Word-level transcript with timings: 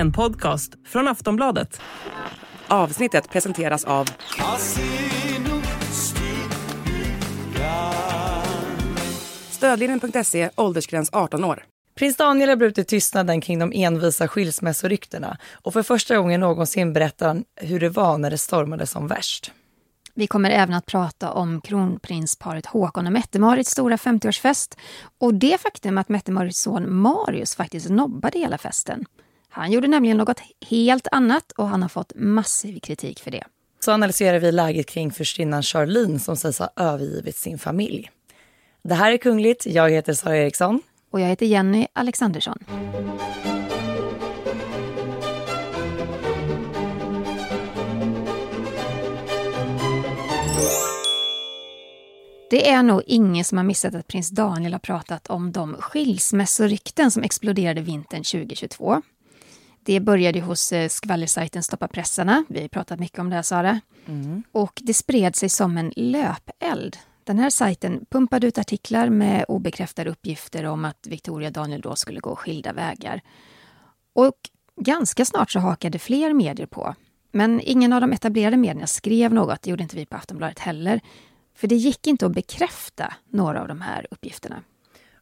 En 0.00 0.12
podcast 0.12 0.72
från 0.86 1.08
Aftonbladet. 1.08 1.80
Avsnittet 2.68 3.30
presenteras 3.30 3.84
av 3.84 4.08
Stödlinjen.se, 9.50 10.50
åldersgräns 10.56 11.10
18 11.12 11.44
år. 11.44 11.64
Prins 11.94 12.16
Daniel 12.16 12.48
har 12.48 12.56
brutit 12.56 12.88
tystnaden 12.88 13.40
kring 13.40 13.58
de 13.58 13.72
envisa 13.74 14.28
skilsmässoryktena 14.28 15.38
och 15.62 15.72
för 15.72 15.82
första 15.82 16.16
gången 16.16 16.40
någonsin 16.40 16.92
berättar 16.92 17.26
han 17.26 17.44
hur 17.56 17.80
det 17.80 17.88
var 17.88 18.18
när 18.18 18.30
det 18.30 18.38
stormade 18.38 18.86
som 18.86 19.06
värst. 19.06 19.52
Vi 20.14 20.26
kommer 20.26 20.50
även 20.50 20.74
att 20.74 20.86
prata 20.86 21.32
om 21.32 21.60
kronprinsparet 21.60 22.66
Håkon 22.66 23.06
och 23.06 23.12
Mette-Marits 23.12 23.70
stora 23.70 23.96
50-årsfest 23.96 24.78
och 25.18 25.34
det 25.34 25.60
faktum 25.60 25.98
att 25.98 26.08
Mette-Marits 26.08 26.60
son 26.60 26.94
Marius 26.94 27.56
faktiskt 27.56 27.88
nobbade 27.88 28.38
hela 28.38 28.58
festen. 28.58 29.04
Han 29.52 29.72
gjorde 29.72 29.88
nämligen 29.88 30.16
något 30.16 30.40
helt 30.70 31.06
annat 31.12 31.52
och 31.52 31.68
han 31.68 31.82
har 31.82 31.88
fått 31.88 32.12
massiv 32.14 32.80
kritik 32.80 33.20
för 33.20 33.30
det. 33.30 33.44
Så 33.80 33.92
analyserar 33.92 34.38
vi 34.38 34.52
läget 34.52 34.86
kring 34.86 35.10
förstinnan 35.10 35.62
Charlene 35.62 36.18
som 36.18 36.36
sägs 36.36 36.58
ha 36.58 36.70
övergivit 36.76 37.36
sin 37.36 37.58
familj. 37.58 38.10
Det 38.82 38.94
här 38.94 39.12
är 39.12 39.16
Kungligt. 39.16 39.66
Jag 39.66 39.90
heter 39.90 40.12
Sara 40.12 40.36
Eriksson. 40.36 40.82
Och 41.10 41.20
jag 41.20 41.26
heter 41.26 41.46
Jenny 41.46 41.86
Alexandersson. 41.92 42.58
Det 52.50 52.68
är 52.68 52.82
nog 52.82 53.02
ingen 53.06 53.44
som 53.44 53.58
har 53.58 53.64
missat 53.64 53.94
att 53.94 54.06
prins 54.06 54.30
Daniel 54.30 54.72
har 54.72 54.80
pratat 54.80 55.30
om 55.30 55.52
de 55.52 55.74
skilsmässorykten 55.74 57.10
som 57.10 57.22
exploderade 57.22 57.80
vintern 57.80 58.24
2022. 58.24 59.02
Det 59.82 60.00
började 60.00 60.40
hos 60.40 60.72
eh, 60.72 60.88
skvallersajten 60.88 61.62
Stoppa 61.62 61.88
pressarna. 61.88 62.44
Vi 62.48 62.60
har 62.60 62.68
pratat 62.68 63.00
mycket 63.00 63.18
om 63.18 63.30
det 63.30 63.36
här, 63.36 63.42
Sara. 63.42 63.80
Mm. 64.06 64.42
Och 64.52 64.80
det 64.82 64.94
spred 64.94 65.36
sig 65.36 65.48
som 65.48 65.78
en 65.78 65.92
löpeld. 65.96 66.96
Den 67.24 67.38
här 67.38 67.50
sajten 67.50 68.06
pumpade 68.10 68.46
ut 68.46 68.58
artiklar 68.58 69.08
med 69.08 69.44
obekräftade 69.48 70.10
uppgifter 70.10 70.64
om 70.64 70.84
att 70.84 71.06
Victoria 71.06 71.48
och 71.48 71.52
Daniel 71.52 71.80
då 71.80 71.96
skulle 71.96 72.20
gå 72.20 72.36
skilda 72.36 72.72
vägar. 72.72 73.20
Och 74.12 74.36
ganska 74.76 75.24
snart 75.24 75.50
så 75.50 75.58
hakade 75.58 75.98
fler 75.98 76.32
medier 76.32 76.66
på. 76.66 76.94
Men 77.32 77.60
ingen 77.64 77.92
av 77.92 78.00
de 78.00 78.12
etablerade 78.12 78.56
medierna 78.56 78.86
skrev 78.86 79.34
något, 79.34 79.62
det 79.62 79.70
gjorde 79.70 79.82
inte 79.82 79.96
vi 79.96 80.06
på 80.06 80.16
Aftonbladet 80.16 80.58
heller. 80.58 81.00
För 81.54 81.68
det 81.68 81.76
gick 81.76 82.06
inte 82.06 82.26
att 82.26 82.32
bekräfta 82.32 83.14
några 83.28 83.60
av 83.60 83.68
de 83.68 83.80
här 83.80 84.06
uppgifterna. 84.10 84.62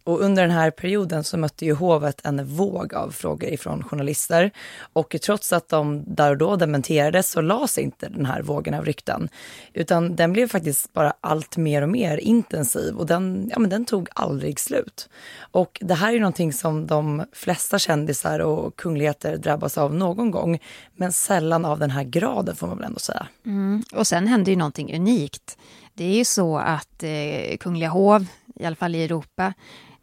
Och 0.09 0.20
under 0.20 0.42
den 0.42 0.51
här 0.51 0.70
perioden 0.70 1.25
så 1.25 1.37
mötte 1.37 1.64
ju 1.64 1.73
hovet 1.75 2.20
en 2.25 2.47
våg 2.47 2.95
av 2.95 3.11
frågor 3.11 3.51
ifrån 3.51 3.84
journalister. 3.84 4.50
Och 4.92 5.17
trots 5.23 5.53
att 5.53 5.69
de 5.69 6.05
där 6.06 6.31
och 6.31 6.37
då 6.37 6.56
dementerades 6.56 7.31
så 7.31 7.41
lades 7.41 7.78
inte 7.78 8.09
den 8.09 8.27
här 8.27 8.42
vågen 8.42 8.75
av 8.75 8.84
rykten. 8.84 9.28
Utan 9.73 10.17
den 10.17 10.33
blev 10.33 10.48
faktiskt 10.48 10.92
bara 10.92 11.12
allt 11.20 11.56
mer 11.56 11.83
och 11.83 11.89
mer 11.89 12.17
intensiv 12.17 12.97
och 12.97 13.06
den, 13.06 13.50
ja, 13.53 13.59
men 13.59 13.70
den 13.70 13.84
tog 13.84 14.09
aldrig 14.15 14.61
slut. 14.61 15.09
Och 15.41 15.78
det 15.83 15.95
här 15.95 16.15
är 16.15 16.20
någonting 16.20 16.53
som 16.53 16.87
de 16.87 17.25
flesta 17.33 17.78
kändisar 17.78 18.39
och 18.39 18.77
kungligheter 18.77 19.37
drabbas 19.37 19.78
av 19.78 19.95
någon 19.95 20.31
gång. 20.31 20.59
Men 20.97 21.12
sällan 21.12 21.65
av 21.65 21.78
den 21.78 21.91
här 21.91 22.05
graden 22.05 22.56
får 22.56 22.67
man 22.67 22.77
väl 22.77 22.87
ändå 22.87 22.98
säga. 22.98 23.27
Mm. 23.47 23.83
Och 23.95 24.06
sen 24.06 24.27
hände 24.27 24.50
ju 24.50 24.56
någonting 24.56 24.97
unikt. 24.97 25.59
Det 25.95 26.05
är 26.05 26.15
ju 26.15 26.25
så 26.25 26.59
att 26.59 27.03
eh, 27.03 27.56
Kungliga 27.61 27.89
hov, 27.89 28.27
i 28.55 28.65
alla 28.65 28.77
fall 28.77 28.95
i 28.95 29.05
Europa, 29.05 29.55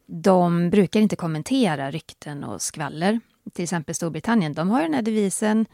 de 0.05 0.69
brukar 0.69 0.99
inte 0.99 1.15
kommentera 1.15 1.91
rykten 1.91 2.43
och 2.43 2.61
skvaller. 2.61 3.19
Till 3.53 3.63
exempel 3.63 3.95
Storbritannien, 3.95 4.53
de 4.53 4.69
har 4.69 4.81
den 4.81 4.93
här 4.93 5.01
devisen 5.01 5.65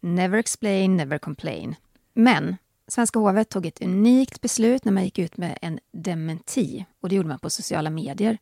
Never 0.00 0.38
explain, 0.38 0.96
never 0.96 1.18
complain. 1.18 1.74
Men 2.14 2.56
Svenska 2.88 3.18
hovet 3.18 3.48
tog 3.48 3.66
ett 3.66 3.82
unikt 3.82 4.40
beslut 4.40 4.84
när 4.84 4.92
man 4.92 5.04
gick 5.04 5.18
ut 5.18 5.36
med 5.36 5.58
en 5.62 5.78
dementi 5.92 6.84
och 7.00 7.08
det 7.08 7.14
gjorde 7.14 7.28
man 7.28 7.38
på 7.38 7.50
sociala 7.50 7.90
medier. 7.90 8.38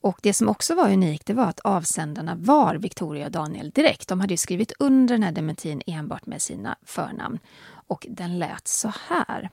Och 0.00 0.18
det 0.22 0.32
som 0.32 0.48
också 0.48 0.74
var 0.74 0.92
unikt 0.92 1.26
det 1.26 1.34
var 1.34 1.44
att 1.44 1.60
avsändarna 1.60 2.34
var 2.34 2.74
Victoria 2.74 3.26
och 3.26 3.32
Daniel 3.32 3.70
direkt. 3.70 4.08
De 4.08 4.20
hade 4.20 4.32
ju 4.32 4.38
skrivit 4.38 4.72
under 4.78 5.14
den 5.14 5.22
här 5.22 5.32
dementin 5.32 5.82
enbart 5.86 6.26
med 6.26 6.42
sina 6.42 6.76
förnamn. 6.82 7.38
Och 7.66 8.06
den 8.10 8.38
lät 8.38 8.68
så 8.68 8.92
här. 9.08 9.50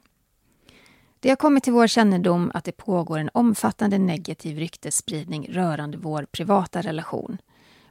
Det 1.24 1.30
har 1.30 1.36
kommit 1.36 1.64
till 1.64 1.74
vår 1.74 1.88
kännedom 1.88 2.52
att 2.54 2.64
det 2.64 2.72
pågår 2.72 3.18
en 3.18 3.30
omfattande 3.34 3.98
negativ 3.98 4.58
ryktesspridning 4.58 5.48
rörande 5.50 5.98
vår 5.98 6.26
privata 6.32 6.82
relation. 6.82 7.38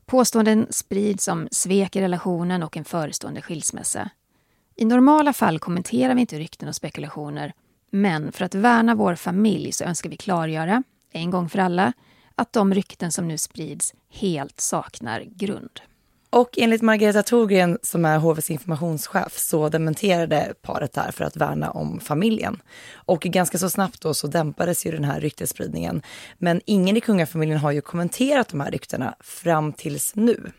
Påståenden 0.07 0.67
sprids 0.71 1.29
om 1.29 1.49
svek 1.51 1.97
i 1.97 2.01
relationen 2.01 2.63
och 2.63 2.77
en 2.77 2.85
förestående 2.85 3.43
skilsmässa. 3.43 4.11
I 4.77 4.85
normala 4.85 5.33
fall 5.33 5.59
kommenterar 5.59 6.15
vi 6.15 6.21
inte 6.21 6.39
rykten 6.39 6.69
och 6.69 6.77
spekulationer, 6.77 7.53
men 7.91 8.33
för 8.33 8.45
att 8.45 8.55
värna 8.55 8.95
vår 8.95 9.15
familj 9.15 9.73
så 9.73 9.85
önskar 9.85 10.11
vi 10.11 10.17
klargöra, 10.17 10.83
en 11.13 11.31
gång 11.31 11.49
för 11.49 11.59
alla, 11.59 11.93
att 12.35 12.53
de 12.53 12.75
rykten 12.75 13.13
som 13.13 13.29
nu 13.29 13.39
sprids 13.39 13.95
helt 14.11 14.61
saknar 14.61 15.21
grund. 15.21 15.81
Och 16.33 16.59
enligt 16.59 16.83
Margareta 16.83 17.23
Thorgren, 17.23 17.79
som 17.83 18.05
är 18.05 18.19
HVs 18.19 18.51
informationschef, 18.51 19.39
så 19.39 19.69
dementerade 19.69 20.55
paret 20.63 20.93
där 20.93 21.11
för 21.11 21.25
att 21.25 21.37
värna 21.37 21.71
om 21.71 22.01
familjen. 22.01 22.63
Och 22.95 23.21
ganska 23.21 23.59
så 23.59 23.71
snabbt 23.71 24.01
då 24.01 24.15
så 24.15 24.27
dämpades 24.27 24.87
ju 24.87 24.91
den 24.91 25.05
här 25.05 25.21
ryktesspridningen. 25.21 26.03
Men 26.39 26.61
ingen 26.67 26.97
i 26.97 27.01
kungafamiljen 27.01 27.59
har 27.59 27.71
ju 27.71 27.81
kommenterat 27.81 28.49
de 28.49 28.61
här 28.61 28.71
ryktena 28.71 29.15
fram 29.21 29.73
tills 29.73 30.17
nu. 30.17 30.53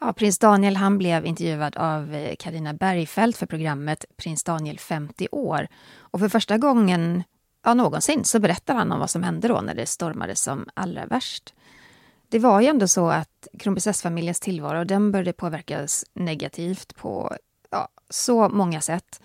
Ja, 0.00 0.12
prins 0.12 0.38
Daniel 0.38 0.76
han 0.76 0.98
blev 0.98 1.26
intervjuad 1.26 1.76
av 1.76 2.14
eh, 2.14 2.34
Karina 2.38 2.72
Bergfeldt 2.72 3.38
för 3.38 3.46
programmet 3.46 4.04
Prins 4.16 4.44
Daniel 4.44 4.78
50 4.78 5.28
år. 5.32 5.68
Och 5.96 6.20
för 6.20 6.28
första 6.28 6.58
gången 6.58 7.22
ja, 7.64 7.74
någonsin 7.74 8.24
så 8.24 8.38
berättar 8.38 8.74
han 8.74 8.92
om 8.92 9.00
vad 9.00 9.10
som 9.10 9.22
hände 9.22 9.48
då 9.48 9.60
när 9.60 9.74
det 9.74 9.86
stormade 9.86 10.36
som 10.36 10.68
allra 10.74 11.06
värst. 11.06 11.54
Det 12.34 12.40
var 12.40 12.60
ju 12.60 12.66
ändå 12.66 12.88
så 12.88 13.08
att 13.08 13.48
kronprinsessfamiljens 13.58 14.40
tillvaro 14.40 14.84
den 14.84 15.12
började 15.12 15.32
påverkas 15.32 16.04
negativt 16.14 16.96
på 16.96 17.36
ja, 17.70 17.88
så 18.10 18.48
många 18.48 18.80
sätt. 18.80 19.20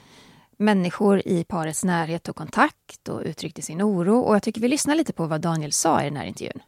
Människor 0.58 1.22
i 1.26 1.44
parets 1.44 1.84
närhet 1.84 2.24
tog 2.24 2.36
kontakt 2.36 3.10
och 3.10 3.22
uttryckte 3.26 3.62
sin 3.62 3.82
oro. 3.82 4.20
Och 4.20 4.36
jag 4.36 4.44
tycker 4.44 4.62
vi 4.62 4.68
lyssnar 4.68 4.96
lite 4.96 5.14
på 5.14 5.26
vad 5.26 5.42
Daniel 5.42 5.72
sa 5.72 6.02
i 6.02 6.04
den 6.04 6.16
här 6.16 6.26
intervjun. 6.26 6.60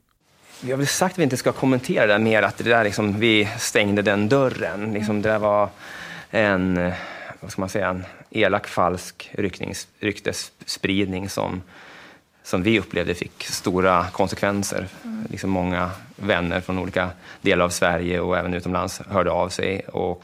Vi 0.61 0.71
har 0.71 0.77
väl 0.77 0.87
sagt 0.87 1.13
att 1.13 1.19
vi 1.19 1.23
inte 1.23 1.37
ska 1.37 1.51
kommentera 1.51 2.07
det 2.07 2.19
mer, 2.19 2.43
att 2.43 2.57
det 2.57 2.63
där 2.63 2.83
liksom, 2.83 3.19
vi 3.19 3.49
stängde 3.59 4.01
den 4.01 4.29
dörren. 4.29 4.93
Liksom, 4.93 5.21
det 5.21 5.29
där 5.29 5.39
var 5.39 5.69
en, 6.29 6.91
vad 7.39 7.51
ska 7.51 7.61
man 7.61 7.69
säga, 7.69 7.89
en 7.89 8.05
elak, 8.29 8.67
falsk 8.67 9.29
ryktnings, 9.33 9.87
ryktesspridning 9.99 11.29
som 11.29 11.61
som 12.43 12.63
vi 12.63 12.79
upplevde 12.79 13.15
fick 13.15 13.43
stora 13.43 14.07
konsekvenser. 14.07 14.87
Mm. 15.03 15.25
Liksom 15.29 15.49
många 15.49 15.91
vänner 16.15 16.61
från 16.61 16.79
olika 16.79 17.09
delar 17.41 17.65
av 17.65 17.69
Sverige 17.69 18.19
och 18.19 18.37
även 18.37 18.53
utomlands 18.53 18.99
hörde 18.99 19.31
av 19.31 19.49
sig. 19.49 19.79
Och, 19.79 20.23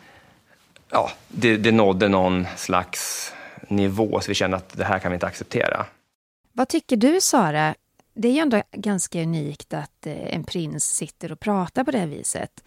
ja, 0.89 1.11
det, 1.27 1.57
det 1.57 1.71
nådde 1.71 2.07
någon 2.07 2.47
slags 2.55 3.33
nivå 3.67 4.19
så 4.21 4.27
vi 4.27 4.35
kände 4.35 4.57
att 4.57 4.77
det 4.77 4.83
här 4.83 4.99
kan 4.99 5.11
vi 5.11 5.15
inte 5.15 5.27
acceptera. 5.27 5.85
Vad 6.53 6.67
tycker 6.67 6.97
du 6.97 7.21
Sara? 7.21 7.75
Det 8.13 8.27
är 8.27 8.31
ju 8.31 8.39
ändå 8.39 8.63
ganska 8.71 9.21
unikt 9.21 9.73
att 9.73 10.07
eh, 10.07 10.35
en 10.35 10.43
prins 10.43 10.85
sitter 10.85 11.31
och 11.31 11.39
pratar 11.39 11.83
på 11.83 11.91
det 11.91 11.97
här 11.97 12.07
viset. 12.07 12.63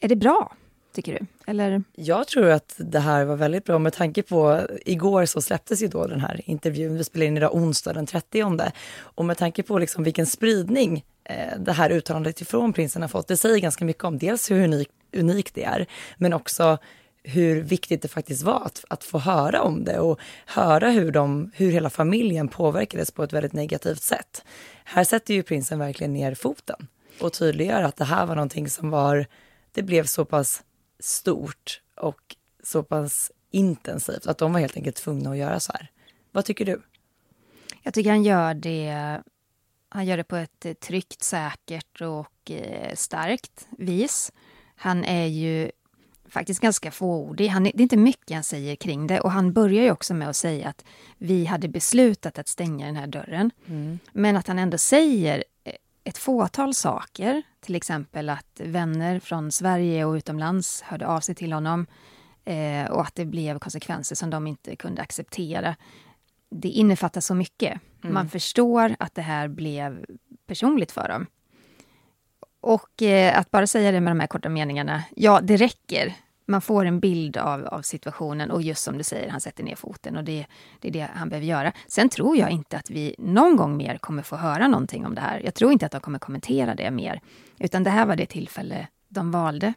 Är 0.00 0.08
det 0.08 0.16
bra? 0.16 0.52
Tycker 0.96 1.12
du? 1.12 1.26
Eller? 1.46 1.82
Jag 1.94 2.26
tror 2.26 2.50
att 2.50 2.74
det 2.78 2.98
här 2.98 3.24
var 3.24 3.36
väldigt 3.36 3.64
bra 3.64 3.78
med 3.78 3.92
tanke 3.92 4.22
på, 4.22 4.60
igår 4.84 5.26
så 5.26 5.42
släpptes 5.42 5.82
ju 5.82 5.88
då 5.88 6.06
den 6.06 6.20
här 6.20 6.40
intervjun, 6.44 6.96
vi 6.96 7.04
spelar 7.04 7.26
in 7.26 7.36
idag 7.36 7.54
onsdag 7.54 7.92
den 7.92 8.06
30 8.06 8.70
och 8.98 9.24
med 9.24 9.38
tanke 9.38 9.62
på 9.62 9.78
liksom 9.78 10.04
vilken 10.04 10.26
spridning 10.26 11.04
eh, 11.24 11.58
det 11.58 11.72
här 11.72 11.90
uttalandet 11.90 12.40
ifrån 12.40 12.72
prinsen 12.72 13.02
har 13.02 13.08
fått, 13.08 13.28
det 13.28 13.36
säger 13.36 13.58
ganska 13.58 13.84
mycket 13.84 14.04
om 14.04 14.18
dels 14.18 14.50
hur 14.50 14.64
unik, 14.64 14.88
unikt 15.16 15.54
det 15.54 15.64
är, 15.64 15.86
men 16.16 16.32
också 16.32 16.78
hur 17.22 17.62
viktigt 17.62 18.02
det 18.02 18.08
faktiskt 18.08 18.42
var 18.42 18.62
att, 18.64 18.84
att 18.88 19.04
få 19.04 19.18
höra 19.18 19.62
om 19.62 19.84
det 19.84 19.98
och 19.98 20.20
höra 20.46 20.90
hur, 20.90 21.10
de, 21.10 21.50
hur 21.54 21.70
hela 21.70 21.90
familjen 21.90 22.48
påverkades 22.48 23.10
på 23.10 23.22
ett 23.22 23.32
väldigt 23.32 23.52
negativt 23.52 24.02
sätt. 24.02 24.44
Här 24.84 25.04
sätter 25.04 25.34
ju 25.34 25.42
prinsen 25.42 25.78
verkligen 25.78 26.12
ner 26.12 26.34
foten 26.34 26.86
och 27.20 27.32
tydliggör 27.32 27.82
att 27.82 27.96
det 27.96 28.04
här 28.04 28.26
var 28.26 28.34
någonting 28.34 28.70
som 28.70 28.90
var, 28.90 29.26
det 29.72 29.82
blev 29.82 30.04
så 30.04 30.24
pass 30.24 30.62
stort 30.98 31.80
och 31.94 32.36
så 32.62 32.82
pass 32.82 33.32
intensivt 33.50 34.26
att 34.26 34.38
de 34.38 34.52
var 34.52 34.60
helt 34.60 34.76
enkelt 34.76 34.96
tvungna 34.96 35.30
att 35.30 35.36
göra 35.36 35.60
så 35.60 35.72
här. 35.72 35.90
Vad 36.32 36.44
tycker 36.44 36.64
du? 36.64 36.82
Jag 37.82 37.94
tycker 37.94 38.10
han 38.10 38.22
gör 38.22 38.54
det, 38.54 39.20
han 39.88 40.06
gör 40.06 40.16
det 40.16 40.24
på 40.24 40.36
ett 40.36 40.80
tryggt, 40.80 41.22
säkert 41.22 42.00
och 42.00 42.50
eh, 42.50 42.94
starkt 42.94 43.68
vis. 43.78 44.32
Han 44.76 45.04
är 45.04 45.26
ju 45.26 45.70
faktiskt 46.28 46.60
ganska 46.60 46.90
fåordig. 46.90 47.48
Han, 47.48 47.62
det 47.62 47.78
är 47.78 47.80
inte 47.80 47.96
mycket 47.96 48.34
han 48.34 48.44
säger 48.44 48.76
kring 48.76 49.06
det 49.06 49.20
och 49.20 49.30
han 49.30 49.52
börjar 49.52 49.82
ju 49.82 49.90
också 49.90 50.14
med 50.14 50.28
att 50.28 50.36
säga 50.36 50.68
att 50.68 50.84
vi 51.18 51.44
hade 51.44 51.68
beslutat 51.68 52.38
att 52.38 52.48
stänga 52.48 52.86
den 52.86 52.96
här 52.96 53.06
dörren. 53.06 53.50
Mm. 53.66 53.98
Men 54.12 54.36
att 54.36 54.46
han 54.46 54.58
ändå 54.58 54.78
säger 54.78 55.44
ett 56.06 56.18
fåtal 56.18 56.74
saker, 56.74 57.42
till 57.60 57.74
exempel 57.74 58.28
att 58.28 58.60
vänner 58.64 59.20
från 59.20 59.52
Sverige 59.52 60.04
och 60.04 60.12
utomlands 60.12 60.82
hörde 60.82 61.06
av 61.06 61.20
sig 61.20 61.34
till 61.34 61.52
honom 61.52 61.86
eh, 62.44 62.90
och 62.90 63.00
att 63.00 63.14
det 63.14 63.24
blev 63.24 63.58
konsekvenser 63.58 64.16
som 64.16 64.30
de 64.30 64.46
inte 64.46 64.76
kunde 64.76 65.02
acceptera. 65.02 65.76
Det 66.50 66.68
innefattar 66.68 67.20
så 67.20 67.34
mycket. 67.34 67.80
Mm. 68.02 68.14
Man 68.14 68.28
förstår 68.28 68.96
att 68.98 69.14
det 69.14 69.22
här 69.22 69.48
blev 69.48 70.04
personligt 70.46 70.92
för 70.92 71.08
dem. 71.08 71.26
Och 72.60 73.02
eh, 73.02 73.38
att 73.38 73.50
bara 73.50 73.66
säga 73.66 73.92
det 73.92 74.00
med 74.00 74.10
de 74.10 74.20
här 74.20 74.26
korta 74.26 74.48
meningarna, 74.48 75.02
ja, 75.16 75.40
det 75.42 75.56
räcker. 75.56 76.14
Man 76.46 76.60
får 76.60 76.84
en 76.84 77.00
bild 77.00 77.36
av, 77.36 77.66
av 77.66 77.82
situationen 77.82 78.50
och 78.50 78.62
just 78.62 78.84
som 78.84 78.98
du 78.98 79.04
säger, 79.04 79.30
han 79.30 79.40
sätter 79.40 79.64
ner 79.64 79.76
foten 79.76 80.16
och 80.16 80.24
det, 80.24 80.46
det 80.80 80.88
är 80.88 80.92
det 80.92 81.08
han 81.14 81.28
behöver 81.28 81.46
göra. 81.46 81.72
Sen 81.88 82.08
tror 82.08 82.36
jag 82.36 82.50
inte 82.50 82.76
att 82.76 82.90
vi 82.90 83.14
någon 83.18 83.56
gång 83.56 83.76
mer 83.76 83.98
kommer 83.98 84.22
få 84.22 84.36
höra 84.36 84.68
någonting 84.68 85.06
om 85.06 85.14
det 85.14 85.20
här. 85.20 85.40
Jag 85.44 85.54
tror 85.54 85.72
inte 85.72 85.86
att 85.86 85.92
de 85.92 86.00
kommer 86.00 86.18
kommentera 86.18 86.74
det 86.74 86.90
mer, 86.90 87.20
utan 87.58 87.84
det 87.84 87.90
här 87.90 88.06
var 88.06 88.16
det 88.16 88.26
tillfälle 88.26 88.88
de 89.08 89.30
valde. 89.30 89.72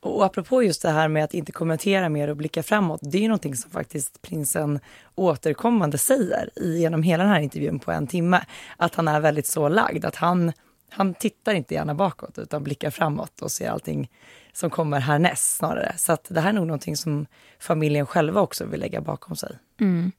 Och 0.00 0.24
apropå 0.24 0.62
just 0.62 0.82
det 0.82 0.90
här 0.90 1.08
med 1.08 1.24
att 1.24 1.34
inte 1.34 1.52
kommentera 1.52 2.08
mer 2.08 2.28
och 2.28 2.36
blicka 2.36 2.62
framåt, 2.62 3.00
det 3.02 3.18
är 3.18 3.22
ju 3.22 3.28
någonting 3.28 3.56
som 3.56 3.70
faktiskt 3.70 4.22
prinsen 4.22 4.80
återkommande 5.14 5.98
säger 5.98 6.50
genom 6.56 7.02
hela 7.02 7.24
den 7.24 7.32
här 7.32 7.40
intervjun 7.40 7.78
på 7.78 7.92
en 7.92 8.06
timme, 8.06 8.40
att 8.76 8.94
han 8.94 9.08
är 9.08 9.20
väldigt 9.20 9.46
så 9.46 9.68
lagd, 9.68 10.04
att 10.04 10.16
han 10.16 10.52
han 10.96 11.14
tittar 11.14 11.54
inte 11.54 11.74
gärna 11.74 11.94
bakåt 11.94 12.38
utan 12.38 12.64
blickar 12.64 12.90
framåt 12.90 13.42
och 13.42 13.50
ser 13.50 13.70
allting 13.70 14.10
som 14.54 14.70
kommer 14.70 15.00
härnäst 15.00 15.56
snarare. 15.56 15.94
Så 15.96 16.12
att 16.12 16.26
det 16.28 16.40
här 16.40 16.48
är 16.48 16.52
nog 16.52 16.66
någonting 16.66 16.96
som 16.96 17.26
familjen 17.58 18.06
själva 18.06 18.40
också 18.40 18.64
vill 18.66 18.80
lägga 18.80 19.00
bakom 19.00 19.36
sig. 19.36 19.58
Mm. 19.80 20.12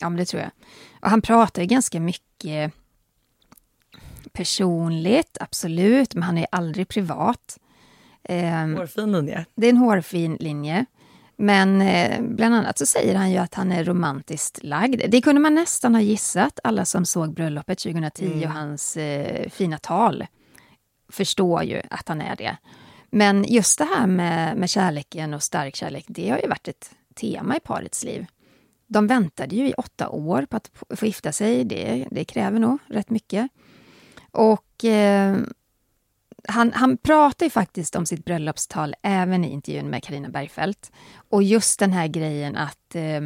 Ja, 0.00 0.08
men 0.08 0.16
det 0.16 0.24
tror 0.24 0.42
jag. 0.42 0.50
Och 1.00 1.10
han 1.10 1.22
pratar 1.22 1.62
ju 1.62 1.68
ganska 1.68 2.00
mycket 2.00 2.72
personligt, 4.32 5.36
absolut, 5.40 6.14
men 6.14 6.22
han 6.22 6.38
är 6.38 6.46
aldrig 6.52 6.88
privat. 6.88 7.58
Um, 8.28 8.76
hårfin 8.76 9.12
linje. 9.12 9.46
Det 9.54 9.66
är 9.66 9.70
en 9.70 9.76
hårfin 9.76 10.36
linje. 10.40 10.86
Men 11.36 11.82
eh, 11.82 12.22
bland 12.22 12.54
annat 12.54 12.78
så 12.78 12.86
säger 12.86 13.14
han 13.14 13.30
ju 13.30 13.38
att 13.38 13.54
han 13.54 13.72
är 13.72 13.84
romantiskt 13.84 14.62
lagd. 14.62 15.02
Det 15.08 15.20
kunde 15.20 15.40
man 15.40 15.54
nästan 15.54 15.94
ha 15.94 16.02
gissat, 16.02 16.60
alla 16.64 16.84
som 16.84 17.04
såg 17.04 17.34
bröllopet 17.34 17.78
2010 17.78 18.24
mm. 18.24 18.42
och 18.42 18.50
hans 18.50 18.96
eh, 18.96 19.48
fina 19.50 19.78
tal 19.78 20.26
förstår 21.08 21.62
ju 21.62 21.82
att 21.90 22.08
han 22.08 22.20
är 22.20 22.36
det. 22.36 22.56
Men 23.16 23.44
just 23.48 23.78
det 23.78 23.84
här 23.84 24.06
med, 24.06 24.56
med 24.56 24.70
kärleken 24.70 25.34
och 25.34 25.42
stark 25.42 25.76
kärlek, 25.76 26.04
det 26.08 26.30
har 26.30 26.38
ju 26.38 26.48
varit 26.48 26.68
ett 26.68 26.90
tema 27.14 27.56
i 27.56 27.60
parets 27.60 28.04
liv. 28.04 28.26
De 28.86 29.06
väntade 29.06 29.56
ju 29.56 29.68
i 29.68 29.72
åtta 29.72 30.08
år 30.08 30.46
på 30.50 30.56
att 30.56 30.70
få 30.90 31.06
gifta 31.06 31.32
sig. 31.32 31.64
Det, 31.64 32.06
det 32.10 32.24
kräver 32.24 32.58
nog 32.58 32.78
rätt 32.86 33.10
mycket. 33.10 33.48
Och 34.30 34.84
eh, 34.84 35.36
han, 36.48 36.72
han 36.72 36.96
pratar 36.96 37.46
ju 37.46 37.50
faktiskt 37.50 37.96
om 37.96 38.06
sitt 38.06 38.24
bröllopstal 38.24 38.94
även 39.02 39.44
i 39.44 39.50
intervjun 39.50 39.90
med 39.90 40.02
Karina 40.02 40.28
Bergfeldt. 40.28 40.92
Och 41.28 41.42
just 41.42 41.78
den 41.78 41.92
här 41.92 42.06
grejen 42.06 42.56
att 42.56 42.94
eh, 42.94 43.20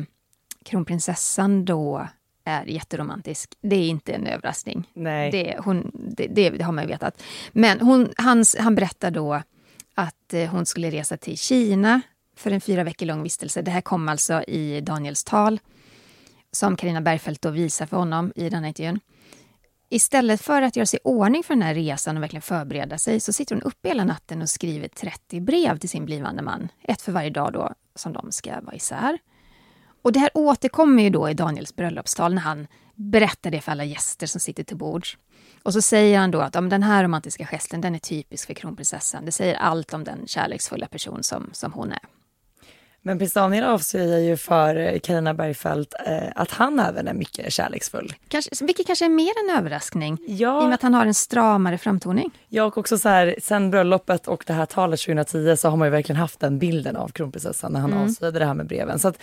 kronprinsessan 0.65 1.65
då 1.65 2.09
är 2.45 2.65
jätteromantisk. 2.65 3.55
Det 3.61 3.77
är 3.77 3.89
inte 3.89 4.13
en 4.13 4.27
överraskning. 4.27 4.91
Nej. 4.93 5.31
Det, 5.31 5.59
hon, 5.65 5.91
det, 5.95 6.27
det, 6.27 6.63
har 6.63 6.73
man 6.73 6.85
ju 6.85 6.89
vetat. 6.91 7.23
Men 7.53 7.81
hon, 7.81 8.13
hans, 8.17 8.57
han 8.59 8.75
berättar 8.75 9.11
då 9.11 9.43
att 10.00 10.35
eh, 10.35 10.50
hon 10.50 10.67
skulle 10.67 10.91
resa 10.91 11.17
till 11.17 11.38
Kina 11.38 12.00
för 12.37 12.50
en 12.50 12.61
fyra 12.61 12.85
veckor 12.85 13.06
lång 13.06 13.23
vistelse. 13.23 13.62
Det 13.62 13.70
här 13.70 13.81
kom 13.81 14.08
alltså 14.08 14.43
i 14.43 14.81
Daniels 14.81 15.25
tal 15.25 15.61
som 16.52 16.76
Karina 16.76 17.00
Bergfeldt 17.00 17.43
då 17.43 17.50
visar 17.50 17.87
för 17.87 17.97
honom 17.97 18.32
i 18.37 18.49
den 18.49 18.62
här 18.62 18.69
intervjun. 18.69 19.00
Istället 19.88 20.41
för 20.41 20.62
att 20.62 20.76
göra 20.76 20.87
sig 20.87 20.97
i 20.97 21.00
ordning 21.05 21.43
för 21.43 21.55
den 21.55 21.62
här 21.62 21.75
resan 21.75 22.17
och 22.17 22.23
verkligen 22.23 22.43
förbereda 22.43 22.99
sig 22.99 23.20
så 23.20 23.32
sitter 23.32 23.55
hon 23.55 23.62
uppe 23.62 23.88
hela 23.88 24.05
natten 24.05 24.43
och 24.43 24.50
skriver 24.50 24.88
30 24.88 25.41
brev 25.41 25.79
till 25.79 25.88
sin 25.88 26.05
blivande 26.05 26.43
man. 26.43 26.69
Ett 26.82 27.02
för 27.02 27.12
varje 27.12 27.31
dag 27.31 27.52
då 27.52 27.75
som 27.94 28.12
de 28.12 28.32
ska 28.32 28.61
vara 28.61 28.76
isär. 28.76 29.19
Och 30.02 30.12
det 30.12 30.20
här 30.20 30.31
återkommer 30.35 31.02
ju 31.02 31.11
då 31.11 31.31
i 31.31 31.35
Daniels 31.35 31.76
bröllopstal 31.76 32.35
när 32.35 32.43
han 32.43 32.67
berättar 32.94 33.50
det 33.50 33.61
för 33.61 33.73
alla 33.73 33.85
gäster 33.85 34.26
som 34.26 34.41
sitter 34.41 34.64
till 34.64 34.76
bords. 34.76 35.19
Och 35.62 35.73
så 35.73 35.83
säger 35.83 36.19
han 36.19 36.31
då 36.31 36.41
att 36.41 36.55
ja, 36.55 36.61
den 36.61 36.83
här 36.83 37.05
romantiska 37.05 37.47
gesten 37.47 37.81
den 37.81 37.95
är 37.95 37.99
typisk 37.99 38.47
för 38.47 38.55
kronprinsessan. 38.55 39.25
Det 39.25 39.33
säger 39.33 39.55
allt 39.55 39.95
om 39.95 40.05
den 40.05 40.27
kärleksfulla 40.27 40.87
person 40.87 41.23
som, 41.23 41.51
som 41.53 41.73
hon 41.73 41.93
är. 41.93 42.01
Men 43.03 43.19
prins 43.19 43.33
Daniel 43.33 43.65
avslöjar 43.65 44.19
ju 44.19 44.37
för 44.37 44.99
Carina 44.99 45.35
Bergfeldt 45.35 45.95
eh, 46.07 46.29
att 46.35 46.51
han 46.51 46.81
även 46.81 47.09
är 47.09 47.15
mycket 47.15 47.53
kärleksfull. 47.53 48.15
Kanske, 48.29 48.65
vilket 48.65 48.87
kanske 48.87 49.05
är 49.05 49.09
mer 49.09 49.33
en 49.45 49.59
överraskning, 49.59 50.19
ja. 50.27 50.62
i 50.62 50.65
och 50.65 50.69
med 50.69 50.75
att 50.75 50.83
han 50.83 50.95
har 50.95 51.07
en 51.07 51.15
stramare 51.15 51.79
framtoning. 51.79 52.31
Ja, 52.49 52.65
och 52.65 52.79
också 52.79 52.99
så 52.99 53.09
här, 53.09 53.35
sen 53.43 53.71
bröllopet 53.71 54.29
och 54.29 54.45
det 54.47 54.53
här 54.53 54.67
talet 54.67 55.01
2010 55.01 55.57
så 55.57 55.69
har 55.69 55.77
man 55.77 55.87
ju 55.87 55.93
verkligen 55.93 56.21
haft 56.21 56.41
den 56.41 56.59
bilden 56.59 56.97
av 56.97 57.09
kronprinsessan 57.09 57.73
när 57.73 57.81
han 57.81 57.93
mm. 57.93 58.05
avslöjade 58.05 58.39
det 58.39 58.45
här 58.45 58.55
med 58.55 58.67
breven. 58.67 58.99
Så 58.99 59.09
att, 59.09 59.19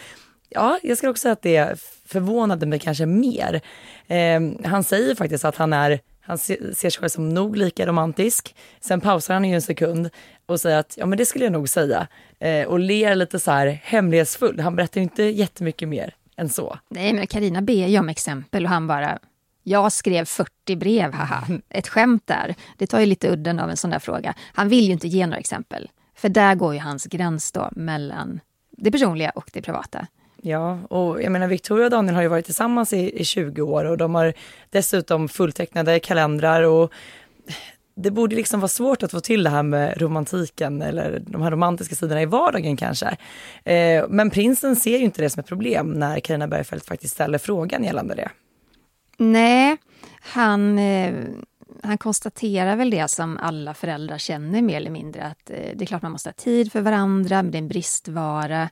ja, 0.49 0.79
jag 0.83 0.97
skulle 0.97 1.09
också 1.09 1.21
säga 1.21 1.33
att 1.33 1.41
det 1.41 1.79
förvånade 2.05 2.65
mig 2.65 2.79
kanske 2.79 3.05
mer. 3.05 3.61
Eh, 4.07 4.41
han 4.65 4.83
säger 4.83 5.15
faktiskt 5.15 5.45
att 5.45 5.55
han 5.55 5.73
är 5.73 5.99
han 6.27 6.37
ser 6.37 6.73
sig 6.73 6.91
själv 6.91 7.09
som 7.09 7.29
nog 7.29 7.55
lika 7.55 7.85
romantisk. 7.85 8.55
Sen 8.79 9.01
pausar 9.01 9.33
han 9.33 9.45
ju 9.45 9.55
en 9.55 9.61
sekund 9.61 10.09
och 10.45 10.59
säger 10.59 10.77
att 10.77 10.93
ja 10.97 11.05
men 11.05 11.17
det 11.17 11.25
skulle 11.25 11.45
jag 11.45 11.51
nog 11.51 11.69
säga. 11.69 12.07
Eh, 12.39 12.67
och 12.67 12.79
ler 12.79 13.15
lite 13.15 13.39
så 13.39 13.51
här 13.51 13.67
hemlighetsfull. 13.83 14.59
Han 14.59 14.75
berättar 14.75 15.01
inte 15.01 15.23
jättemycket 15.23 15.89
mer 15.89 16.15
än 16.37 16.49
så. 16.49 16.79
Nej 16.89 17.13
men 17.13 17.27
Karina 17.27 17.61
ber 17.61 17.87
ju 17.87 17.99
om 17.99 18.09
exempel 18.09 18.65
och 18.65 18.69
han 18.69 18.87
bara 18.87 19.19
jag 19.63 19.91
skrev 19.91 20.25
40 20.25 20.75
brev, 20.75 21.13
haha. 21.13 21.47
Ett 21.69 21.87
skämt 21.87 22.27
där. 22.27 22.55
Det 22.77 22.87
tar 22.87 22.99
ju 22.99 23.05
lite 23.05 23.31
udden 23.31 23.59
av 23.59 23.69
en 23.69 23.77
sån 23.77 23.89
där 23.89 23.99
fråga. 23.99 24.33
Han 24.53 24.69
vill 24.69 24.85
ju 24.85 24.91
inte 24.91 25.07
ge 25.07 25.25
några 25.25 25.39
exempel. 25.39 25.89
För 26.15 26.29
där 26.29 26.55
går 26.55 26.73
ju 26.73 26.79
hans 26.79 27.05
gräns 27.05 27.51
då 27.51 27.69
mellan 27.71 28.39
det 28.71 28.91
personliga 28.91 29.29
och 29.29 29.49
det 29.53 29.61
privata. 29.61 30.07
Ja, 30.41 30.79
och 30.89 31.21
jag 31.23 31.31
menar 31.31 31.47
Victoria 31.47 31.85
och 31.85 31.91
Daniel 31.91 32.15
har 32.15 32.21
ju 32.21 32.27
varit 32.27 32.45
tillsammans 32.45 32.93
i, 32.93 33.21
i 33.21 33.25
20 33.25 33.61
år 33.61 33.85
och 33.85 33.97
de 33.97 34.15
har 34.15 34.33
dessutom 34.69 35.29
fulltecknade 35.29 35.99
kalendrar 35.99 36.63
och 36.63 36.91
det 37.95 38.11
borde 38.11 38.35
liksom 38.35 38.59
vara 38.59 38.67
svårt 38.67 39.03
att 39.03 39.11
få 39.11 39.19
till 39.19 39.43
det 39.43 39.49
här 39.49 39.63
med 39.63 40.01
romantiken 40.01 40.81
eller 40.81 41.23
de 41.27 41.41
här 41.41 41.51
romantiska 41.51 41.95
sidorna 41.95 42.21
i 42.21 42.25
vardagen 42.25 42.77
kanske. 42.77 43.17
Eh, 43.63 44.05
men 44.09 44.29
prinsen 44.29 44.75
ser 44.75 44.97
ju 44.97 45.03
inte 45.03 45.21
det 45.21 45.29
som 45.29 45.39
ett 45.39 45.47
problem 45.47 45.91
när 45.91 46.19
Carina 46.19 46.47
Bergfeldt 46.47 46.85
faktiskt 46.85 47.13
ställer 47.13 47.37
frågan 47.37 47.83
gällande 47.83 48.15
det. 48.15 48.29
Nej, 49.17 49.77
han, 50.21 50.79
eh, 50.79 51.13
han 51.83 51.97
konstaterar 51.97 52.75
väl 52.75 52.89
det 52.89 53.07
som 53.07 53.37
alla 53.37 53.73
föräldrar 53.73 54.17
känner 54.17 54.61
mer 54.61 54.77
eller 54.77 54.91
mindre, 54.91 55.23
att 55.23 55.49
eh, 55.49 55.55
det 55.75 55.83
är 55.83 55.85
klart 55.85 56.01
man 56.01 56.11
måste 56.11 56.29
ha 56.29 56.33
tid 56.33 56.71
för 56.71 56.81
varandra, 56.81 57.43
men 57.43 57.51
det 57.51 57.57
är 57.57 57.61
en 57.61 57.67
bristvara. 57.67 58.69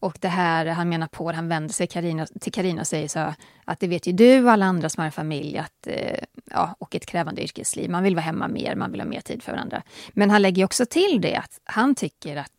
Och 0.00 0.18
det 0.20 0.28
här, 0.28 0.66
han 0.66 0.88
menar 0.88 1.06
på, 1.06 1.32
han 1.32 1.48
vänder 1.48 1.74
sig 1.74 1.86
Carina, 1.86 2.26
till 2.40 2.52
Karina 2.52 2.80
och 2.80 2.86
säger 2.86 3.08
så 3.08 3.34
att 3.64 3.80
det 3.80 3.88
vet 3.88 4.06
ju 4.06 4.12
du 4.12 4.44
och 4.44 4.50
alla 4.52 4.66
andra 4.66 4.88
som 4.88 5.00
har 5.00 5.06
en 5.06 5.12
familj 5.12 5.58
att, 5.58 5.86
eh, 5.86 6.24
ja, 6.50 6.74
och 6.78 6.94
ett 6.94 7.06
krävande 7.06 7.42
yrkesliv. 7.42 7.90
Man 7.90 8.02
vill 8.02 8.14
vara 8.14 8.24
hemma 8.24 8.48
mer, 8.48 8.74
man 8.74 8.90
vill 8.90 9.00
ha 9.00 9.08
mer 9.08 9.20
tid 9.20 9.42
för 9.42 9.52
varandra. 9.52 9.82
Men 10.12 10.30
han 10.30 10.42
lägger 10.42 10.64
också 10.64 10.86
till 10.86 11.20
det 11.20 11.36
att 11.36 11.60
han 11.64 11.94
tycker 11.94 12.36
att 12.36 12.50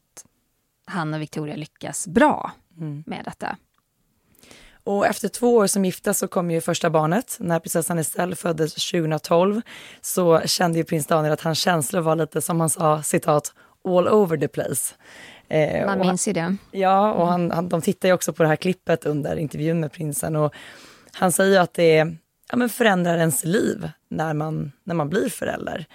han 0.86 1.14
och 1.14 1.22
Victoria 1.22 1.56
lyckas 1.56 2.08
bra 2.08 2.52
mm. 2.78 3.04
med 3.08 3.26
detta. 3.26 3.58
Och 4.84 5.08
efter 5.08 5.28
två 5.28 5.56
år 5.56 5.68
som 5.68 5.86
gifta 5.86 6.14
så 6.14 6.28
kom 6.28 6.52
ju 6.52 6.62
första 6.62 6.90
barnet. 6.90 7.38
När 7.40 7.60
prinsessan 7.60 8.00
Estelle 8.00 8.36
föddes 8.36 8.74
2012 8.74 9.62
så 10.02 10.42
kände 10.46 10.78
ju 10.78 10.84
prins 10.84 11.08
Daniel 11.08 11.34
att 11.34 11.42
hans 11.42 11.60
känslor 11.60 12.02
var 12.02 12.16
lite 12.16 12.42
som 12.42 12.60
han 12.60 12.70
sa, 12.70 13.04
citat, 13.04 13.54
all 13.86 14.08
over 14.08 14.38
the 14.38 14.48
place. 14.48 14.96
Eh, 15.52 15.86
Man 15.86 16.00
minns 16.00 16.28
ju 16.28 16.34
det. 16.34 16.56
Ja, 16.72 17.14
och 17.14 17.28
han, 17.28 17.52
han, 17.52 17.70
de 17.70 17.82
tittar 17.82 18.10
ju 18.10 18.14
också 18.14 18.34
på 18.34 18.44
det 18.44 18.50
här 18.50 18.56
klippet 18.56 19.06
under 19.06 19.36
intervjun 19.36 19.80
med 19.80 19.92
prinsen 19.92 20.36
och 20.36 20.54
han 21.14 21.32
säger 21.32 21.60
att 21.60 21.74
det 21.74 22.16
ja, 22.50 22.56
men 22.56 22.70
förändrar 22.70 23.18
ens 23.18 23.46
liv 23.46 23.90
när 24.10 24.34
man, 24.34 24.72
när 24.84 24.96
man 24.96 25.10
blir 25.10 25.30
förälder. 25.30 25.86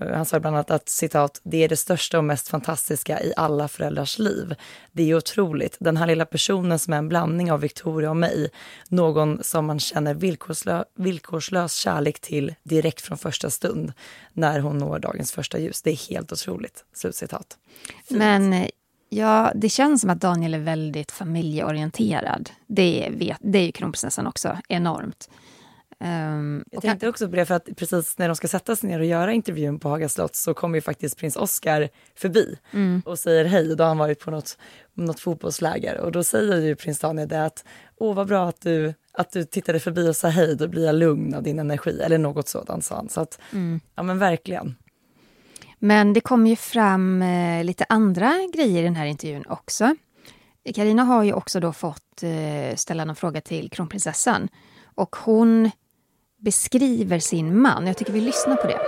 Eh, 0.00 0.16
han 0.16 0.24
sa 0.24 0.40
bland 0.40 0.56
annat 0.56 0.70
att 0.70 0.88
citat, 0.88 1.40
det 1.44 1.64
är 1.64 1.68
det 1.68 1.76
största 1.76 2.18
och 2.18 2.24
mest 2.24 2.48
fantastiska 2.48 3.22
i 3.22 3.32
alla 3.36 3.68
föräldrars 3.68 4.18
liv. 4.18 4.54
Det 4.92 5.10
är 5.10 5.16
otroligt. 5.16 5.76
Den 5.80 5.96
här 5.96 6.06
lilla 6.06 6.24
personen 6.24 6.78
som 6.78 6.92
är 6.92 6.98
en 6.98 7.08
blandning 7.08 7.52
av 7.52 7.60
Victoria 7.60 8.10
och 8.10 8.16
mig. 8.16 8.50
Någon 8.88 9.42
som 9.42 9.66
man 9.66 9.80
känner 9.80 10.14
villkorslö 10.14 10.84
villkorslös 10.94 11.74
kärlek 11.74 12.20
till 12.20 12.54
direkt 12.62 13.00
från 13.00 13.18
första 13.18 13.50
stund 13.50 13.92
när 14.32 14.60
hon 14.60 14.78
når 14.78 14.98
dagens 14.98 15.32
första 15.32 15.58
ljus. 15.58 15.82
Det 15.82 15.90
är 15.90 16.10
helt 16.10 16.32
otroligt. 16.32 16.84
Slutcitat. 16.94 17.58
Men 18.08 18.52
eh, 18.52 18.68
Ja, 19.08 19.52
det 19.54 19.68
känns 19.68 20.00
som 20.00 20.10
att 20.10 20.20
Daniel 20.20 20.54
är 20.54 20.58
väldigt 20.58 21.12
familjeorienterad. 21.12 22.50
Det 22.66 23.08
vet, 23.12 23.38
det 23.40 23.58
är 23.58 23.62
ju 23.62 23.72
kronprinsessan 23.72 24.26
också, 24.26 24.58
enormt. 24.68 25.28
Um, 26.00 26.64
jag 26.70 26.82
tänkte 26.82 27.08
också 27.08 27.28
på 27.28 27.36
det, 27.36 27.46
för 27.46 27.54
att 27.54 27.68
precis 27.76 28.18
när 28.18 28.28
de 28.28 28.36
ska 28.36 28.48
sätta 28.48 28.76
sig 28.76 28.88
ner 28.88 28.98
och 28.98 29.06
göra 29.06 29.32
intervjun 29.32 29.78
på 29.78 29.88
Haga 29.88 30.08
slott 30.08 30.36
så 30.36 30.54
kommer 30.54 30.74
ju 30.74 30.82
faktiskt 30.82 31.18
prins 31.18 31.36
Oscar 31.36 31.88
förbi 32.14 32.58
mm. 32.72 33.02
och 33.04 33.18
säger 33.18 33.44
hej. 33.44 33.76
Då 33.76 33.84
har 33.84 33.88
han 33.88 33.98
varit 33.98 34.20
på 34.20 34.30
något, 34.30 34.58
något 34.94 35.20
fotbollsläger 35.20 36.00
och 36.00 36.12
då 36.12 36.24
säger 36.24 36.56
ju 36.56 36.76
prins 36.76 36.98
Daniel 36.98 37.28
det 37.28 37.44
att 37.44 37.64
åh 37.96 38.14
vad 38.14 38.26
bra 38.26 38.48
att 38.48 38.60
du, 38.60 38.94
att 39.12 39.32
du 39.32 39.44
tittade 39.44 39.80
förbi 39.80 40.08
och 40.08 40.16
sa 40.16 40.28
hej, 40.28 40.56
då 40.56 40.68
blir 40.68 40.86
jag 40.86 40.94
lugn 40.94 41.34
av 41.34 41.42
din 41.42 41.58
energi 41.58 42.00
eller 42.00 42.18
något 42.18 42.48
sådant 42.48 42.84
sa 42.84 42.96
han. 42.96 43.08
Så 43.08 43.20
att, 43.20 43.38
mm. 43.52 43.80
ja 43.94 44.02
men 44.02 44.18
verkligen. 44.18 44.76
Men 45.78 46.12
det 46.12 46.20
kommer 46.20 46.50
ju 46.50 46.56
fram 46.56 47.22
eh, 47.22 47.64
lite 47.64 47.84
andra 47.88 48.32
grejer 48.54 48.82
i 48.82 48.84
den 48.84 48.96
här 48.96 49.06
intervjun 49.06 49.44
också. 49.48 49.94
Karina 50.74 51.04
har 51.04 51.22
ju 51.22 51.32
också 51.32 51.60
då 51.60 51.72
fått 51.72 52.22
eh, 52.22 52.76
ställa 52.76 53.04
någon 53.04 53.16
fråga 53.16 53.40
till 53.40 53.70
kronprinsessan 53.70 54.48
och 54.94 55.16
hon 55.16 55.70
beskriver 56.38 57.18
sin 57.18 57.60
man. 57.60 57.86
Jag 57.86 57.96
tycker 57.96 58.12
vi 58.12 58.20
lyssnar 58.20 58.56
på 58.56 58.66
det. 58.66 58.78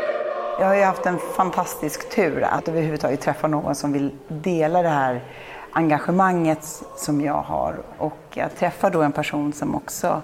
Jag 0.60 0.66
har 0.66 0.74
ju 0.74 0.82
haft 0.82 1.06
en 1.06 1.18
fantastisk 1.18 2.14
tur 2.14 2.42
att 2.42 2.68
överhuvudtaget 2.68 3.20
träffa 3.20 3.48
någon 3.48 3.74
som 3.74 3.92
vill 3.92 4.12
dela 4.28 4.82
det 4.82 4.88
här 4.88 5.24
engagemanget 5.72 6.82
som 6.96 7.20
jag 7.20 7.42
har. 7.42 7.82
Och 7.98 8.38
att 8.38 8.56
träffa 8.56 8.90
då 8.90 9.02
en 9.02 9.12
person 9.12 9.52
som 9.52 9.74
också 9.74 10.22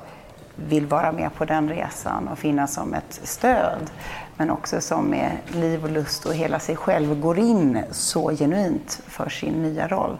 vill 0.56 0.86
vara 0.86 1.12
med 1.12 1.34
på 1.34 1.44
den 1.44 1.68
resan 1.68 2.28
och 2.28 2.38
finnas 2.38 2.74
som 2.74 2.94
ett 2.94 3.20
stöd. 3.22 3.90
Men 4.36 4.50
också 4.50 4.80
som 4.80 5.06
med 5.06 5.30
liv 5.46 5.84
och 5.84 5.90
lust 5.90 6.26
och 6.26 6.34
hela 6.34 6.58
sig 6.58 6.76
själv 6.76 7.20
går 7.20 7.38
in 7.38 7.82
så 7.90 8.30
genuint 8.30 9.00
för 9.06 9.28
sin 9.28 9.62
nya 9.62 9.88
roll. 9.88 10.18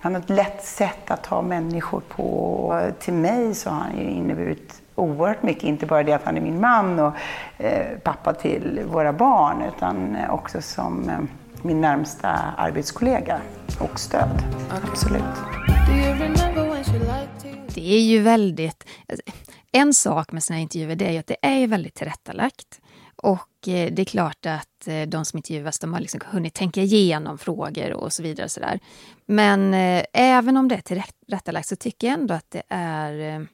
Han 0.00 0.14
har 0.14 0.20
ett 0.20 0.30
lätt 0.30 0.64
sätt 0.64 1.10
att 1.10 1.24
ta 1.24 1.42
människor 1.42 2.02
på. 2.08 2.92
Till 3.00 3.14
mig 3.14 3.54
så 3.54 3.70
har 3.70 3.80
han 3.80 3.98
ju 3.98 4.10
inneburit 4.10 4.82
oerhört 4.94 5.42
mycket, 5.42 5.64
inte 5.64 5.86
bara 5.86 6.02
det 6.02 6.12
att 6.12 6.24
han 6.24 6.36
är 6.36 6.40
min 6.40 6.60
man 6.60 6.98
och 6.98 7.12
eh, 7.58 7.98
pappa 7.98 8.32
till 8.32 8.80
våra 8.86 9.12
barn, 9.12 9.62
utan 9.76 10.16
också 10.30 10.62
som 10.62 11.08
eh, 11.08 11.18
min 11.62 11.80
närmsta 11.80 12.28
arbetskollega 12.56 13.40
och 13.80 13.98
stöd. 14.00 14.42
Absolut. 14.82 15.22
Det 17.74 17.94
är 17.94 18.00
ju 18.00 18.22
väldigt... 18.22 18.84
En 19.72 19.94
sak 19.94 20.32
med 20.32 20.42
här 20.50 20.56
intervjuer 20.56 20.96
det 20.96 21.16
är 21.16 21.20
att 21.20 21.26
det 21.26 21.36
är 21.42 21.66
väldigt 21.66 21.94
tillrättalagt. 21.94 22.81
Och 23.22 23.68
eh, 23.68 23.92
det 23.92 24.02
är 24.02 24.04
klart 24.04 24.46
att 24.46 24.88
eh, 24.88 25.02
de 25.02 25.24
som 25.24 25.36
intervjuas 25.36 25.78
de 25.78 25.92
har 25.92 26.00
liksom 26.00 26.20
hunnit 26.26 26.54
tänka 26.54 26.82
igenom 26.82 27.38
frågor 27.38 27.92
och 27.92 28.12
så 28.12 28.22
vidare. 28.22 28.44
Och 28.44 28.50
så 28.50 28.60
där. 28.60 28.80
Men 29.26 29.74
eh, 29.74 30.04
även 30.12 30.56
om 30.56 30.68
det 30.68 30.74
är 30.74 30.80
tillrättalagt 30.80 31.68
så 31.68 31.76
tycker 31.76 32.06
jag 32.06 32.14
ändå 32.14 32.34
att 32.34 32.50
det 32.50 32.62
är, 32.68 33.46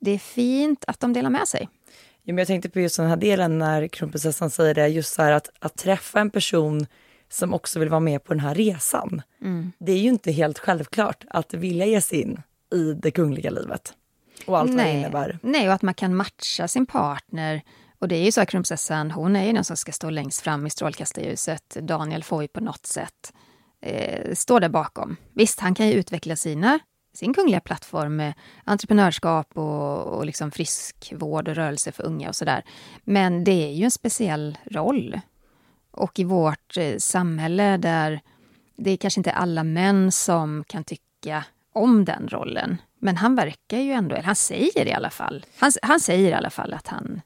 det 0.00 0.10
är 0.10 0.18
fint 0.18 0.84
att 0.86 1.00
de 1.00 1.12
delar 1.12 1.30
med 1.30 1.48
sig. 1.48 1.68
Ja, 2.22 2.32
men 2.32 2.38
jag 2.38 2.46
tänkte 2.46 2.68
på 2.68 2.80
just 2.80 2.96
den 2.96 3.06
här 3.06 3.16
delen 3.16 3.58
när 3.58 3.88
kronprinsessan 3.88 4.50
säger 4.50 4.74
det, 4.74 4.88
just 4.88 5.14
så 5.14 5.22
här 5.22 5.32
att, 5.32 5.50
att 5.58 5.76
träffa 5.76 6.20
en 6.20 6.30
person 6.30 6.86
som 7.28 7.54
också 7.54 7.78
vill 7.78 7.88
vara 7.88 8.00
med 8.00 8.24
på 8.24 8.32
den 8.34 8.40
här 8.40 8.54
resan. 8.54 9.22
Mm. 9.42 9.72
Det 9.78 9.92
är 9.92 9.98
ju 9.98 10.08
inte 10.08 10.32
helt 10.32 10.58
självklart 10.58 11.24
att 11.28 11.54
vilja 11.54 11.86
ge 11.86 12.00
sig 12.00 12.20
in 12.20 12.42
i 12.74 12.92
det 12.92 13.10
kungliga 13.10 13.50
livet. 13.50 13.94
Och 14.46 14.58
allt 14.58 14.72
Nej. 14.72 14.76
vad 14.76 14.86
det 14.86 14.98
innebär. 14.98 15.38
Nej, 15.42 15.68
och 15.68 15.74
att 15.74 15.82
man 15.82 15.94
kan 15.94 16.14
matcha 16.14 16.68
sin 16.68 16.86
partner 16.86 17.62
och 18.04 18.08
det 18.08 18.16
är 18.16 18.24
ju 18.24 18.32
så 18.32 18.40
att 18.40 18.48
kronprinsessan, 18.48 19.10
hon 19.10 19.36
är 19.36 19.44
ju 19.44 19.52
den 19.52 19.64
som 19.64 19.76
ska 19.76 19.92
stå 19.92 20.10
längst 20.10 20.40
fram 20.40 20.66
i 20.66 20.70
strålkastarljuset. 20.70 21.76
Daniel 21.80 22.24
får 22.24 22.42
ju 22.42 22.48
på 22.48 22.60
något 22.60 22.86
sätt 22.86 23.32
eh, 23.80 24.34
stå 24.34 24.58
där 24.58 24.68
bakom. 24.68 25.16
Visst, 25.32 25.60
han 25.60 25.74
kan 25.74 25.88
ju 25.88 25.92
utveckla 25.92 26.36
sina, 26.36 26.78
sin 27.14 27.34
kungliga 27.34 27.60
plattform 27.60 28.16
med 28.16 28.34
entreprenörskap 28.64 29.56
och, 29.56 29.98
och 29.98 30.26
liksom 30.26 30.50
friskvård 30.50 31.48
och 31.48 31.54
rörelse 31.54 31.92
för 31.92 32.06
unga 32.06 32.28
och 32.28 32.36
sådär. 32.36 32.64
Men 33.04 33.44
det 33.44 33.64
är 33.64 33.72
ju 33.72 33.84
en 33.84 33.90
speciell 33.90 34.58
roll. 34.64 35.20
Och 35.90 36.18
i 36.18 36.24
vårt 36.24 36.76
eh, 36.76 36.96
samhälle 36.98 37.76
där 37.76 38.20
det 38.76 38.90
är 38.90 38.96
kanske 38.96 39.20
inte 39.20 39.32
alla 39.32 39.64
män 39.64 40.12
som 40.12 40.64
kan 40.64 40.84
tycka 40.84 41.44
om 41.72 42.04
den 42.04 42.28
rollen. 42.28 42.76
Men 42.98 43.16
han 43.16 43.34
verkar 43.34 43.78
ju 43.78 43.92
ändå, 43.92 44.14
eller 44.14 44.26
han 44.26 44.36
säger 44.36 44.86
i 44.86 44.92
alla 44.92 45.10
fall, 45.10 45.46
han, 45.58 45.72
han 45.82 46.00
säger 46.00 46.30
i 46.30 46.34
alla 46.34 46.50
fall 46.50 46.72
att 46.72 46.88
han 46.88 47.20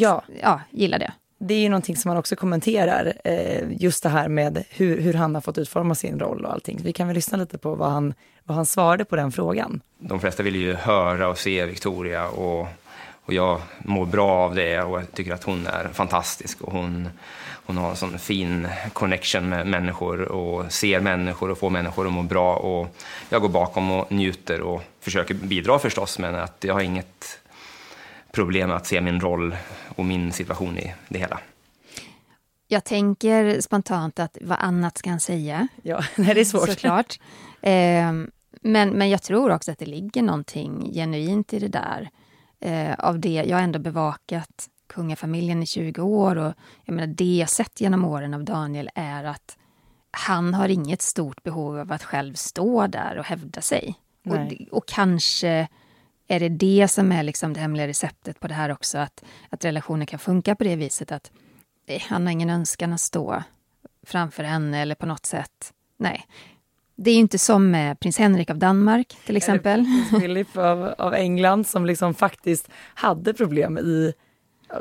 ja. 0.00 0.22
ja, 0.42 0.60
gillar 0.70 0.98
det. 0.98 1.12
Det 1.38 1.54
är 1.54 1.58
ju 1.58 1.68
någonting 1.68 1.96
som 1.96 2.08
man 2.08 2.16
också 2.16 2.36
kommenterar, 2.36 3.12
eh, 3.24 3.62
just 3.70 4.02
det 4.02 4.08
här 4.08 4.28
med 4.28 4.64
hur, 4.70 5.00
hur 5.00 5.14
han 5.14 5.34
har 5.34 5.42
fått 5.42 5.58
utforma 5.58 5.94
sin 5.94 6.18
roll 6.18 6.44
och 6.44 6.52
allting. 6.52 6.80
Vi 6.84 6.92
kan 6.92 7.06
väl 7.06 7.14
lyssna 7.14 7.38
lite 7.38 7.58
på 7.58 7.74
vad 7.74 7.90
han, 7.90 8.14
vad 8.44 8.56
han 8.56 8.66
svarade 8.66 9.04
på 9.04 9.16
den 9.16 9.32
frågan. 9.32 9.80
De 9.98 10.20
flesta 10.20 10.42
vill 10.42 10.56
ju 10.56 10.74
höra 10.74 11.28
och 11.28 11.38
se 11.38 11.66
Victoria 11.66 12.28
och, 12.28 12.68
och 13.24 13.34
jag 13.34 13.60
mår 13.78 14.06
bra 14.06 14.30
av 14.30 14.54
det 14.54 14.80
och 14.80 14.98
jag 14.98 15.12
tycker 15.12 15.32
att 15.32 15.44
hon 15.44 15.66
är 15.66 15.88
fantastisk 15.92 16.62
och 16.62 16.72
hon, 16.72 17.08
hon 17.66 17.76
har 17.76 17.90
en 17.90 17.96
sån 17.96 18.18
fin 18.18 18.68
connection 18.92 19.48
med 19.48 19.66
människor 19.66 20.22
och 20.22 20.72
ser 20.72 21.00
människor 21.00 21.50
och 21.50 21.58
får 21.58 21.70
människor 21.70 22.06
att 22.06 22.12
må 22.12 22.22
bra 22.22 22.56
och 22.56 22.96
jag 23.28 23.42
går 23.42 23.48
bakom 23.48 23.90
och 23.90 24.12
njuter 24.12 24.60
och 24.60 24.82
försöker 25.00 25.34
bidra 25.34 25.78
förstås 25.78 26.18
men 26.18 26.34
att 26.34 26.56
jag 26.60 26.74
har 26.74 26.80
inget 26.80 27.40
problem 28.34 28.70
att 28.70 28.86
se 28.86 29.00
min 29.00 29.20
roll 29.20 29.56
och 29.96 30.04
min 30.04 30.32
situation 30.32 30.78
i 30.78 30.94
det 31.08 31.18
hela. 31.18 31.40
Jag 32.68 32.84
tänker 32.84 33.60
spontant 33.60 34.18
att 34.18 34.38
vad 34.40 34.58
annat 34.60 34.98
ska 34.98 35.10
han 35.10 35.20
säga? 35.20 35.68
Ja, 35.82 36.04
det 36.16 36.40
är 36.40 36.44
svårt. 36.44 36.68
Såklart. 36.68 37.20
Eh, 37.62 38.12
men, 38.60 38.90
men 38.90 39.10
jag 39.10 39.22
tror 39.22 39.50
också 39.50 39.72
att 39.72 39.78
det 39.78 39.86
ligger 39.86 40.22
någonting 40.22 40.92
genuint 40.94 41.52
i 41.52 41.58
det 41.58 41.68
där. 41.68 42.10
Eh, 42.60 42.94
av 42.98 43.20
det, 43.20 43.44
jag 43.46 43.56
har 43.56 43.62
ändå 43.62 43.78
bevakat 43.78 44.68
kungafamiljen 44.86 45.62
i 45.62 45.66
20 45.66 46.02
år 46.02 46.36
och 46.36 46.52
jag 46.84 46.94
menar, 46.94 47.14
det 47.14 47.36
jag 47.36 47.48
sett 47.48 47.80
genom 47.80 48.04
åren 48.04 48.34
av 48.34 48.44
Daniel 48.44 48.90
är 48.94 49.24
att 49.24 49.58
han 50.10 50.54
har 50.54 50.68
inget 50.68 51.02
stort 51.02 51.42
behov 51.42 51.78
av 51.78 51.92
att 51.92 52.02
själv 52.02 52.34
stå 52.34 52.86
där 52.86 53.18
och 53.18 53.24
hävda 53.24 53.60
sig. 53.60 53.94
Och, 54.26 54.76
och, 54.76 54.88
kanske 54.88 55.68
är 56.28 56.40
det 56.40 56.48
det 56.48 56.88
som 56.88 57.12
är 57.12 57.22
liksom 57.22 57.52
det 57.52 57.60
hemliga 57.60 57.88
receptet 57.88 58.40
på 58.40 58.48
det 58.48 58.54
här 58.54 58.72
också? 58.72 58.98
Att, 58.98 59.24
att 59.50 59.64
relationer 59.64 60.06
kan 60.06 60.18
funka 60.18 60.54
på 60.54 60.64
det 60.64 60.76
viset 60.76 61.12
att 61.12 61.32
eh, 61.86 62.02
han 62.02 62.26
har 62.26 62.32
ingen 62.32 62.50
önskan 62.50 62.92
att 62.92 63.00
stå 63.00 63.42
framför 64.06 64.44
henne 64.44 64.82
eller 64.82 64.94
på 64.94 65.06
något 65.06 65.26
sätt. 65.26 65.72
Nej. 65.96 66.26
Det 66.96 67.10
är 67.10 67.16
inte 67.16 67.38
som 67.38 67.94
prins 68.00 68.18
Henrik 68.18 68.50
av 68.50 68.58
Danmark 68.58 69.16
till 69.26 69.36
exempel. 69.36 69.84
Prins 69.84 70.10
Philip 70.20 70.56
av, 70.56 70.94
av 70.98 71.14
England 71.14 71.66
som 71.66 71.86
liksom 71.86 72.14
faktiskt 72.14 72.68
hade 72.94 73.34
problem 73.34 73.78
i 73.78 74.12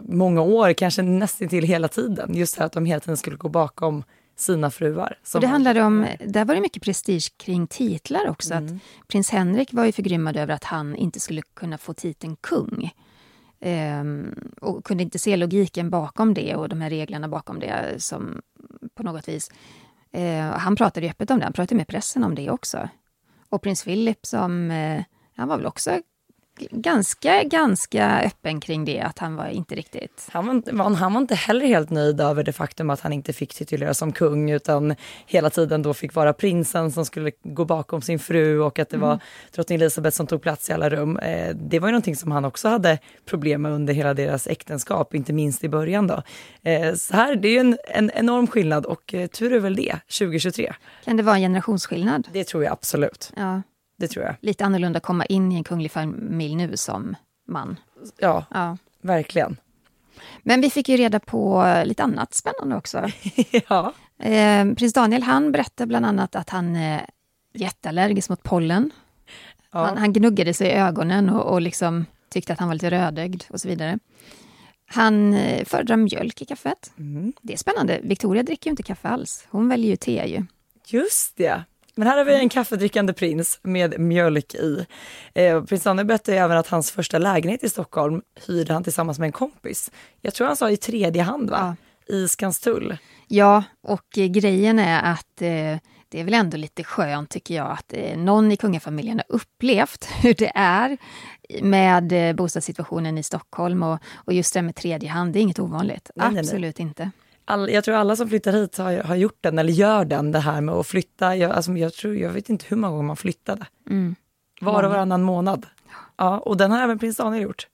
många 0.02 0.42
år, 0.42 0.74
kanske 0.74 1.02
nästan 1.02 1.50
till 1.50 1.64
hela 1.64 1.88
tiden. 1.88 2.36
Just 2.36 2.58
det 2.58 2.64
att 2.64 2.72
de 2.74 2.86
hela 2.86 3.00
tiden 3.00 3.18
skulle 3.18 3.36
gå 3.36 3.50
bakom 3.50 4.04
sina 4.36 4.72
fruar. 4.72 5.20
Och 5.34 5.42
det 5.42 5.48
handlade 5.48 5.82
om, 5.82 6.08
där 6.26 6.46
var 6.46 6.56
det 6.56 6.62
mycket 6.62 6.84
prestige 6.84 7.38
kring 7.38 7.68
titlar 7.68 8.30
också. 8.30 8.54
Mm. 8.54 8.76
Att 8.76 9.08
prins 9.08 9.30
Henrik 9.30 9.74
var 9.74 9.86
ju 9.86 9.92
förgrymmad 9.92 10.38
över 10.38 10.54
att 10.54 10.64
han 10.64 10.96
inte 10.96 11.20
skulle 11.20 11.42
kunna 11.42 11.78
få 11.78 11.94
titeln 11.94 12.36
kung. 12.36 12.92
Um, 13.66 14.52
och 14.62 14.86
kunde 14.86 15.04
inte 15.04 15.20
se 15.20 15.36
logiken 15.36 15.90
bakom 15.90 16.34
det 16.34 16.56
och 16.56 16.70
de 16.70 16.82
här 16.82 16.90
reglerna 16.90 17.28
bakom 17.28 17.60
det 17.60 17.96
som 17.98 18.42
på 18.96 19.04
något 19.04 19.28
vis. 19.28 19.52
Uh, 20.18 20.42
han 20.42 20.76
pratade 20.76 21.10
öppet 21.10 21.32
om 21.32 21.40
det, 21.40 21.46
han 21.46 21.54
pratade 21.54 21.76
med 21.76 21.88
pressen 21.88 22.24
om 22.24 22.36
det 22.36 22.50
också. 22.50 22.90
Och 23.50 23.62
prins 23.62 23.84
Philip 23.84 24.26
som, 24.26 24.72
uh, 24.72 25.02
han 25.36 25.48
var 25.48 25.58
väl 25.58 25.66
också 25.66 26.02
ganska, 26.72 27.44
ganska 27.44 28.22
öppen 28.22 28.60
kring 28.60 28.86
det, 28.86 29.00
att 29.00 29.20
han 29.20 29.36
var 29.36 29.48
inte 29.48 29.76
riktigt... 29.76 30.28
Han 30.32 30.46
var 30.46 30.54
inte, 30.54 30.76
han 30.76 31.14
var 31.14 31.22
inte 31.22 31.36
heller 31.36 31.66
helt 31.66 31.90
nöjd 31.90 32.22
över 32.22 32.44
det 32.44 32.54
faktum 32.54 32.90
att 32.90 33.00
han 33.00 33.14
inte 33.14 33.34
fick 33.34 33.54
tituleras 33.54 33.98
som 33.98 34.12
kung, 34.12 34.52
utan 34.52 34.96
hela 35.26 35.50
tiden 35.50 35.82
då 35.82 35.94
fick 35.94 36.14
vara 36.14 36.34
prinsen 36.34 36.92
som 36.92 37.06
skulle 37.06 37.32
gå 37.44 37.66
bakom 37.66 38.02
sin 38.02 38.20
fru 38.20 38.60
och 38.60 38.80
att 38.80 38.90
det 38.90 38.96
mm. 38.96 39.08
var 39.08 39.20
drottning 39.56 39.76
Elizabeth 39.76 40.18
som 40.18 40.28
tog 40.28 40.42
plats 40.42 40.70
i 40.70 40.74
alla 40.74 40.90
rum. 40.90 41.18
Eh, 41.18 41.56
det 41.56 41.80
var 41.80 41.88
ju 41.88 41.92
någonting 41.92 42.16
som 42.16 42.32
han 42.32 42.46
också 42.46 42.68
hade 42.68 43.00
problem 43.26 43.62
med 43.62 43.72
under 43.72 43.94
hela 43.94 44.14
deras 44.14 44.48
äktenskap, 44.48 45.16
inte 45.16 45.34
minst 45.34 45.64
i 45.64 45.70
början 45.70 46.08
då. 46.08 46.24
Eh, 46.64 46.94
så 46.94 47.16
här, 47.16 47.36
det 47.36 47.48
är 47.48 47.52
ju 47.52 47.60
en, 47.60 47.78
en 47.88 48.12
enorm 48.14 48.48
skillnad 48.48 48.86
och 48.86 49.14
eh, 49.14 49.28
tur 49.28 49.54
är 49.54 49.60
väl 49.60 49.76
det, 49.76 49.96
2023. 50.20 50.74
Kan 51.06 51.18
det 51.18 51.24
vara 51.24 51.36
en 51.36 51.42
generationsskillnad? 51.42 52.28
Det 52.34 52.44
tror 52.44 52.64
jag 52.64 52.74
absolut. 52.74 53.32
Ja. 53.36 53.62
Det 53.96 54.08
tror 54.08 54.26
jag. 54.26 54.36
Lite 54.42 54.66
annorlunda 54.66 54.98
att 54.98 55.04
komma 55.04 55.26
in 55.26 55.52
i 55.52 55.56
en 55.56 55.64
kunglig 55.64 55.92
familj 55.92 56.56
nu 56.56 56.78
som 56.78 57.16
man. 57.48 57.80
Ja, 58.18 58.46
ja. 58.52 58.78
verkligen. 59.02 59.58
Men 60.44 60.62
vi 60.62 60.70
fick 60.70 60.90
ju 60.90 60.98
reda 60.98 61.20
på 61.20 61.66
lite 61.86 62.04
annat 62.04 62.34
spännande 62.34 62.76
också. 62.76 63.10
ja. 63.70 63.94
Eh, 64.20 64.74
Prins 64.74 64.94
Daniel 64.94 65.24
han 65.24 65.52
berättade 65.52 65.88
bland 65.88 66.06
annat 66.06 66.36
att 66.36 66.50
han 66.50 66.76
är 66.76 67.10
jätteallergisk 67.54 68.30
mot 68.30 68.44
pollen. 68.44 68.92
Ja. 69.72 69.86
Han, 69.86 69.98
han, 69.98 70.14
gnuggade 70.14 70.54
sig 70.54 70.68
i 70.68 70.74
ögonen 70.74 71.30
och, 71.30 71.54
och 71.54 71.62
liksom 71.62 72.06
tyckte 72.30 72.54
att 72.54 72.60
han 72.60 72.68
var 72.68 72.76
lite 72.76 72.92
rödögd 72.92 73.44
och 73.50 73.62
så 73.62 73.68
vidare. 73.68 74.00
Han 74.86 75.34
eh, 75.34 75.66
föredrar 75.66 75.98
mjölk 75.98 76.42
i 76.42 76.46
kaffet. 76.46 76.92
Mm. 76.98 77.34
Det 77.42 77.54
är 77.54 77.58
spännande. 77.58 78.00
Victoria 78.04 78.44
dricker 78.44 78.70
ju 78.70 78.72
inte 78.72 78.84
kaffe 78.84 79.08
alls. 79.08 79.48
Hon 79.50 79.70
väljer 79.70 79.90
ju 79.90 79.96
te 79.96 80.26
ju. 80.26 80.46
Just 80.88 81.38
det. 81.38 81.64
Men 81.96 82.08
här 82.08 82.18
har 82.18 82.26
vi 82.26 82.36
en 82.36 82.50
kaffedrickande 82.50 83.14
prins 83.14 83.60
med 83.64 84.00
mjölk 84.00 84.56
i. 84.56 84.86
Eh, 85.34 85.64
prins 85.64 85.84
Daniel 85.84 86.08
berättade 86.08 86.38
även 86.38 86.58
att 86.58 86.68
hans 86.68 86.92
första 86.92 87.18
lägenhet 87.18 87.64
i 87.64 87.70
Stockholm 87.70 88.22
hyrde 88.48 88.74
han 88.74 88.84
tillsammans 88.84 89.20
med 89.20 89.26
en 89.26 89.32
kompis. 89.32 89.92
Jag 90.22 90.34
tror 90.34 90.48
han 90.48 90.56
sa 90.56 90.70
i 90.70 90.78
tredje 90.78 91.22
hand 91.22 91.50
va? 91.50 91.76
Ja. 92.08 92.16
I 92.16 92.28
Skanstull. 92.28 92.98
Ja, 93.28 93.64
och 93.84 94.18
eh, 94.18 94.26
grejen 94.26 94.80
är 94.80 95.12
att 95.12 95.42
eh, 95.42 95.78
det 96.10 96.20
är 96.20 96.24
väl 96.24 96.34
ändå 96.34 96.58
lite 96.58 96.84
skönt 96.84 97.30
tycker 97.30 97.56
jag 97.56 97.72
att 97.72 97.94
eh, 97.94 98.18
någon 98.18 98.52
i 98.52 98.58
kungafamiljen 98.58 99.22
har 99.28 99.36
upplevt 99.36 100.06
hur 100.22 100.34
det 100.34 100.52
är 100.56 100.98
med 101.62 102.30
eh, 102.30 102.36
bostadssituationen 102.36 103.18
i 103.18 103.24
Stockholm 103.24 103.84
och, 103.84 104.00
och 104.14 104.34
just 104.34 104.54
det 104.54 104.62
med 104.62 104.76
tredje 104.76 105.10
hand, 105.10 105.34
det 105.34 105.40
är 105.40 105.42
inget 105.42 105.60
ovanligt. 105.60 106.12
Nej, 106.16 106.40
Absolut 106.40 106.62
nej, 106.62 106.74
nej. 106.78 106.88
inte. 106.88 107.12
All, 107.46 107.70
jag 107.70 107.84
tror 107.84 107.96
alla 107.96 108.16
som 108.16 108.30
flyttar 108.30 108.52
hit 108.52 108.78
har, 108.78 108.94
har 108.94 109.16
gjort 109.16 109.38
den 109.42 109.60
eller 109.60 109.74
gör 109.74 110.06
den, 110.06 110.32
det 110.32 110.40
här 110.40 110.62
med 110.62 110.76
att 110.76 110.88
flytta. 110.88 111.36
Jag, 111.36 111.52
alltså, 111.52 111.72
jag, 111.72 111.94
tror, 111.94 112.16
jag 112.16 112.30
vet 112.30 112.50
inte 112.50 112.66
hur 112.68 112.78
många 112.78 112.92
gånger 112.92 113.08
man 113.08 113.18
flyttade. 113.18 113.66
Mm. 113.90 114.16
Var 114.62 114.84
och 114.84 114.90
varannan 114.90 115.24
månad. 115.24 115.66
Ja, 116.18 116.40
och 116.40 116.58
den 116.58 116.72
har 116.72 116.82
även 116.82 117.00
prins 117.00 117.18
Daniel 117.18 117.44
gjort. 117.44 117.68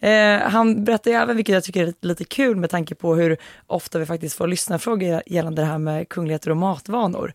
Eh, 0.00 0.38
han 0.38 0.84
berättar 0.84 1.10
även, 1.10 1.36
vilket 1.36 1.52
jag 1.52 1.64
tycker 1.64 1.86
är 1.86 1.94
lite 2.00 2.24
kul 2.24 2.56
med 2.56 2.70
tanke 2.70 2.94
på 2.94 3.14
hur 3.14 3.36
ofta 3.66 3.98
vi 3.98 4.06
faktiskt 4.06 4.36
får 4.36 4.46
lyssnarfrågor 4.46 5.22
gällande 5.26 5.62
det 5.62 5.66
här 5.66 5.78
med 5.78 6.08
kungligheter 6.08 6.50
och 6.50 6.56
matvanor. 6.56 7.32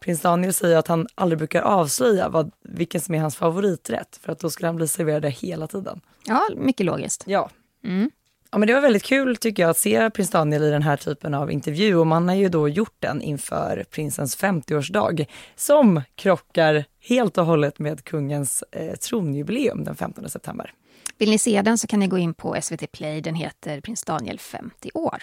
Prins 0.00 0.20
Daniel 0.20 0.54
säger 0.54 0.76
att 0.76 0.88
han 0.88 1.06
aldrig 1.14 1.38
brukar 1.38 1.62
avslöja 1.62 2.28
vad, 2.28 2.50
vilken 2.62 3.00
som 3.00 3.14
är 3.14 3.18
hans 3.18 3.36
favoriträtt, 3.36 4.18
för 4.22 4.32
att 4.32 4.38
då 4.38 4.50
skulle 4.50 4.68
han 4.68 4.76
bli 4.76 4.88
serverad 4.88 5.22
det 5.22 5.30
hela 5.30 5.66
tiden. 5.66 6.00
Ja, 6.24 6.48
mycket 6.56 6.86
logiskt. 6.86 7.24
Ja. 7.26 7.50
Mm. 7.84 8.10
Ja, 8.50 8.58
men 8.58 8.66
det 8.66 8.74
var 8.74 8.80
väldigt 8.80 9.02
kul 9.02 9.36
tycker 9.36 9.62
jag 9.62 9.70
att 9.70 9.78
se 9.78 10.10
prins 10.10 10.30
Daniel 10.30 10.62
i 10.62 10.70
den 10.70 10.82
här 10.82 10.96
typen 10.96 11.34
av 11.34 11.52
intervju 11.52 11.96
och 11.96 12.06
man 12.06 12.28
har 12.28 12.34
ju 12.34 12.48
då 12.48 12.68
gjort 12.68 12.96
den 13.00 13.22
inför 13.22 13.84
prinsens 13.90 14.38
50-årsdag 14.38 15.26
som 15.56 16.02
krockar 16.14 16.84
helt 17.00 17.38
och 17.38 17.46
hållet 17.46 17.78
med 17.78 18.04
kungens 18.04 18.64
eh, 18.72 18.94
tronjubileum 18.94 19.84
den 19.84 19.96
15 19.96 20.28
september. 20.28 20.72
Vill 21.18 21.30
ni 21.30 21.38
se 21.38 21.62
den 21.62 21.78
så 21.78 21.86
kan 21.86 22.00
ni 22.00 22.06
gå 22.06 22.18
in 22.18 22.34
på 22.34 22.56
SVT 22.62 22.92
Play. 22.92 23.20
Den 23.20 23.34
heter 23.34 23.80
Prins 23.80 24.04
Daniel 24.04 24.38
50 24.38 24.90
år. 24.94 25.22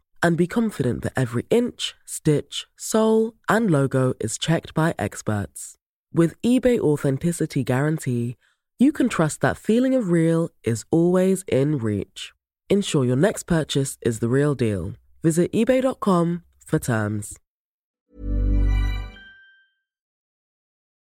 and 0.23 0.37
be 0.37 0.47
confident 0.47 1.03
that 1.03 1.13
every 1.15 1.45
inch, 1.49 1.95
stitch, 2.05 2.67
sole, 2.77 3.33
and 3.47 3.69
logo 3.69 4.13
is 4.19 4.37
checked 4.37 4.73
by 4.73 4.93
experts. 4.97 5.75
With 6.13 6.41
eBay 6.41 6.79
Authenticity 6.79 7.63
Guarantee, 7.63 8.35
you 8.79 8.91
can 8.91 9.09
trust 9.09 9.41
that 9.41 9.57
feeling 9.57 9.95
of 9.95 10.09
real 10.09 10.49
is 10.63 10.85
always 10.91 11.43
in 11.47 11.77
reach. 11.77 12.33
Ensure 12.69 13.05
your 13.05 13.15
next 13.17 13.43
purchase 13.45 13.97
is 14.01 14.19
the 14.19 14.29
real 14.29 14.55
deal. 14.55 14.93
Visit 15.23 15.51
eBay.com 15.51 16.43
for 16.65 16.79
terms. 16.79 17.37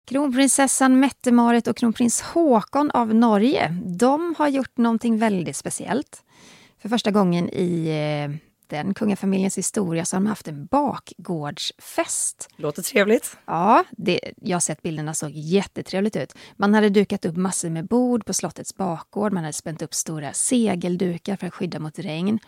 Kronprinsessan 0.04 1.00
Mette-Marit 1.00 1.69
och 1.69 1.76
kronprins 1.76 2.21
Håkon 2.21 2.90
av 2.90 3.14
Norge, 3.14 3.69
de 3.99 4.35
har 4.38 4.49
gjort 4.49 4.76
någonting 4.76 5.19
väldigt 5.19 5.57
speciellt. 5.57 6.25
För 6.78 6.88
första 6.88 7.11
gången 7.11 7.49
i 7.49 7.88
eh, 7.88 8.51
den 8.73 8.95
kungafamiljens 8.95 9.59
historia 9.59 10.05
så 10.05 10.17
har 10.17 10.21
de 10.21 10.26
haft 10.26 10.49
en 10.49 10.67
bakgårdsfest. 10.67 12.49
Låter 12.57 12.83
trevligt. 12.83 13.37
Ja, 13.45 13.85
det, 13.91 14.21
jag 14.37 14.57
har 14.57 14.61
sett 14.61 14.83
bilderna, 14.83 15.14
såg 15.14 15.31
jättetrevligt 15.31 16.17
ut. 16.17 16.35
Man 16.57 16.75
hade 16.75 16.88
dukat 16.88 17.25
upp 17.25 17.37
massor 17.37 17.71
med 17.71 17.87
bord 17.87 18.25
på 18.25 18.33
slottets 18.33 18.76
bakgård, 18.76 19.33
man 19.33 19.45
hade 19.45 19.52
spänt 19.52 19.83
upp 19.83 19.95
stora 19.95 20.33
segeldukar 20.33 21.37
för 21.37 21.47
att 21.47 21.55
skydda 21.55 21.79
mot 21.79 21.99
regn. 21.99 22.38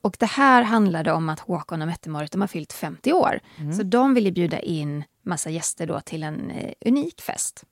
Och 0.00 0.16
det 0.18 0.26
här 0.26 0.62
handlade 0.62 1.12
om 1.12 1.28
att 1.28 1.40
Håkon 1.40 1.82
och 1.82 1.88
Mette-Marit 1.88 2.34
har 2.34 2.46
fyllt 2.46 2.72
50 2.72 3.12
år. 3.12 3.40
Mm. 3.56 3.72
Så 3.72 3.82
de 3.82 4.14
ville 4.14 4.32
bjuda 4.32 4.60
in 4.60 5.04
massa 5.22 5.50
gäster 5.50 5.86
då 5.86 6.00
till 6.00 6.22
en 6.22 6.50
eh, 6.50 6.72
unik 6.86 7.20
fest. 7.20 7.64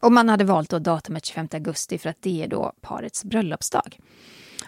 Och 0.00 0.12
man 0.12 0.28
hade 0.28 0.44
valt 0.44 0.70
då 0.70 0.78
datumet 0.78 1.24
25 1.24 1.48
augusti 1.52 1.98
för 1.98 2.10
att 2.10 2.22
det 2.22 2.42
är 2.42 2.48
då 2.48 2.72
parets 2.80 3.24
bröllopsdag. 3.24 3.98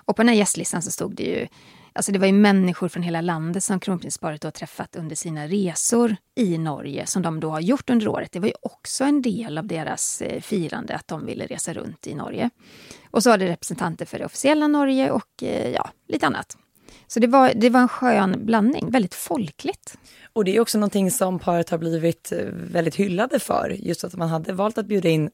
Och 0.05 0.17
på 0.17 0.23
den 0.23 0.29
här 0.29 0.37
gästlistan 0.37 0.83
så 0.83 0.91
stod 0.91 1.15
det 1.15 1.23
ju 1.23 1.49
Alltså 1.97 2.13
det 2.13 2.19
var 2.19 2.27
ju 2.27 2.33
människor 2.33 2.89
från 2.89 3.03
hela 3.03 3.21
landet 3.21 3.65
som 3.65 3.81
kronprinsparet 3.81 4.43
har 4.45 4.51
träffat 4.51 4.97
under 4.97 5.17
sina 5.17 5.47
resor 5.47 6.17
i 6.35 6.59
Norge 6.59 7.07
som 7.07 7.23
de 7.23 7.41
då 7.41 7.51
har 7.51 7.61
gjort 7.61 7.91
under 7.91 8.09
året. 8.09 8.33
Det 8.33 8.41
var 8.41 8.49
ju 8.49 8.55
också 8.63 9.05
en 9.05 9.23
del 9.23 9.59
av 9.59 9.67
deras 9.67 10.23
eh, 10.23 10.41
firande 10.41 10.95
att 10.95 11.09
de 11.09 11.27
ville 11.27 11.47
resa 11.47 11.73
runt 11.73 12.07
i 12.07 12.15
Norge. 12.15 12.51
Och 13.11 13.23
så 13.23 13.31
var 13.31 13.39
det 13.39 13.47
representanter 13.47 14.07
för 14.07 14.19
det 14.19 14.25
officiella 14.25 14.69
Norge 14.69 15.11
och 15.11 15.43
eh, 15.43 15.71
ja, 15.71 15.91
lite 16.09 16.27
annat. 16.27 16.57
Så 17.07 17.21
det 17.21 17.27
var, 17.27 17.53
det 17.55 17.71
var 17.71 17.81
en 17.81 17.89
skön 17.89 18.47
blandning, 18.47 18.91
väldigt 18.91 19.15
folkligt. 19.15 19.99
Och 20.33 20.45
det 20.45 20.57
är 20.57 20.61
också 20.61 20.79
någonting 20.79 21.11
som 21.11 21.39
paret 21.39 21.71
har 21.71 21.79
blivit 21.79 22.33
eh, 22.33 22.45
väldigt 22.53 22.95
hyllade 22.95 23.39
för. 23.39 23.77
Just 23.79 24.05
att 24.05 24.15
man 24.15 24.29
hade 24.29 24.53
valt 24.53 24.79
att 24.79 24.87
bjuda 24.87 25.09
in 25.09 25.31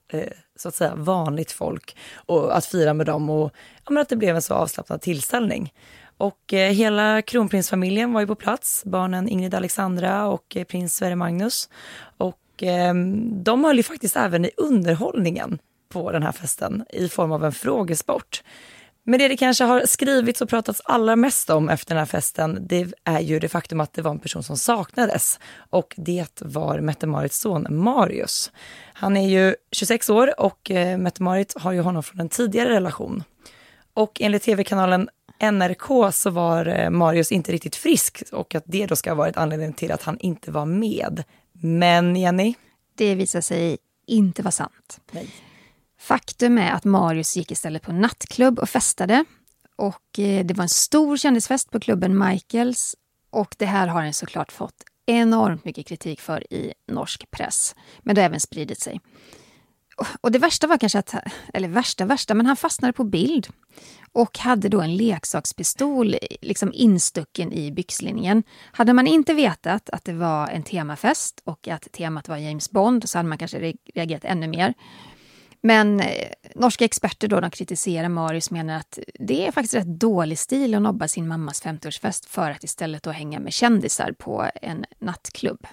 så 0.56 0.68
att 0.68 0.74
säga 0.74 0.94
vanligt 0.94 1.52
folk 1.52 1.96
och 2.14 2.56
att 2.56 2.66
fira 2.66 2.94
med 2.94 3.06
dem 3.06 3.30
och 3.30 3.52
ja, 3.88 4.00
att 4.00 4.08
det 4.08 4.16
blev 4.16 4.36
en 4.36 4.42
så 4.42 4.54
avslappnad 4.54 5.00
tillställning. 5.00 5.72
Och 6.16 6.52
eh, 6.54 6.72
hela 6.72 7.22
kronprinsfamiljen 7.22 8.12
var 8.12 8.20
ju 8.20 8.26
på 8.26 8.34
plats, 8.34 8.82
barnen 8.84 9.28
Ingrid 9.28 9.54
Alexandra 9.54 10.26
och 10.26 10.56
eh, 10.56 10.64
prins 10.64 10.94
Sverre 10.96 11.16
Magnus. 11.16 11.68
Och 12.16 12.62
eh, 12.62 12.94
de 13.42 13.64
höll 13.64 13.76
ju 13.76 13.82
faktiskt 13.82 14.16
även 14.16 14.44
i 14.44 14.50
underhållningen 14.56 15.58
på 15.88 16.12
den 16.12 16.22
här 16.22 16.32
festen 16.32 16.84
i 16.90 17.08
form 17.08 17.32
av 17.32 17.44
en 17.44 17.52
frågesport. 17.52 18.42
Men 19.04 19.18
det 19.18 19.28
det 19.28 19.36
kanske 19.36 19.64
har 19.64 19.86
skrivits 19.86 20.40
och 20.40 20.48
pratats 20.48 20.82
allra 20.84 21.16
mest 21.16 21.50
om 21.50 21.68
efter 21.68 21.94
den 21.94 21.98
här 21.98 22.06
festen, 22.06 22.58
det 22.60 22.92
är 23.04 23.20
ju 23.20 23.38
det 23.38 23.48
faktum 23.48 23.80
att 23.80 23.92
det 23.92 24.02
var 24.02 24.10
en 24.10 24.18
person 24.18 24.42
som 24.42 24.56
saknades. 24.56 25.40
Och 25.70 25.94
det 25.96 26.42
var 26.42 26.80
Mette-Marits 26.80 27.40
son 27.40 27.66
Marius. 27.70 28.52
Han 28.92 29.16
är 29.16 29.28
ju 29.28 29.54
26 29.72 30.10
år 30.10 30.40
och 30.40 30.70
eh, 30.70 30.98
Mette-Marit 30.98 31.54
har 31.60 31.72
ju 31.72 31.80
honom 31.80 32.02
från 32.02 32.20
en 32.20 32.28
tidigare 32.28 32.68
relation. 32.68 33.24
Och 33.94 34.20
enligt 34.20 34.42
tv-kanalen 34.42 35.08
NRK 35.50 36.12
så 36.12 36.30
var 36.30 36.66
eh, 36.66 36.90
Marius 36.90 37.32
inte 37.32 37.52
riktigt 37.52 37.76
frisk 37.76 38.22
och 38.32 38.54
att 38.54 38.64
det 38.66 38.86
då 38.86 38.96
ska 38.96 39.10
ha 39.10 39.14
varit 39.14 39.36
anledningen 39.36 39.72
till 39.72 39.92
att 39.92 40.02
han 40.02 40.18
inte 40.18 40.50
var 40.50 40.66
med. 40.66 41.24
Men 41.52 42.16
Jenny? 42.16 42.54
Det 42.94 43.14
visar 43.14 43.40
sig 43.40 43.78
inte 44.06 44.42
vara 44.42 44.52
sant. 44.52 45.00
Nej. 45.10 45.28
Faktum 45.98 46.58
är 46.58 46.70
att 46.70 46.84
Marius 46.84 47.36
gick 47.36 47.50
istället 47.50 47.82
på 47.82 47.92
nattklubb 47.92 48.58
och 48.58 48.68
festade. 48.68 49.24
Och 49.76 50.18
eh, 50.18 50.44
det 50.44 50.54
var 50.54 50.62
en 50.62 50.68
stor 50.68 51.16
kändisfest 51.16 51.70
på 51.70 51.80
klubben 51.80 52.18
Michaels. 52.18 52.96
Och 53.30 53.54
det 53.58 53.66
här 53.66 53.86
har 53.86 54.02
han 54.02 54.14
såklart 54.14 54.52
fått 54.52 54.84
enormt 55.06 55.64
mycket 55.64 55.86
kritik 55.86 56.20
för 56.20 56.52
i 56.52 56.74
norsk 56.88 57.30
press. 57.30 57.74
Men 58.00 58.14
det 58.14 58.20
har 58.20 58.26
även 58.26 58.40
spridit 58.40 58.80
sig. 58.80 59.00
Och 60.20 60.32
det 60.32 60.38
värsta 60.38 60.66
var 60.66 60.78
kanske 60.78 60.98
att, 60.98 61.14
eller 61.54 61.68
värsta 61.68 62.04
värsta, 62.04 62.34
men 62.34 62.46
han 62.46 62.56
fastnade 62.56 62.92
på 62.92 63.04
bild 63.04 63.48
och 64.12 64.38
hade 64.38 64.68
då 64.68 64.80
en 64.80 64.96
leksakspistol 64.96 66.16
liksom 66.40 66.72
instucken 66.74 67.52
i 67.52 67.72
byxlinjen. 67.72 68.42
Hade 68.72 68.92
man 68.92 69.06
inte 69.06 69.34
vetat 69.34 69.90
att 69.90 70.04
det 70.04 70.12
var 70.12 70.48
en 70.48 70.62
temafest 70.62 71.40
och 71.44 71.68
att 71.68 71.92
temat 71.92 72.28
var 72.28 72.36
James 72.36 72.70
Bond 72.70 73.08
så 73.08 73.18
hade 73.18 73.28
man 73.28 73.38
kanske 73.38 73.74
reagerat 73.94 74.24
ännu 74.24 74.48
mer. 74.48 74.74
Men 75.62 76.00
eh, 76.00 76.28
norska 76.54 76.84
experter 76.84 77.28
då, 77.28 77.40
de 77.40 77.50
kritiserar 77.50 78.08
Marius 78.08 78.50
menar 78.50 78.76
att 78.76 78.98
det 79.14 79.46
är 79.46 79.52
faktiskt 79.52 79.74
rätt 79.74 80.00
dålig 80.00 80.38
stil 80.38 80.74
att 80.74 80.82
nobba 80.82 81.08
sin 81.08 81.28
mammas 81.28 81.62
50-årsfest 81.62 82.28
för 82.28 82.50
att 82.50 82.64
istället 82.64 83.02
då 83.02 83.10
hänga 83.10 83.40
med 83.40 83.52
kändisar 83.52 84.12
på 84.12 84.50
en 84.62 84.84
nattklubb. 84.98 85.66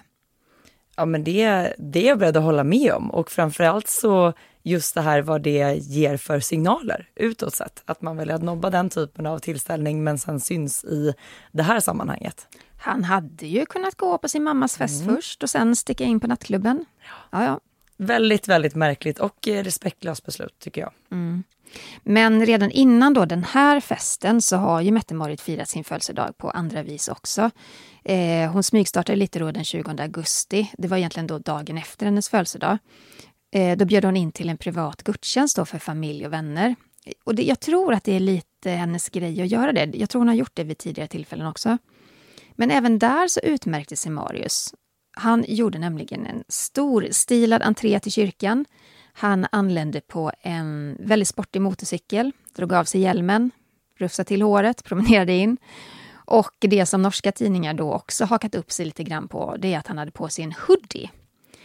Ja 1.00 1.06
men 1.06 1.24
det, 1.24 1.72
det 1.78 2.04
är 2.04 2.08
jag 2.08 2.18
beredd 2.18 2.36
att 2.36 2.42
hålla 2.42 2.64
med 2.64 2.92
om 2.92 3.10
och 3.10 3.30
framförallt 3.30 3.88
så 3.88 4.32
just 4.62 4.94
det 4.94 5.00
här 5.00 5.22
vad 5.22 5.42
det 5.42 5.74
ger 5.74 6.16
för 6.16 6.40
signaler 6.40 7.08
utåt 7.16 7.54
sett. 7.54 7.82
Att 7.84 8.02
man 8.02 8.16
väljer 8.16 8.34
att 8.34 8.42
nobba 8.42 8.70
den 8.70 8.90
typen 8.90 9.26
av 9.26 9.38
tillställning 9.38 10.04
men 10.04 10.18
sen 10.18 10.40
syns 10.40 10.84
i 10.84 11.14
det 11.52 11.62
här 11.62 11.80
sammanhanget. 11.80 12.48
Han 12.78 13.04
hade 13.04 13.46
ju 13.46 13.66
kunnat 13.66 13.94
gå 13.94 14.18
på 14.18 14.28
sin 14.28 14.42
mammas 14.42 14.76
fest 14.76 15.02
mm. 15.02 15.16
först 15.16 15.42
och 15.42 15.50
sen 15.50 15.76
sticka 15.76 16.04
in 16.04 16.20
på 16.20 16.26
nattklubben. 16.26 16.84
Ja, 17.30 17.44
ja. 17.44 17.60
väldigt, 17.96 18.48
väldigt 18.48 18.74
märkligt 18.74 19.18
och 19.18 19.48
eh, 19.48 19.64
respektlöst 19.64 20.26
beslut 20.26 20.58
tycker 20.58 20.80
jag. 20.80 20.92
Mm. 21.12 21.42
Men 22.02 22.46
redan 22.46 22.70
innan 22.70 23.14
då 23.14 23.24
den 23.24 23.44
här 23.44 23.80
festen 23.80 24.42
så 24.42 24.56
har 24.56 24.80
ju 24.80 24.90
Mette-Marit 24.90 25.40
firat 25.40 25.68
sin 25.68 25.84
födelsedag 25.84 26.38
på 26.38 26.50
andra 26.50 26.82
vis 26.82 27.08
också. 27.08 27.50
Eh, 28.04 28.52
hon 28.52 28.62
smygstartade 28.62 29.16
lite 29.16 29.38
då 29.38 29.50
den 29.50 29.64
20 29.64 29.90
augusti. 30.02 30.70
Det 30.78 30.88
var 30.88 30.96
egentligen 30.96 31.26
då 31.26 31.38
dagen 31.38 31.78
efter 31.78 32.06
hennes 32.06 32.28
födelsedag. 32.28 32.78
Eh, 33.54 33.76
då 33.76 33.84
bjöd 33.84 34.04
hon 34.04 34.16
in 34.16 34.32
till 34.32 34.48
en 34.48 34.56
privat 34.56 35.02
gudstjänst 35.02 35.56
då 35.56 35.64
för 35.64 35.78
familj 35.78 36.26
och 36.26 36.32
vänner. 36.32 36.74
Och 37.24 37.34
det, 37.34 37.42
jag 37.42 37.60
tror 37.60 37.94
att 37.94 38.04
det 38.04 38.16
är 38.16 38.20
lite 38.20 38.70
hennes 38.70 39.08
grej 39.08 39.42
att 39.42 39.48
göra 39.48 39.72
det. 39.72 39.90
Jag 39.94 40.10
tror 40.10 40.20
hon 40.20 40.28
har 40.28 40.34
gjort 40.34 40.54
det 40.54 40.64
vid 40.64 40.78
tidigare 40.78 41.08
tillfällen 41.08 41.46
också. 41.46 41.78
Men 42.54 42.70
även 42.70 42.98
där 42.98 43.28
så 43.28 43.40
utmärkte 43.40 43.96
sig 43.96 44.12
Marius. 44.12 44.74
Han 45.16 45.44
gjorde 45.48 45.78
nämligen 45.78 46.26
en 46.26 46.44
stor 46.48 47.08
stilad 47.10 47.62
entré 47.62 48.00
till 48.00 48.12
kyrkan. 48.12 48.64
Han 49.12 49.46
anlände 49.52 50.00
på 50.00 50.32
en 50.40 50.96
väldigt 51.00 51.28
sportig 51.28 51.62
motorcykel, 51.62 52.32
drog 52.56 52.72
av 52.72 52.84
sig 52.84 53.00
hjälmen, 53.00 53.50
rufsade 53.98 54.26
till 54.26 54.42
håret, 54.42 54.84
promenerade 54.84 55.32
in. 55.32 55.56
Och 56.12 56.54
det 56.60 56.86
som 56.86 57.02
norska 57.02 57.32
tidningar 57.32 57.74
då 57.74 57.92
också 57.92 58.24
hakat 58.24 58.54
upp 58.54 58.72
sig 58.72 58.86
lite 58.86 59.04
grann 59.04 59.28
på, 59.28 59.56
det 59.58 59.74
är 59.74 59.78
att 59.78 59.86
han 59.86 59.98
hade 59.98 60.10
på 60.10 60.28
sig 60.28 60.44
en 60.44 60.54
hoodie. 60.66 61.10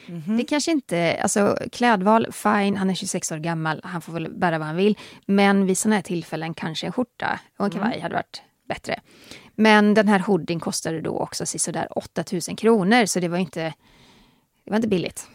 Mm 0.07 0.21
-hmm. 0.21 0.37
Det 0.37 0.43
kanske 0.43 0.71
inte, 0.71 1.19
alltså 1.23 1.57
klädval, 1.71 2.27
fine, 2.31 2.77
han 2.77 2.89
är 2.89 2.93
26 2.93 3.31
år 3.31 3.37
gammal, 3.37 3.81
han 3.83 4.01
får 4.01 4.13
väl 4.13 4.29
bära 4.29 4.57
vad 4.57 4.67
han 4.67 4.75
vill. 4.75 4.97
Men 5.25 5.65
vid 5.65 5.77
sådana 5.77 5.95
här 5.95 6.03
tillfällen 6.03 6.53
kanske 6.53 6.87
en 6.87 6.93
skjorta 6.93 7.39
och 7.57 7.65
en 7.65 7.71
kavaj 7.71 7.91
mm. 7.91 8.01
hade 8.01 8.15
varit 8.15 8.41
bättre. 8.67 8.99
Men 9.55 9.93
den 9.93 10.07
här 10.07 10.19
hoodien 10.19 10.59
kostade 10.59 11.01
då 11.01 11.19
också 11.19 11.45
sådär 11.45 11.97
8000 11.97 12.55
kronor, 12.55 13.05
så 13.05 13.19
det 13.19 13.27
var 13.27 13.37
inte, 13.37 13.73
det 14.63 14.71
var 14.71 14.75
inte 14.75 14.87
billigt. 14.87 15.29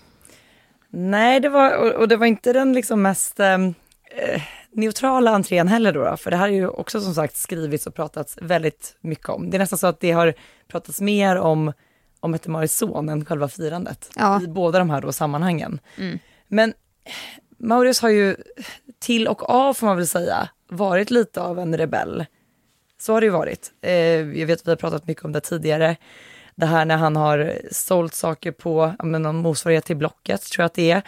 Nej, 0.90 1.40
det 1.40 1.48
var, 1.48 1.94
och 1.96 2.09
det 2.09 2.16
var 2.16 2.26
inte 2.26 2.53
den 2.53 2.72
liksom 2.72 3.03
mest 3.03 3.40
ehm, 3.40 3.74
eh, 4.16 4.42
neutrala 4.72 5.31
entrén 5.31 5.68
heller 5.68 5.92
då, 5.92 6.05
då, 6.05 6.16
för 6.16 6.31
det 6.31 6.37
här 6.37 6.48
är 6.48 6.53
ju 6.53 6.68
också 6.68 7.00
som 7.00 7.14
sagt 7.14 7.37
skrivits 7.37 7.87
och 7.87 7.94
pratats 7.94 8.38
väldigt 8.42 8.96
mycket 9.00 9.29
om. 9.29 9.50
Det 9.50 9.57
är 9.57 9.59
nästan 9.59 9.79
så 9.79 9.87
att 9.87 10.00
det 10.00 10.11
har 10.11 10.35
pratats 10.68 11.00
mer 11.00 11.37
om, 11.37 11.72
om 12.20 12.35
Mette-Maris 12.35 12.76
son 12.76 13.09
än 13.09 13.24
själva 13.24 13.48
firandet 13.48 14.11
ja. 14.16 14.42
i 14.42 14.46
båda 14.46 14.79
de 14.79 14.90
här 14.90 15.00
då 15.00 15.12
sammanhangen. 15.12 15.81
Mm. 15.98 16.18
Men 16.48 16.74
Maurius 17.59 18.00
har 18.00 18.09
ju 18.09 18.37
till 18.98 19.29
och 19.29 19.50
av 19.50 19.74
får 19.74 19.87
man 19.87 19.96
väl 19.96 20.07
säga 20.07 20.48
varit 20.68 21.11
lite 21.11 21.40
av 21.40 21.59
en 21.59 21.79
rebell. 21.79 22.26
Så 23.00 23.12
har 23.12 23.20
det 23.20 23.24
ju 23.24 23.31
varit. 23.31 23.72
Eh, 23.81 23.92
jag 24.38 24.46
vet 24.46 24.61
att 24.61 24.66
vi 24.66 24.70
har 24.70 24.76
pratat 24.76 25.07
mycket 25.07 25.24
om 25.24 25.33
det 25.33 25.40
tidigare 25.40 25.96
det 26.61 26.66
här 26.66 26.85
när 26.85 26.96
han 26.96 27.16
har 27.16 27.59
sålt 27.70 28.14
saker 28.14 28.53
på 28.53 28.94
någon 29.03 29.37
motsvarighet 29.37 29.85
till 29.85 29.96
Blocket, 29.96 30.42
tror 30.42 30.62
jag 30.62 30.66
att 30.66 30.75
det 30.75 30.90
är, 30.90 31.03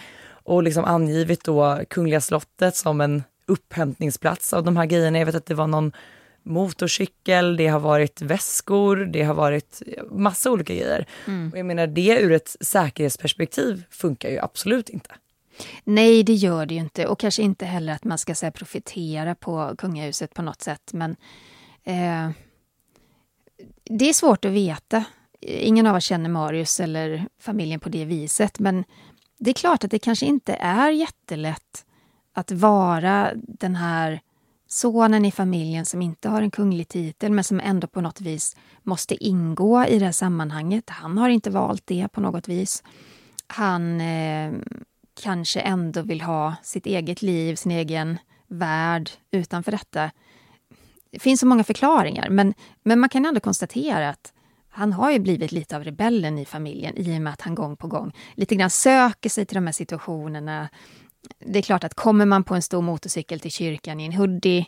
och 0.44 0.62
liksom 0.62 0.84
angivit 0.84 1.44
då 1.44 1.80
Kungliga 1.90 2.20
slottet 2.20 2.76
som 2.76 3.00
en 3.00 3.22
upphämtningsplats 3.46 4.52
av 4.52 4.64
de 4.64 4.76
här 4.76 4.86
grejerna. 4.86 5.18
Jag 5.18 5.26
vet 5.26 5.34
att 5.34 5.46
det 5.46 5.54
var 5.54 5.66
någon 5.66 5.92
motorcykel, 6.42 7.56
det 7.56 7.66
har 7.66 7.80
varit 7.80 8.22
väskor, 8.22 8.96
det 8.96 9.22
har 9.22 9.34
varit 9.34 9.82
massa 10.10 10.50
olika 10.50 10.74
grejer. 10.74 11.06
Mm. 11.26 11.52
Och 11.52 11.58
jag 11.58 11.66
menar 11.66 11.86
det 11.86 12.20
ur 12.20 12.32
ett 12.32 12.56
säkerhetsperspektiv 12.60 13.84
funkar 13.90 14.28
ju 14.28 14.38
absolut 14.38 14.88
inte. 14.88 15.10
Nej, 15.84 16.22
det 16.22 16.34
gör 16.34 16.66
det 16.66 16.74
ju 16.74 16.80
inte 16.80 17.06
och 17.06 17.20
kanske 17.20 17.42
inte 17.42 17.66
heller 17.66 17.92
att 17.92 18.04
man 18.04 18.18
ska 18.18 18.34
säga, 18.34 18.52
profitera 18.52 19.34
på 19.34 19.74
kungahuset 19.78 20.34
på 20.34 20.42
något 20.42 20.62
sätt. 20.62 20.92
Men 20.92 21.16
eh, 21.84 22.30
det 23.84 24.08
är 24.08 24.12
svårt 24.12 24.44
att 24.44 24.50
veta 24.50 25.04
ingen 25.42 25.86
av 25.86 25.96
oss 25.96 26.04
känner 26.04 26.30
Marius 26.30 26.80
eller 26.80 27.28
familjen 27.38 27.80
på 27.80 27.88
det 27.88 28.04
viset, 28.04 28.58
men 28.58 28.84
det 29.38 29.50
är 29.50 29.54
klart 29.54 29.84
att 29.84 29.90
det 29.90 29.98
kanske 29.98 30.26
inte 30.26 30.54
är 30.54 30.90
jättelätt 30.90 31.84
att 32.34 32.50
vara 32.50 33.32
den 33.34 33.76
här 33.76 34.20
sonen 34.66 35.24
i 35.24 35.32
familjen 35.32 35.86
som 35.86 36.02
inte 36.02 36.28
har 36.28 36.42
en 36.42 36.50
kunglig 36.50 36.88
titel 36.88 37.32
men 37.32 37.44
som 37.44 37.60
ändå 37.60 37.86
på 37.86 38.00
något 38.00 38.20
vis 38.20 38.56
måste 38.82 39.24
ingå 39.24 39.84
i 39.84 39.98
det 39.98 40.04
här 40.04 40.12
sammanhanget. 40.12 40.90
Han 40.90 41.18
har 41.18 41.28
inte 41.28 41.50
valt 41.50 41.86
det 41.86 42.08
på 42.12 42.20
något 42.20 42.48
vis. 42.48 42.82
Han 43.46 44.00
eh, 44.00 44.52
kanske 45.22 45.60
ändå 45.60 46.02
vill 46.02 46.20
ha 46.20 46.54
sitt 46.62 46.86
eget 46.86 47.22
liv, 47.22 47.56
sin 47.56 47.72
egen 47.72 48.18
värld 48.48 49.10
utanför 49.30 49.72
detta. 49.72 50.10
Det 51.10 51.18
finns 51.18 51.40
så 51.40 51.46
många 51.46 51.64
förklaringar 51.64 52.28
men, 52.28 52.54
men 52.82 53.00
man 53.00 53.08
kan 53.08 53.26
ändå 53.26 53.40
konstatera 53.40 54.08
att 54.08 54.32
han 54.74 54.92
har 54.92 55.12
ju 55.12 55.18
blivit 55.18 55.52
lite 55.52 55.76
av 55.76 55.84
rebellen 55.84 56.38
i 56.38 56.44
familjen 56.44 56.96
i 56.96 57.18
och 57.18 57.22
med 57.22 57.32
att 57.32 57.40
han 57.40 57.54
gång 57.54 57.76
på 57.76 57.86
gång 57.86 58.12
lite 58.34 58.54
grann 58.54 58.70
söker 58.70 59.30
sig 59.30 59.46
till 59.46 59.54
de 59.54 59.66
här 59.66 59.72
situationerna. 59.72 60.68
Det 61.38 61.58
är 61.58 61.62
klart 61.62 61.84
att 61.84 61.94
kommer 61.94 62.26
man 62.26 62.44
på 62.44 62.54
en 62.54 62.62
stor 62.62 62.82
motorcykel 62.82 63.40
till 63.40 63.50
kyrkan 63.50 64.00
i 64.00 64.04
en 64.06 64.12
hoodie 64.12 64.66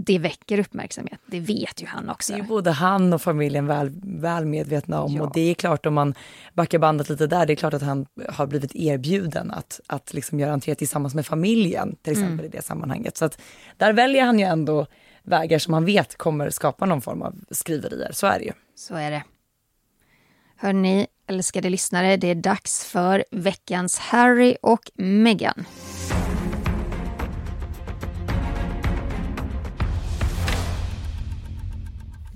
det 0.00 0.18
väcker 0.18 0.58
uppmärksamhet. 0.58 1.20
Det 1.26 1.40
vet 1.40 1.82
ju 1.82 1.86
han 1.86 2.08
också. 2.08 2.32
Det 2.32 2.38
är 2.38 2.42
både 2.42 2.70
han 2.70 3.12
och 3.12 3.22
familjen 3.22 3.66
väl, 3.66 3.92
väl 4.02 4.46
medvetna 4.46 5.02
om. 5.02 5.12
Ja. 5.12 5.22
Och 5.22 5.32
det 5.34 5.50
är 5.50 5.54
klart 5.54 5.86
om 5.86 5.94
man 5.94 6.14
backar 6.54 6.78
bandet 6.78 7.08
lite 7.08 7.26
där, 7.26 7.46
det 7.46 7.52
är 7.52 7.56
klart 7.56 7.74
att 7.74 7.82
han 7.82 8.06
har 8.28 8.46
blivit 8.46 8.74
erbjuden 8.74 9.50
att, 9.50 9.80
att 9.86 10.14
liksom 10.14 10.40
göra 10.40 10.52
entré 10.52 10.74
tillsammans 10.74 11.14
med 11.14 11.26
familjen, 11.26 11.96
till 12.02 12.12
exempel 12.12 12.32
mm. 12.32 12.44
i 12.44 12.48
det 12.48 12.62
sammanhanget. 12.62 13.16
Så 13.16 13.24
att 13.24 13.40
där 13.76 13.92
väljer 13.92 14.24
han 14.24 14.38
ju 14.38 14.44
ändå 14.44 14.86
vägar 15.28 15.58
som 15.58 15.74
han 15.74 15.84
vet 15.84 16.16
kommer 16.16 16.50
skapa 16.50 16.86
någon 16.86 17.00
form 17.00 17.22
av 17.22 17.34
skriverier. 17.50 18.10
Så 18.12 18.26
är 18.26 18.38
det 18.38 18.44
ju. 18.44 18.52
Så 18.74 18.94
är 18.94 19.10
det. 19.10 19.22
Hörni, 20.56 21.06
älskade 21.26 21.70
lyssnare, 21.70 22.16
det 22.16 22.28
är 22.28 22.34
dags 22.34 22.84
för 22.84 23.24
veckans 23.30 23.98
Harry 23.98 24.56
och 24.62 24.90
Meghan. 24.94 25.64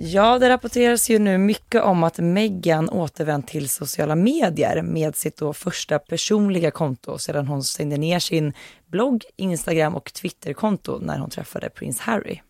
Ja, 0.04 0.38
det 0.38 0.48
rapporteras 0.48 1.10
ju 1.10 1.18
nu 1.18 1.38
mycket 1.38 1.82
om 1.82 2.04
att 2.04 2.18
Meghan 2.18 2.90
återvänt 2.90 3.48
till 3.48 3.68
sociala 3.68 4.14
medier 4.14 4.82
med 4.82 5.16
sitt 5.16 5.36
då 5.36 5.52
första 5.52 5.98
personliga 5.98 6.70
konto 6.70 7.18
sedan 7.18 7.46
hon 7.46 7.62
stängde 7.62 7.96
ner 7.96 8.18
sin 8.18 8.52
blogg, 8.86 9.24
Instagram 9.36 9.94
och 9.94 10.12
Twitterkonto 10.12 10.98
när 10.98 11.18
hon 11.18 11.30
träffade 11.30 11.68
prins 11.70 12.00
Harry. 12.00 12.40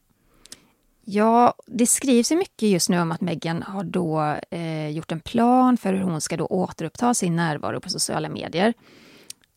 Ja, 1.15 1.55
det 1.67 1.87
skrivs 1.87 2.33
ju 2.33 2.37
mycket 2.37 2.69
just 2.69 2.89
nu 2.89 3.01
om 3.01 3.13
att 3.13 3.21
Meghan 3.21 3.63
har 3.63 3.85
då 3.85 4.37
eh, 4.51 4.89
gjort 4.89 5.13
en 5.13 5.21
plan 5.21 5.77
för 5.77 5.95
hur 5.95 6.03
hon 6.03 6.21
ska 6.21 6.37
då 6.37 6.47
återuppta 6.47 7.15
sin 7.15 7.37
närvaro 7.37 7.81
på 7.81 7.91
sociala 7.91 8.29
medier. 8.29 8.75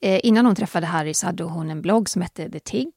Eh, 0.02 0.20
innan 0.24 0.46
hon 0.46 0.56
träffade 0.56 0.86
Harry 0.86 1.14
så 1.14 1.26
hade 1.26 1.44
hon 1.44 1.70
en 1.70 1.82
blogg 1.82 2.10
som 2.10 2.22
hette 2.22 2.50
The 2.50 2.60
Tig. 2.60 2.92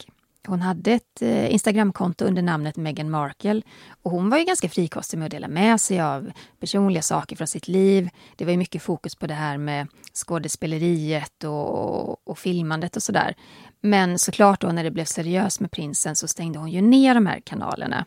Hon 0.47 0.61
hade 0.61 0.93
ett 0.93 1.23
eh, 1.23 1.53
Instagramkonto 1.53 2.25
under 2.25 2.43
namnet 2.43 2.77
Meghan 2.77 3.11
Markle 3.11 3.63
och 4.03 4.11
hon 4.11 4.31
var 4.31 4.39
ju 4.39 4.45
ganska 4.45 4.69
frikostig 4.69 5.19
med 5.19 5.27
att 5.27 5.33
dela 5.33 5.49
med 5.49 5.81
sig 5.81 6.01
av 6.01 6.31
personliga 6.61 7.03
saker 7.03 7.37
från 7.37 7.47
sitt 7.47 7.69
liv. 7.69 8.09
Det 8.37 8.45
var 8.45 8.51
ju 8.51 8.59
mycket 8.59 8.83
fokus 8.83 9.15
på 9.15 9.27
det 9.27 9.35
här 9.35 9.59
med 9.59 9.87
skådespeleriet 10.15 11.45
och, 11.45 12.29
och 12.29 12.39
filmandet 12.39 12.97
och 12.97 13.03
sådär. 13.03 13.35
Men 13.81 14.19
såklart 14.19 14.61
då 14.61 14.69
när 14.69 14.85
det 14.85 14.91
blev 14.91 15.05
seriöst 15.05 15.61
med 15.61 15.71
prinsen 15.71 16.17
så 16.17 16.29
stängde 16.29 16.59
hon 16.59 16.71
ju 16.71 16.81
ner 16.81 17.15
de 17.15 17.27
här 17.27 17.41
kanalerna. 17.41 18.07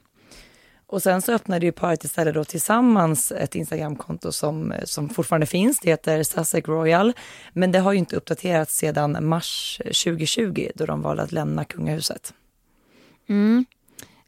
Och 0.92 1.02
sen 1.02 1.22
så 1.22 1.32
öppnade 1.32 1.66
ju 1.66 1.72
paret 1.72 2.04
istället 2.04 2.34
då 2.34 2.44
tillsammans 2.44 3.32
ett 3.32 3.56
Instagramkonto 3.56 4.32
som, 4.32 4.72
eh, 4.72 4.84
som 4.84 5.10
fortfarande 5.10 5.46
finns. 5.46 5.80
Det 5.80 5.90
heter 5.90 6.24
Sussex 6.24 6.68
Royal. 6.68 7.14
Men 7.54 7.72
det 7.72 7.80
har 7.80 7.92
ju 7.92 7.98
inte 7.98 8.16
uppdaterats 8.16 8.78
sedan 8.78 9.28
mars 9.28 9.82
2020 9.86 10.70
då 10.76 10.86
de 10.86 11.02
valde 11.02 11.24
att 11.24 11.32
lämna 11.32 11.66
kungahuset. 11.66 12.34
Mm. 13.30 13.66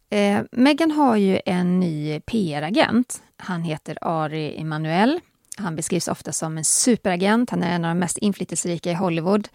Eh, 0.09 0.41
Meghan 0.51 0.91
har 0.91 1.15
ju 1.15 1.39
en 1.45 1.79
ny 1.79 2.19
PR-agent. 2.19 3.21
Han 3.37 3.63
heter 3.63 3.97
Ari 4.01 4.61
Emanuel. 4.61 5.19
Han 5.57 5.75
beskrivs 5.75 6.07
ofta 6.07 6.31
som 6.31 6.57
en 6.57 6.63
superagent. 6.63 7.49
Han 7.49 7.63
är 7.63 7.75
en 7.75 7.85
av 7.85 7.89
de 7.89 7.99
mest 7.99 8.17
inflytelserika 8.17 8.91
i 8.91 8.93
Hollywood. 8.93 9.47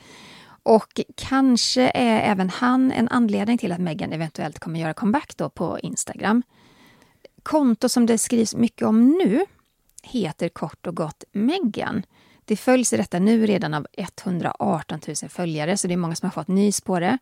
Och 0.63 1.01
kanske 1.17 1.91
är 1.95 2.31
även 2.31 2.51
han 2.51 2.93
en 2.93 3.09
anledning 3.09 3.59
till 3.59 3.73
att 3.73 3.81
Meghan 3.81 4.13
eventuellt 4.13 4.59
kommer 4.59 4.81
göra 4.81 4.95
comeback 4.95 5.37
då 5.37 5.49
på 5.49 5.79
Instagram 5.79 6.43
konto 7.43 7.89
som 7.89 8.07
det 8.07 8.19
skrivs 8.19 8.55
mycket 8.55 8.87
om 8.87 9.09
nu 9.09 9.47
heter 10.03 10.49
kort 10.49 10.87
och 10.87 10.97
gott 10.97 11.25
Meggan. 11.33 12.03
Det 12.45 12.57
följs 12.57 12.93
i 12.93 12.97
detta 12.97 13.19
nu 13.19 13.47
redan 13.47 13.75
av 13.75 13.87
118 13.97 15.01
000 15.07 15.17
följare, 15.31 15.77
så 15.77 15.89
det 15.89 15.95
är 15.95 15.99
många 15.99 16.15
som 16.15 16.27
har 16.27 16.33
fått 16.33 16.49
nys 16.49 16.81
på 16.81 17.01
det. 17.01 17.19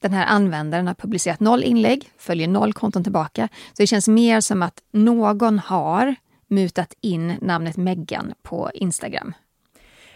Den 0.00 0.12
här 0.12 0.26
användaren 0.26 0.86
har 0.86 0.94
publicerat 0.94 1.40
noll 1.40 1.64
inlägg, 1.64 2.10
följer 2.18 2.48
noll 2.48 2.72
konton 2.72 3.02
tillbaka. 3.02 3.48
Så 3.72 3.82
det 3.82 3.86
känns 3.86 4.08
mer 4.08 4.40
som 4.40 4.62
att 4.62 4.82
någon 4.90 5.58
har 5.58 6.14
mutat 6.48 6.94
in 7.00 7.36
namnet 7.40 7.76
Meggan 7.76 8.34
på 8.42 8.70
Instagram. 8.74 9.34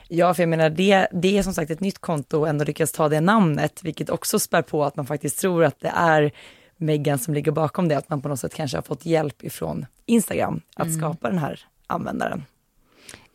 Ja, 0.09 0.35
för 0.35 0.43
jag 0.43 0.49
menar 0.49 0.71
det, 0.71 1.09
det 1.13 1.39
är 1.39 1.43
som 1.43 1.55
sagt 1.55 1.71
ett 1.71 1.81
nytt 1.81 1.99
konto 1.99 2.39
och 2.39 2.49
ändå 2.49 2.65
lyckas 2.65 2.93
ta 2.93 3.09
det 3.09 3.21
namnet, 3.21 3.81
vilket 3.83 4.11
också 4.11 4.39
spär 4.39 4.63
på 4.63 4.85
att 4.85 4.97
man 4.97 5.07
faktiskt 5.07 5.39
tror 5.39 5.65
att 5.65 5.81
det 5.81 5.93
är 5.95 6.33
Megan 6.77 7.19
som 7.19 7.35
ligger 7.35 7.53
bakom 7.53 7.89
det, 7.89 7.99
att 7.99 8.11
man 8.11 8.23
på 8.23 8.29
något 8.29 8.41
sätt 8.41 8.55
kanske 8.55 8.77
har 8.77 8.83
fått 8.83 9.07
hjälp 9.07 9.45
ifrån 9.45 9.87
Instagram 10.07 10.61
att 10.77 10.87
mm. 10.87 10.99
skapa 10.99 11.31
den 11.31 11.39
här 11.39 11.61
användaren. 11.87 12.45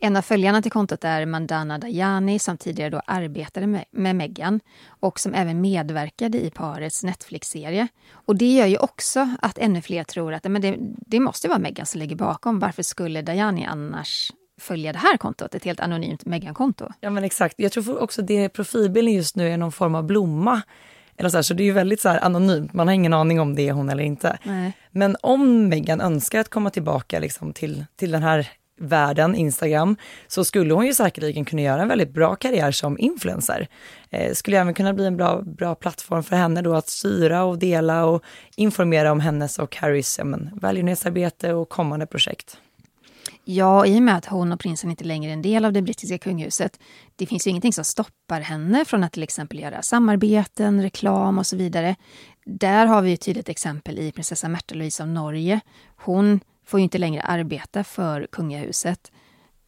En 0.04 0.16
av 0.16 0.22
följarna 0.22 0.62
till 0.62 0.72
kontot 0.72 1.04
är 1.04 1.26
Mandana 1.26 1.78
Dayani 1.78 2.38
som 2.38 2.56
tidigare 2.56 2.90
då 2.90 3.02
arbetade 3.06 3.66
med, 3.66 3.84
med 3.90 4.16
Meghan 4.16 4.60
och 4.86 5.20
som 5.20 5.34
även 5.34 5.60
medverkade 5.60 6.38
i 6.38 6.50
parets 6.50 7.04
Netflix-serie. 7.04 7.88
Och 8.12 8.36
det 8.36 8.52
gör 8.52 8.66
ju 8.66 8.76
också 8.76 9.28
att 9.42 9.58
ännu 9.58 9.82
fler 9.82 10.04
tror 10.04 10.32
att 10.34 10.44
men 10.44 10.62
det, 10.62 10.76
det 11.06 11.20
måste 11.20 11.48
vara 11.48 11.58
Meghan 11.58 11.86
som 11.86 12.00
ligger 12.00 12.16
bakom. 12.16 12.58
Varför 12.58 12.82
skulle 12.82 13.22
Dayani 13.22 13.64
annars 13.64 14.32
följa 14.60 14.92
det 14.92 14.98
här 14.98 15.16
kontot, 15.16 15.54
ett 15.54 15.64
helt 15.64 15.80
anonymt 15.80 16.24
Meghan-konto? 16.24 16.88
Ja 17.00 17.10
men 17.10 17.24
exakt. 17.24 17.54
Jag 17.58 17.72
tror 17.72 18.02
också 18.02 18.22
det 18.22 18.48
profilbilden 18.48 19.14
just 19.14 19.36
nu 19.36 19.48
är 19.48 19.56
någon 19.56 19.72
form 19.72 19.94
av 19.94 20.04
blomma. 20.04 20.62
Eller 21.22 21.30
så, 21.30 21.36
här, 21.36 21.42
så 21.42 21.54
det 21.54 21.62
är 21.62 21.64
ju 21.64 21.72
väldigt 21.72 22.00
så 22.00 22.08
här 22.08 22.24
anonymt, 22.24 22.72
man 22.72 22.86
har 22.86 22.94
ingen 22.94 23.12
aning 23.12 23.40
om 23.40 23.54
det 23.54 23.68
är 23.68 23.72
hon 23.72 23.88
eller 23.88 24.04
inte. 24.04 24.38
Nej. 24.42 24.72
Men 24.90 25.16
om 25.20 25.68
Meghan 25.68 26.00
önskar 26.00 26.40
att 26.40 26.48
komma 26.48 26.70
tillbaka 26.70 27.18
liksom 27.18 27.52
till, 27.52 27.84
till 27.96 28.10
den 28.10 28.22
här 28.22 28.48
världen, 28.80 29.34
Instagram, 29.34 29.96
så 30.26 30.44
skulle 30.44 30.74
hon 30.74 30.86
ju 30.86 30.94
säkerligen 30.94 31.44
kunna 31.44 31.62
göra 31.62 31.82
en 31.82 31.88
väldigt 31.88 32.10
bra 32.10 32.34
karriär 32.34 32.70
som 32.70 32.98
influencer. 32.98 33.68
Eh, 34.10 34.32
skulle 34.32 34.60
även 34.60 34.74
kunna 34.74 34.92
bli 34.92 35.06
en 35.06 35.16
bra, 35.16 35.42
bra 35.42 35.74
plattform 35.74 36.22
för 36.22 36.36
henne 36.36 36.62
då 36.62 36.74
att 36.74 36.88
styra 36.88 37.44
och 37.44 37.58
dela 37.58 38.04
och 38.04 38.22
informera 38.56 39.12
om 39.12 39.20
hennes 39.20 39.58
och 39.58 39.76
Harrys 39.76 40.18
ja, 40.18 40.24
men, 40.24 40.50
välgörenhetsarbete 40.62 41.52
och 41.52 41.68
kommande 41.68 42.06
projekt. 42.06 42.56
Ja, 43.44 43.86
i 43.86 43.98
och 43.98 44.02
med 44.02 44.16
att 44.16 44.26
hon 44.26 44.52
och 44.52 44.60
prinsen 44.60 44.90
inte 44.90 45.04
längre 45.04 45.30
är 45.30 45.32
en 45.32 45.42
del 45.42 45.64
av 45.64 45.72
det 45.72 45.82
brittiska 45.82 46.18
kungahuset. 46.18 46.80
Det 47.16 47.26
finns 47.26 47.46
ju 47.46 47.50
ingenting 47.50 47.72
som 47.72 47.84
stoppar 47.84 48.40
henne 48.40 48.84
från 48.84 49.04
att 49.04 49.12
till 49.12 49.22
exempel 49.22 49.60
göra 49.60 49.82
samarbeten, 49.82 50.82
reklam 50.82 51.38
och 51.38 51.46
så 51.46 51.56
vidare. 51.56 51.96
Där 52.44 52.86
har 52.86 53.02
vi 53.02 53.12
ett 53.12 53.20
tydligt 53.20 53.48
exempel 53.48 53.98
i 53.98 54.12
prinsessa 54.12 54.48
Märta 54.48 54.74
Louise 54.74 55.02
av 55.02 55.08
Norge. 55.08 55.60
Hon 55.96 56.40
får 56.66 56.80
ju 56.80 56.84
inte 56.84 56.98
längre 56.98 57.22
arbeta 57.22 57.84
för 57.84 58.26
kungahuset. 58.32 59.12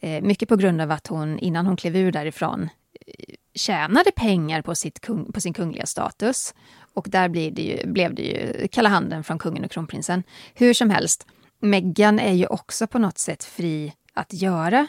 Eh, 0.01 0.23
mycket 0.23 0.49
på 0.49 0.57
grund 0.57 0.81
av 0.81 0.91
att 0.91 1.07
hon 1.07 1.39
innan 1.39 1.67
hon 1.67 1.77
klev 1.77 1.97
ur 1.97 2.13
därifrån 2.13 2.69
eh, 3.07 3.35
tjänade 3.55 4.11
pengar 4.17 4.63
på, 4.63 4.75
sitt 4.75 5.01
kung, 5.01 5.33
på 5.33 5.41
sin 5.41 5.53
kungliga 5.53 5.87
status. 5.87 6.55
Och 6.95 7.07
där 7.11 7.29
blev 7.29 7.55
det, 7.55 7.63
ju, 7.63 7.93
blev 7.93 8.15
det 8.15 8.23
ju 8.23 8.69
kalla 8.69 8.89
handen 8.89 9.25
från 9.25 9.39
kungen 9.39 9.65
och 9.65 9.71
kronprinsen. 9.71 10.23
Hur 10.55 10.75
som 10.75 10.91
helst, 10.91 11.27
Meghan 11.65 12.19
är 12.19 12.33
ju 12.33 12.47
också 12.47 12.87
på 12.87 12.99
något 12.99 13.19
sätt 13.19 13.45
fri 13.45 13.93
att 14.15 14.33
göra 14.33 14.87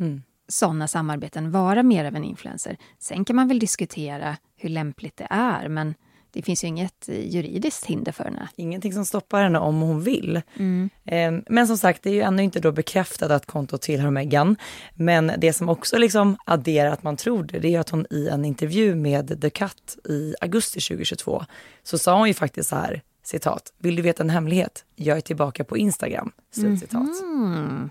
Mm. 0.00 0.22
sådana 0.48 0.88
samarbeten, 0.88 1.50
vara 1.50 1.82
mer 1.82 2.04
av 2.04 2.16
en 2.16 2.24
influencer. 2.24 2.76
Sen 2.98 3.24
kan 3.24 3.36
man 3.36 3.48
väl 3.48 3.58
diskutera 3.58 4.36
hur 4.56 4.68
lämpligt 4.68 5.16
det 5.16 5.26
är, 5.30 5.68
men 5.68 5.94
det 6.30 6.42
finns 6.42 6.64
ju 6.64 6.68
inget 6.68 7.08
eh, 7.08 7.28
juridiskt 7.34 7.84
hinder 7.86 8.12
för 8.12 8.24
henne. 8.24 8.48
Ingenting 8.56 8.92
som 8.92 9.04
stoppar 9.04 9.42
henne 9.42 9.58
om 9.58 9.80
hon 9.80 10.02
vill. 10.02 10.42
Mm. 10.56 10.90
Eh, 11.04 11.32
Men 11.52 11.66
som 11.66 11.78
sagt, 11.78 12.02
det 12.02 12.10
är 12.10 12.14
ju 12.14 12.20
ännu 12.22 12.42
inte 12.42 12.60
då 12.60 12.72
bekräftat 12.72 13.30
att 13.30 13.46
kontot 13.46 13.82
tillhör 13.82 14.10
Meghan. 14.10 14.56
Men 14.94 15.32
det 15.38 15.52
som 15.52 15.68
också 15.68 15.98
liksom 15.98 16.36
adderar 16.46 16.90
att 16.90 17.02
man 17.02 17.16
tror 17.16 17.42
det, 17.44 17.58
det 17.58 17.74
är 17.74 17.80
att 17.80 17.90
hon 17.90 18.06
i 18.10 18.28
en 18.28 18.44
intervju 18.44 18.94
med 18.94 19.40
The 19.40 19.50
Cut 19.50 19.98
i 20.08 20.34
augusti 20.40 20.80
2022 20.80 21.44
så 21.82 21.98
sa 21.98 22.18
hon 22.18 22.28
ju 22.28 22.34
faktiskt 22.34 22.68
så 22.68 22.76
här, 22.76 23.02
citat, 23.22 23.72
vill 23.78 23.96
du 23.96 24.02
veta 24.02 24.22
en 24.22 24.30
hemlighet? 24.30 24.84
Jag 24.96 25.16
är 25.16 25.20
tillbaka 25.20 25.64
på 25.64 25.76
Instagram, 25.76 26.32
slutcitat. 26.50 27.22
Mm. 27.22 27.90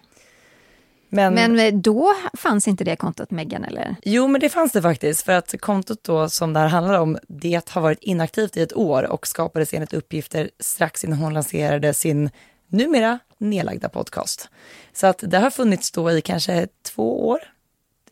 Men, 1.14 1.34
Men 1.34 1.60
eh, 1.60 1.74
då 1.74 2.14
fanns 2.34 2.68
inte 2.68 2.84
det 2.84 2.96
kontot 2.96 3.32
Meghan, 3.32 3.64
eller? 3.64 3.96
Jo, 4.04 4.28
men 4.28 4.42
det 4.42 4.50
fanns 4.50 4.72
det 4.72 4.82
faktiskt. 4.82 5.22
För 5.22 5.34
att 5.34 5.62
kontot 5.62 6.04
då 6.04 6.30
som 6.30 6.54
det 6.54 6.60
här 6.60 6.68
handlar 6.68 7.00
om, 7.00 7.18
det 7.28 7.70
har 7.70 7.82
varit 7.82 8.00
inaktivt 8.02 8.58
i 8.58 8.62
ett 8.62 8.76
år 8.76 9.04
och 9.04 9.28
skapades 9.28 9.74
enligt 9.74 9.94
uppgifter 9.94 10.50
strax 10.60 11.04
innan 11.04 11.20
hon 11.20 11.34
lanserade 11.34 11.94
sin 11.94 12.30
numera 12.68 13.20
nedlagda 13.38 13.90
podcast. 13.90 14.50
Så 14.94 15.08
att 15.08 15.24
det 15.28 15.38
har 15.38 15.50
funnits 15.50 15.92
då 15.92 16.12
i 16.12 16.22
kanske 16.22 16.68
två 16.84 17.28
år. 17.28 17.40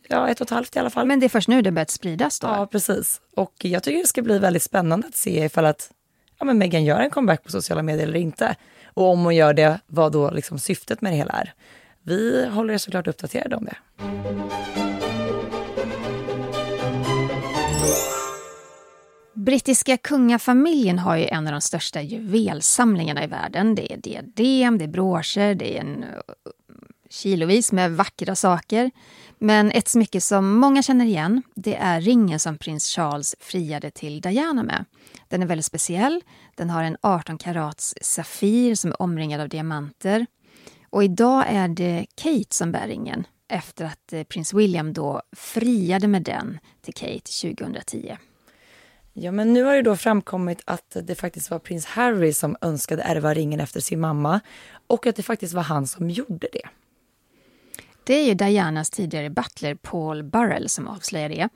Ja, 0.07 0.29
ett 0.29 0.41
och 0.41 0.47
ett 0.47 0.51
halvt 0.51 0.75
i 0.75 0.79
alla 0.79 0.89
fall. 0.89 1.07
Men 1.07 1.19
det 1.19 1.25
är 1.25 1.29
först 1.29 1.47
nu 1.47 1.61
det 1.61 1.71
börjat 1.71 1.89
spridas 1.89 2.39
då? 2.39 2.47
Ja, 2.47 2.67
precis. 2.67 3.21
Och 3.35 3.53
jag 3.57 3.83
tycker 3.83 3.99
det 3.99 4.07
ska 4.07 4.21
bli 4.21 4.39
väldigt 4.39 4.63
spännande 4.63 5.07
att 5.07 5.15
se 5.15 5.45
ifall 5.45 5.65
att 5.65 5.91
ja, 6.39 6.45
men 6.45 6.57
Meghan 6.57 6.83
gör 6.83 6.99
en 6.99 7.09
comeback 7.09 7.43
på 7.43 7.51
sociala 7.51 7.83
medier 7.83 8.07
eller 8.07 8.19
inte. 8.19 8.55
Och 8.93 9.09
om 9.09 9.23
hon 9.23 9.35
gör 9.35 9.53
det, 9.53 9.79
vad 9.87 10.11
då 10.11 10.31
liksom 10.31 10.59
syftet 10.59 11.01
med 11.01 11.11
det 11.11 11.15
hela 11.15 11.33
är. 11.33 11.53
Vi 12.03 12.47
håller 12.47 12.73
er 12.73 12.77
såklart 12.77 13.07
uppdaterade 13.07 13.55
om 13.55 13.65
det. 13.65 13.75
Brittiska 19.33 19.97
kungafamiljen 19.97 20.99
har 20.99 21.15
ju 21.15 21.25
en 21.25 21.47
av 21.47 21.51
de 21.51 21.61
största 21.61 22.01
juvelsamlingarna 22.01 23.23
i 23.23 23.27
världen. 23.27 23.75
Det 23.75 23.93
är 23.93 23.97
diadem, 23.97 24.77
det 24.77 24.83
är 24.83 24.87
broscher, 24.87 25.55
det 25.55 25.77
är 25.77 25.81
en 25.81 26.03
eh, 26.03 26.09
kilovis 27.09 27.71
med 27.71 27.91
vackra 27.91 28.35
saker. 28.35 28.91
Men 29.41 29.71
ett 29.71 29.87
smycke 29.87 30.21
som 30.21 30.57
många 30.57 30.83
känner 30.83 31.05
igen, 31.05 31.41
det 31.55 31.75
är 31.75 32.01
ringen 32.01 32.39
som 32.39 32.57
prins 32.57 32.87
Charles 32.87 33.35
friade 33.39 33.91
till 33.91 34.21
Diana 34.21 34.63
med. 34.63 34.85
Den 35.27 35.41
är 35.41 35.47
väldigt 35.47 35.65
speciell. 35.65 36.21
Den 36.55 36.69
har 36.69 36.83
en 36.83 36.97
18 37.01 37.37
karats 37.37 37.95
safir 38.01 38.75
som 38.75 38.91
är 38.91 39.01
omringad 39.01 39.41
av 39.41 39.49
diamanter. 39.49 40.25
Och 40.89 41.03
idag 41.03 41.45
är 41.47 41.67
det 41.67 42.05
Kate 42.15 42.55
som 42.55 42.71
bär 42.71 42.87
ringen 42.87 43.27
efter 43.47 43.85
att 43.85 44.13
eh, 44.13 44.23
prins 44.23 44.53
William 44.53 44.93
då 44.93 45.21
friade 45.31 46.07
med 46.07 46.23
den 46.23 46.59
till 46.81 46.93
Kate 46.93 47.55
2010. 47.55 48.17
Ja, 49.13 49.31
men 49.31 49.53
nu 49.53 49.63
har 49.63 49.75
det 49.75 49.81
då 49.81 49.95
framkommit 49.95 50.61
att 50.65 50.97
det 51.03 51.15
faktiskt 51.15 51.51
var 51.51 51.59
prins 51.59 51.85
Harry 51.85 52.33
som 52.33 52.57
önskade 52.61 53.03
ärva 53.03 53.33
ringen 53.33 53.59
efter 53.59 53.79
sin 53.79 53.99
mamma 53.99 54.39
och 54.87 55.07
att 55.07 55.15
det 55.15 55.23
faktiskt 55.23 55.53
var 55.53 55.63
han 55.63 55.87
som 55.87 56.09
gjorde 56.09 56.47
det. 56.51 56.69
Det 58.09 58.15
är 58.15 58.25
ju 58.25 58.33
Dianas 58.33 58.89
tidigare 58.89 59.29
butler 59.29 59.75
Paul 59.75 60.23
Burrell 60.23 60.69
som 60.69 60.87
avslöjar 60.87 61.29
det. 61.29 61.49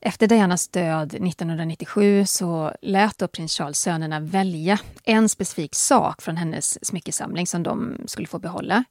Efter 0.00 0.26
Dianas 0.26 0.68
död 0.68 1.14
1997 1.14 2.26
så 2.26 2.72
lät 2.82 3.18
då 3.18 3.28
prins 3.28 3.52
Charles 3.52 3.78
sönerna 3.78 4.20
välja 4.20 4.78
en 5.04 5.28
specifik 5.28 5.74
sak 5.74 6.22
från 6.22 6.36
hennes 6.36 6.86
smyckesamling 6.86 7.46
som 7.46 7.62
de 7.62 7.96
skulle 8.06 8.26
få 8.26 8.38
behålla. 8.38 8.84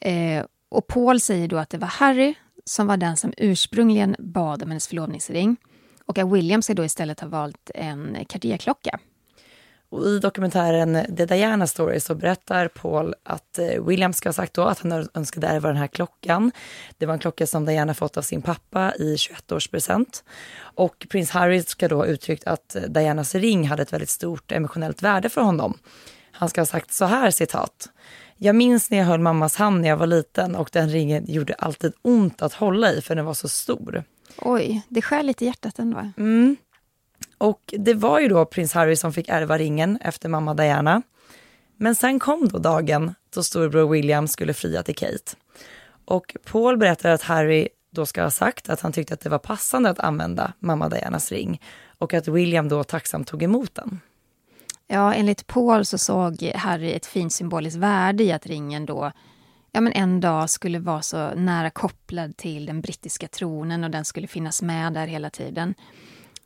Eh, 0.00 0.44
och 0.68 0.86
Paul 0.86 1.20
säger 1.20 1.48
då 1.48 1.56
att 1.56 1.70
det 1.70 1.78
var 1.78 1.88
Harry 1.88 2.34
som 2.64 2.86
var 2.86 2.96
den 2.96 3.16
som 3.16 3.32
ursprungligen 3.36 4.16
bad 4.18 4.62
om 4.62 4.68
hennes 4.68 4.88
förlovningsring 4.88 5.56
och 6.06 6.18
att 6.18 6.32
William 6.32 6.62
ska 6.62 6.74
då 6.74 6.84
istället 6.84 7.20
ha 7.20 7.28
valt 7.28 7.70
en 7.74 8.16
Cartier-klocka. 8.28 8.98
Och 9.96 10.06
I 10.06 10.18
dokumentären 10.18 11.16
The 11.16 11.26
Diana 11.26 11.66
Story 11.66 12.00
så 12.00 12.14
berättar 12.14 12.68
Paul 12.68 13.14
att 13.22 13.58
eh, 13.58 13.84
William 13.84 14.12
ska 14.12 14.28
ha 14.28 14.32
sagt 14.32 14.54
då 14.54 14.62
att 14.62 14.78
han 14.78 15.08
önskade 15.14 15.46
ärva 15.46 15.68
den 15.68 15.76
här 15.76 15.86
klockan. 15.86 16.52
Det 16.98 17.06
var 17.06 17.14
en 17.14 17.20
klocka 17.20 17.46
som 17.46 17.64
Diana 17.64 17.94
fått 17.94 18.16
av 18.16 18.22
sin 18.22 18.42
pappa 18.42 18.94
i 18.94 19.16
21-årspresent. 19.16 20.24
Och 20.58 21.06
prins 21.10 21.30
Harry 21.30 21.62
ska 21.62 21.88
då 21.88 21.96
ha 21.96 22.06
uttryckt 22.06 22.46
att 22.46 22.76
eh, 22.76 22.82
Dianas 22.82 23.34
ring 23.34 23.68
hade 23.68 23.82
ett 23.82 23.92
väldigt 23.92 24.10
stort 24.10 24.52
emotionellt 24.52 25.02
värde 25.02 25.28
för 25.28 25.40
honom. 25.40 25.78
Han 26.32 26.48
ska 26.48 26.60
ha 26.60 26.66
sagt 26.66 26.92
så 26.92 27.04
här 27.04 27.30
citat. 27.30 27.88
Jag 28.36 28.56
minns 28.56 28.90
när 28.90 28.98
jag 28.98 29.04
höll 29.04 29.20
mammas 29.20 29.56
hand 29.56 29.80
när 29.80 29.88
jag 29.88 29.96
var 29.96 30.06
liten 30.06 30.56
och 30.56 30.70
den 30.72 30.88
ringen 30.88 31.24
gjorde 31.28 31.54
alltid 31.54 31.92
ont 32.02 32.42
att 32.42 32.52
hålla 32.52 32.92
i 32.92 33.00
för 33.00 33.14
den 33.14 33.24
var 33.24 33.34
så 33.34 33.48
stor. 33.48 34.04
Oj, 34.38 34.82
det 34.88 35.02
skär 35.02 35.22
lite 35.22 35.44
i 35.44 35.46
hjärtat 35.46 35.78
ändå. 35.78 36.10
Mm. 36.16 36.56
Och 37.38 37.74
det 37.78 37.94
var 37.94 38.20
ju 38.20 38.28
då 38.28 38.44
prins 38.44 38.72
Harry 38.72 38.96
som 38.96 39.12
fick 39.12 39.28
ärva 39.28 39.58
ringen 39.58 39.98
efter 40.00 40.28
mamma 40.28 40.54
Diana. 40.54 41.02
Men 41.76 41.94
sen 41.94 42.18
kom 42.18 42.48
då 42.48 42.58
dagen 42.58 43.14
då 43.34 43.42
storbror 43.42 43.88
William 43.88 44.28
skulle 44.28 44.54
fria 44.54 44.82
till 44.82 44.94
Kate. 44.94 45.36
Och 46.04 46.36
Paul 46.44 46.76
berättar 46.76 47.10
att 47.10 47.22
Harry 47.22 47.68
då 47.90 48.06
ska 48.06 48.22
ha 48.22 48.30
sagt 48.30 48.68
att 48.68 48.80
han 48.80 48.92
tyckte 48.92 49.14
att 49.14 49.20
det 49.20 49.28
var 49.28 49.38
passande 49.38 49.90
att 49.90 49.98
använda 49.98 50.52
mamma 50.58 50.88
Dianas 50.88 51.32
ring 51.32 51.60
och 51.98 52.14
att 52.14 52.28
William 52.28 52.68
då 52.68 52.84
tacksamt 52.84 53.28
tog 53.28 53.42
emot 53.42 53.74
den. 53.74 54.00
Ja, 54.86 55.14
enligt 55.14 55.46
Paul 55.46 55.84
så 55.84 55.98
såg 55.98 56.52
Harry 56.54 56.92
ett 56.92 57.06
fint 57.06 57.32
symboliskt 57.32 57.78
värde 57.78 58.24
i 58.24 58.32
att 58.32 58.46
ringen 58.46 58.86
då 58.86 59.12
ja, 59.76 59.80
men 59.80 59.92
en 59.92 60.20
dag 60.20 60.50
skulle 60.50 60.78
vara 60.78 61.02
så 61.02 61.34
nära 61.34 61.70
kopplad 61.70 62.36
till 62.36 62.66
den 62.66 62.80
brittiska 62.80 63.28
tronen 63.28 63.84
och 63.84 63.90
den 63.90 64.04
skulle 64.04 64.26
finnas 64.26 64.62
med 64.62 64.92
där 64.92 65.06
hela 65.06 65.30
tiden. 65.30 65.74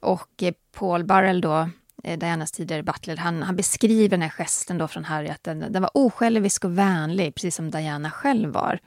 Och 0.01 0.43
eh, 0.43 0.55
Paul 0.73 1.05
Burrell 1.05 1.41
då, 1.41 1.69
eh, 2.05 2.19
Dianas 2.19 2.53
tidigare 2.53 2.83
butler, 2.83 3.17
han, 3.17 3.43
han 3.43 3.57
beskriver 3.57 4.09
den 4.09 4.23
här 4.23 4.31
gesten 4.31 4.79
då 4.79 4.89
från 4.89 5.05
Harry 5.05 5.29
att 5.29 5.45
den, 5.45 5.73
den 5.73 5.83
var 5.83 5.91
osjälvisk 5.95 6.65
och 6.65 6.79
vänlig, 6.79 7.35
precis 7.35 7.57
som 7.57 7.71
Diana 7.71 8.11
själv 8.11 8.51
var. 8.51 8.81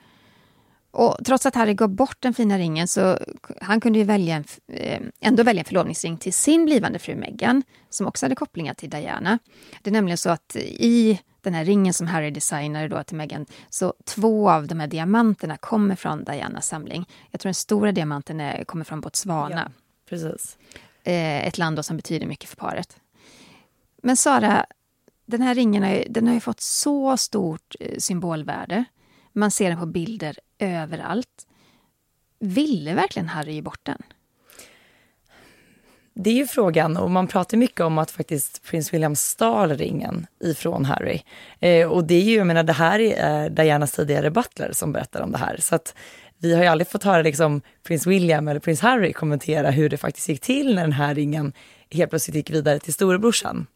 Och 0.91 1.17
trots 1.25 1.45
att 1.45 1.55
Harry 1.55 1.73
gav 1.73 1.89
bort 1.89 2.17
den 2.19 2.33
fina 2.33 2.57
ringen 2.57 2.87
så 2.87 3.19
han 3.61 3.81
kunde 3.81 3.99
ju 3.99 4.05
välja 4.05 4.35
en, 4.35 4.43
eh, 4.67 5.01
ändå 5.19 5.43
välja 5.43 5.59
en 5.61 5.65
förlovningsring 5.65 6.17
till 6.17 6.33
sin 6.33 6.65
blivande 6.65 6.99
fru 6.99 7.15
Meghan, 7.15 7.63
som 7.89 8.07
också 8.07 8.25
hade 8.25 8.35
kopplingar 8.35 8.73
till 8.73 8.89
Diana. 8.89 9.39
Det 9.81 9.89
är 9.89 9.91
nämligen 9.91 10.17
så 10.17 10.29
att 10.29 10.55
i 10.55 11.19
den 11.41 11.53
här 11.53 11.65
ringen 11.65 11.93
som 11.93 12.07
Harry 12.07 12.31
designade 12.31 12.87
då 12.87 13.03
till 13.03 13.17
Meghan, 13.17 13.45
så 13.69 13.93
två 14.05 14.49
av 14.49 14.67
de 14.67 14.79
här 14.79 14.87
diamanterna 14.87 15.57
kommer 15.57 15.95
från 15.95 16.23
Dianas 16.23 16.67
samling. 16.67 17.09
Jag 17.31 17.41
tror 17.41 17.49
den 17.49 17.53
stora 17.53 17.91
diamanten 17.91 18.39
är, 18.39 18.63
kommer 18.63 18.85
från 18.85 19.01
Botswana. 19.01 19.61
Ja, 19.65 19.71
precis. 20.09 20.57
Eh, 21.03 21.47
ett 21.47 21.57
land 21.57 21.75
då 21.75 21.83
som 21.83 21.97
betyder 21.97 22.27
mycket 22.27 22.49
för 22.49 22.55
paret. 22.55 22.97
Men 24.03 24.17
Sara, 24.17 24.65
den 25.25 25.41
här 25.41 25.55
ringen 25.55 25.83
har 25.83 25.89
ju, 25.89 26.03
den 26.09 26.27
har 26.27 26.33
ju 26.33 26.39
fått 26.39 26.61
så 26.61 27.17
stort 27.17 27.75
eh, 27.79 27.97
symbolvärde. 27.97 28.85
Man 29.33 29.51
ser 29.51 29.69
den 29.69 29.79
på 29.79 29.85
bilder 29.85 30.39
överallt. 30.59 31.47
Ville 32.39 32.93
verkligen 32.93 33.27
Harry 33.27 33.53
ge 33.53 33.61
bort 33.61 33.79
den? 33.83 34.01
Det 36.15 36.29
är 36.29 36.33
ju 36.33 36.47
frågan 36.47 36.97
och 36.97 37.11
man 37.11 37.27
pratar 37.27 37.57
mycket 37.57 37.81
om 37.81 37.97
att 37.97 38.11
faktiskt 38.11 38.63
prins 38.63 38.93
William 38.93 39.15
stal 39.15 39.77
ringen 39.77 40.27
ifrån 40.39 40.85
Harry. 40.85 41.21
Eh, 41.59 41.87
och 41.87 42.03
det 42.03 42.15
är 42.15 42.21
ju, 42.21 42.35
jag 42.35 42.47
menar 42.47 42.63
det 42.63 42.73
här 42.73 42.99
är 42.99 43.43
eh, 43.43 43.49
Dianas 43.49 43.91
tidigare 43.91 44.31
butler 44.31 44.71
som 44.73 44.91
berättar 44.91 45.21
om 45.21 45.31
det 45.31 45.37
här. 45.37 45.57
Så 45.59 45.75
att 45.75 45.95
vi 46.43 46.55
har 46.55 46.61
ju 46.61 46.67
aldrig 46.67 46.87
fått 46.87 47.03
höra 47.03 47.21
liksom 47.21 47.61
prins 47.83 48.07
William 48.07 48.47
eller 48.47 48.59
prins 48.59 48.81
Harry 48.81 49.13
kommentera 49.13 49.71
hur 49.71 49.89
det 49.89 49.97
faktiskt 49.97 50.29
gick 50.29 50.41
till 50.41 50.75
när 50.75 50.81
den 50.81 50.91
här 50.91 51.15
ringen 51.15 51.53
helt 51.91 52.09
plötsligt 52.09 52.35
gick 52.35 52.49
vidare 52.49 52.79
till 52.79 52.93
storebrorsan. 52.93 53.67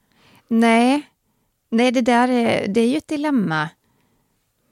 Nej, 0.47 1.01
nej 1.69 1.91
det 1.91 2.01
där 2.01 2.27
är, 2.27 2.67
det 2.67 2.81
är 2.81 2.87
ju 2.87 2.97
ett 2.97 3.07
dilemma. 3.07 3.69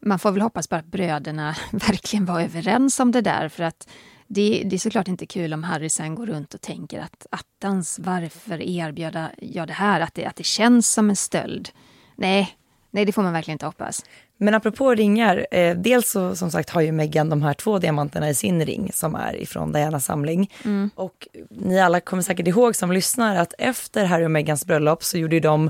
Man 0.06 0.20
får 0.20 0.32
väl 0.32 0.42
hoppas 0.42 0.70
bara 0.70 0.80
att 0.80 0.86
bröderna 0.86 1.56
verkligen 1.72 2.26
var 2.26 2.42
överens 2.42 3.00
om 3.00 3.12
det 3.12 3.22
där 3.22 3.50
för 3.50 3.64
att 3.64 3.88
det, 4.28 4.64
det, 4.66 4.76
är 4.76 4.80
såklart 4.80 5.08
inte 5.08 5.26
kul 5.26 5.54
om 5.54 5.64
Harry 5.64 5.90
sen 5.90 6.16
går 6.16 6.26
runt 6.26 6.54
och 6.54 6.62
tänker 6.62 7.00
att 7.00 7.28
attans, 7.30 8.00
varför 8.00 8.62
erbjöd 8.62 9.30
jag 9.40 9.68
det 9.68 9.74
här? 9.74 10.02
Att 10.02 10.14
det, 10.14 10.26
att 10.26 10.36
det 10.36 10.44
känns 10.44 10.90
som 10.90 11.10
en 11.10 11.16
stöld. 11.16 11.70
Nej, 12.16 12.58
nej, 12.92 13.06
det 13.06 13.12
får 13.12 13.24
man 13.24 13.34
verkligen 13.34 13.56
inte 13.56 13.66
hoppas. 13.66 14.06
Men 14.38 14.54
apropå 14.54 14.96
ringar, 14.96 15.48
eh, 15.52 15.78
dels 15.78 16.10
så 16.10 16.36
som 16.36 16.52
sagt 16.52 16.70
har 16.70 16.82
ju 16.82 16.92
Meghan 16.92 17.30
de 17.30 17.42
här 17.42 17.54
två 17.54 17.80
diamanterna 17.80 18.30
i 18.30 18.36
sin 18.36 18.66
ring 18.66 18.92
som 18.94 19.16
är 19.16 19.36
ifrån 19.36 19.72
Dianas 19.72 20.06
samling. 20.06 20.52
Mm. 20.66 20.90
Och 20.96 21.28
ni 21.50 21.80
alla 21.80 22.00
kommer 22.00 22.24
säkert 22.24 22.48
ihåg 22.48 22.76
som 22.76 22.92
lyssnar 22.92 23.36
att 23.36 23.54
efter 23.58 24.06
Harry 24.06 24.26
och 24.26 24.32
Meghans 24.32 24.66
bröllop 24.66 25.04
så 25.04 25.18
gjorde 25.18 25.36
ju 25.36 25.40
de 25.40 25.70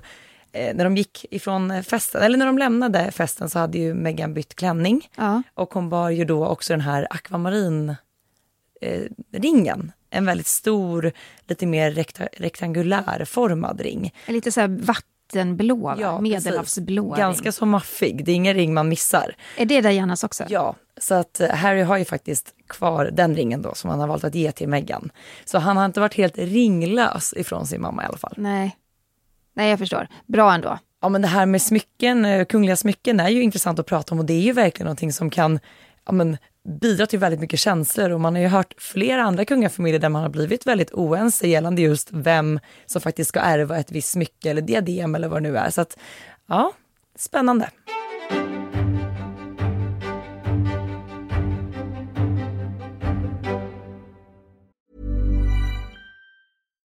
eh, 0.51 0.75
när 0.75 0.83
de 0.83 0.97
gick 0.97 1.25
ifrån 1.31 1.83
festen, 1.83 2.21
eller 2.21 2.37
när 2.37 2.45
de 2.45 2.57
lämnade 2.57 3.11
festen 3.11 3.49
så 3.49 3.59
hade 3.59 3.77
ju 3.77 3.93
Meghan 3.93 4.33
bytt 4.33 4.55
klänning. 4.55 5.09
Ja. 5.15 5.43
Och 5.53 5.73
hon 5.73 5.89
bar 5.89 6.09
ju 6.09 6.25
då 6.25 6.47
också 6.47 6.73
den 6.73 6.81
här 6.81 7.07
akvamarin 7.09 7.95
eh, 8.81 9.01
ringen. 9.31 9.91
En 10.09 10.25
väldigt 10.25 10.47
stor, 10.47 11.11
lite 11.47 11.65
mer 11.65 11.91
rekta, 11.91 12.27
rektangulär 12.33 13.25
formad 13.25 13.81
ring. 13.81 14.13
Lite 14.27 14.51
så 14.51 14.61
här 14.61 14.67
vattenblå, 15.35 15.95
ja, 15.99 16.21
medelhavsblå. 16.21 17.13
Ganska 17.17 17.51
så 17.51 17.65
maffig, 17.65 18.25
det 18.25 18.31
är 18.31 18.35
ingen 18.35 18.53
ring 18.53 18.73
man 18.73 18.89
missar. 18.89 19.35
Är 19.57 19.65
det 19.65 19.81
Dianas 19.81 20.23
också? 20.23 20.43
Ja, 20.49 20.75
så 20.97 21.13
att 21.13 21.39
eh, 21.39 21.49
Harry 21.49 21.81
har 21.81 21.97
ju 21.97 22.05
faktiskt 22.05 22.53
kvar 22.67 23.09
den 23.13 23.35
ringen 23.35 23.61
då 23.61 23.73
som 23.73 23.89
han 23.89 23.99
har 23.99 24.07
valt 24.07 24.23
att 24.23 24.35
ge 24.35 24.51
till 24.51 24.67
Meghan. 24.67 25.11
Så 25.45 25.57
han 25.57 25.77
har 25.77 25.85
inte 25.85 25.99
varit 25.99 26.13
helt 26.13 26.37
ringlös 26.37 27.33
ifrån 27.37 27.67
sin 27.67 27.81
mamma 27.81 28.03
i 28.03 28.05
alla 28.05 28.17
fall. 28.17 28.33
Nej, 28.37 28.75
Nej 29.53 29.69
jag 29.69 29.79
förstår. 29.79 30.07
Bra 30.25 30.53
ändå. 30.53 30.79
Ja 31.01 31.09
men 31.09 31.21
det 31.21 31.27
här 31.27 31.45
med 31.45 31.61
smycken, 31.61 32.25
eh, 32.25 32.45
kungliga 32.45 32.75
smycken 32.75 33.19
är 33.19 33.29
ju 33.29 33.41
intressant 33.41 33.79
att 33.79 33.85
prata 33.85 34.15
om 34.15 34.19
och 34.19 34.25
det 34.25 34.33
är 34.33 34.41
ju 34.41 34.53
verkligen 34.53 34.85
någonting 34.85 35.13
som 35.13 35.29
kan 35.29 35.59
ja, 36.05 36.11
men, 36.11 36.37
bidrar 36.65 37.05
till 37.05 37.19
väldigt 37.19 37.39
mycket 37.39 37.59
känslor 37.59 38.09
och 38.09 38.21
man 38.21 38.35
har 38.35 38.41
ju 38.41 38.47
hört 38.47 38.73
flera 38.77 39.23
andra 39.23 39.45
kungafamiljer 39.45 39.99
där 39.99 40.09
man 40.09 40.21
har 40.21 40.29
blivit 40.29 40.67
väldigt 40.67 40.91
oense 40.91 41.47
gällande 41.47 41.81
just 41.81 42.09
vem 42.11 42.59
som 42.85 43.01
faktiskt 43.01 43.29
ska 43.29 43.39
ärva 43.39 43.77
ett 43.77 43.91
visst 43.91 44.11
smycke 44.11 44.49
eller 44.49 44.61
diadem 44.61 45.15
eller 45.15 45.27
vad 45.27 45.43
det 45.43 45.49
nu 45.49 45.57
är. 45.57 45.69
Så 45.69 45.81
att, 45.81 45.97
ja, 46.47 46.73
spännande. 47.15 47.69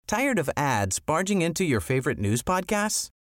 Tired 0.06 0.38
of 0.38 0.48
ads 0.56 1.06
barging 1.06 1.42
into 1.42 1.64
your 1.64 1.80
favorite 1.80 2.20
news 2.20 2.42
podcasts? 2.42 3.15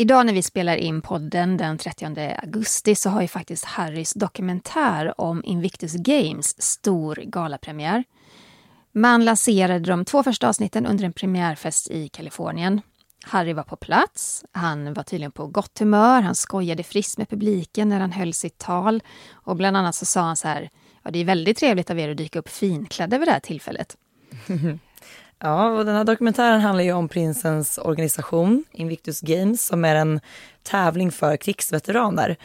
Idag 0.00 0.26
när 0.26 0.32
vi 0.32 0.42
spelar 0.42 0.76
in 0.76 1.02
podden 1.02 1.56
den 1.56 1.78
30 1.78 2.36
augusti 2.42 2.94
så 2.94 3.10
har 3.10 3.22
ju 3.22 3.28
faktiskt 3.28 3.64
Harrys 3.64 4.14
dokumentär 4.14 5.20
om 5.20 5.44
Invictus 5.44 5.92
Games 5.94 6.62
stor 6.62 7.14
galapremiär. 7.16 8.04
Man 8.92 9.24
lanserade 9.24 9.78
de 9.78 10.04
två 10.04 10.22
första 10.22 10.48
avsnitten 10.48 10.86
under 10.86 11.04
en 11.04 11.12
premiärfest 11.12 11.90
i 11.90 12.08
Kalifornien. 12.08 12.80
Harry 13.22 13.52
var 13.52 13.62
på 13.62 13.76
plats, 13.76 14.44
han 14.52 14.94
var 14.94 15.02
tydligen 15.02 15.32
på 15.32 15.46
gott 15.46 15.78
humör, 15.78 16.22
han 16.22 16.34
skojade 16.34 16.82
friskt 16.82 17.18
med 17.18 17.28
publiken 17.28 17.88
när 17.88 18.00
han 18.00 18.12
höll 18.12 18.34
sitt 18.34 18.58
tal. 18.58 19.02
Och 19.30 19.56
bland 19.56 19.76
annat 19.76 19.94
så 19.94 20.06
sa 20.06 20.20
han 20.20 20.36
så 20.36 20.48
här, 20.48 20.70
ja 21.02 21.10
det 21.10 21.18
är 21.18 21.24
väldigt 21.24 21.58
trevligt 21.58 21.90
av 21.90 21.98
er 21.98 22.10
att 22.10 22.16
dyka 22.16 22.38
upp 22.38 22.48
finklädda 22.48 23.18
vid 23.18 23.28
det 23.28 23.32
här 23.32 23.40
tillfället. 23.40 23.96
Ja, 25.42 25.70
och 25.70 25.84
den 25.84 25.94
här 25.94 26.04
dokumentären 26.04 26.60
handlar 26.60 26.84
ju 26.84 26.92
om 26.92 27.08
prinsens 27.08 27.78
organisation 27.78 28.64
Invictus 28.72 29.20
Games 29.20 29.66
som 29.66 29.84
är 29.84 29.94
en 29.94 30.20
tävling 30.62 31.12
för 31.12 31.36
krigsveteraner. 31.36 32.36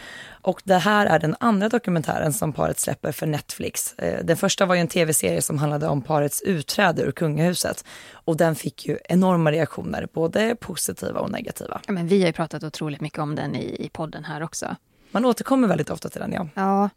Och 0.42 0.62
det 0.64 0.78
här 0.78 1.06
är 1.06 1.20
den 1.20 1.36
andra 1.40 1.70
dokumentären 1.70 2.34
som 2.34 2.54
paret 2.54 2.80
släpper 2.80 3.12
för 3.12 3.28
Netflix. 3.28 3.94
Eh, 3.94 4.26
den 4.26 4.38
första 4.38 4.66
var 4.66 4.76
ju 4.76 4.82
en 4.82 4.88
tv-serie 4.88 5.42
som 5.42 5.58
handlade 5.58 5.88
om 5.88 6.02
parets 6.02 6.42
utträde 6.42 7.02
ur 7.02 7.12
kungahuset 7.12 7.86
och 8.12 8.38
den 8.38 8.56
fick 8.56 8.86
ju 8.86 8.98
enorma 9.06 9.52
reaktioner, 9.52 10.08
både 10.14 10.56
positiva 10.56 11.20
och 11.20 11.32
negativa. 11.32 11.82
Ja, 11.88 11.94
men 11.94 12.08
vi 12.08 12.20
har 12.20 12.28
ju 12.28 12.34
pratat 12.34 12.64
otroligt 12.64 13.02
mycket 13.02 13.20
om 13.20 13.36
den 13.36 13.56
i, 13.56 13.86
i 13.86 13.90
podden 13.90 14.24
här 14.24 14.44
också. 14.44 14.76
Man 15.12 15.26
återkommer 15.26 15.68
väldigt 15.68 15.90
ofta 15.90 16.10
till 16.10 16.22
den, 16.22 16.32
ja. 16.32 16.48
Ja, 16.56 16.90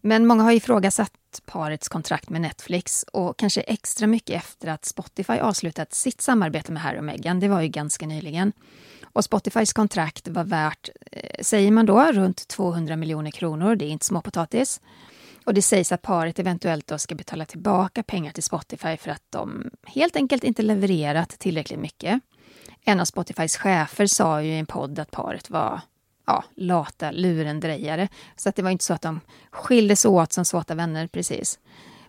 men 0.00 0.26
många 0.26 0.42
har 0.42 0.52
ifrågasatt 0.52 1.12
parets 1.44 1.88
kontrakt 1.88 2.30
med 2.30 2.40
Netflix 2.40 3.04
och 3.12 3.38
kanske 3.38 3.60
extra 3.60 4.06
mycket 4.06 4.36
efter 4.36 4.68
att 4.68 4.84
Spotify 4.84 5.32
avslutat 5.32 5.94
sitt 5.94 6.20
samarbete 6.20 6.72
med 6.72 6.82
Harry 6.82 6.98
och 6.98 7.04
Meghan. 7.04 7.40
Det 7.40 7.48
var 7.48 7.60
ju 7.60 7.68
ganska 7.68 8.06
nyligen. 8.06 8.52
Och 9.12 9.24
Spotifys 9.24 9.72
kontrakt 9.72 10.28
var 10.28 10.44
värt, 10.44 10.88
eh, 11.12 11.42
säger 11.42 11.70
man 11.70 11.86
då, 11.86 12.12
runt 12.12 12.48
200 12.48 12.96
miljoner 12.96 13.30
kronor. 13.30 13.76
Det 13.76 13.84
är 13.84 13.88
inte 13.88 14.06
småpotatis. 14.06 14.80
Och 15.44 15.54
det 15.54 15.62
sägs 15.62 15.92
att 15.92 16.02
paret 16.02 16.38
eventuellt 16.38 16.86
då 16.86 16.98
ska 16.98 17.14
betala 17.14 17.44
tillbaka 17.44 18.02
pengar 18.02 18.32
till 18.32 18.42
Spotify 18.42 18.96
för 18.96 19.10
att 19.10 19.22
de 19.30 19.70
helt 19.86 20.16
enkelt 20.16 20.44
inte 20.44 20.62
levererat 20.62 21.28
tillräckligt 21.28 21.80
mycket. 21.80 22.20
En 22.84 23.00
av 23.00 23.04
Spotifys 23.04 23.56
chefer 23.56 24.06
sa 24.06 24.42
ju 24.42 24.50
i 24.50 24.58
en 24.58 24.66
podd 24.66 24.98
att 24.98 25.10
paret 25.10 25.50
var 25.50 25.80
ja, 26.30 26.44
lata 26.56 27.10
lurendrejare. 27.10 28.08
Så 28.36 28.48
att 28.48 28.56
det 28.56 28.62
var 28.62 28.70
inte 28.70 28.84
så 28.84 28.94
att 28.94 29.02
de 29.02 29.20
skildes 29.50 30.04
åt 30.04 30.32
som 30.32 30.44
såta 30.44 30.74
vänner 30.74 31.06
precis. 31.06 31.58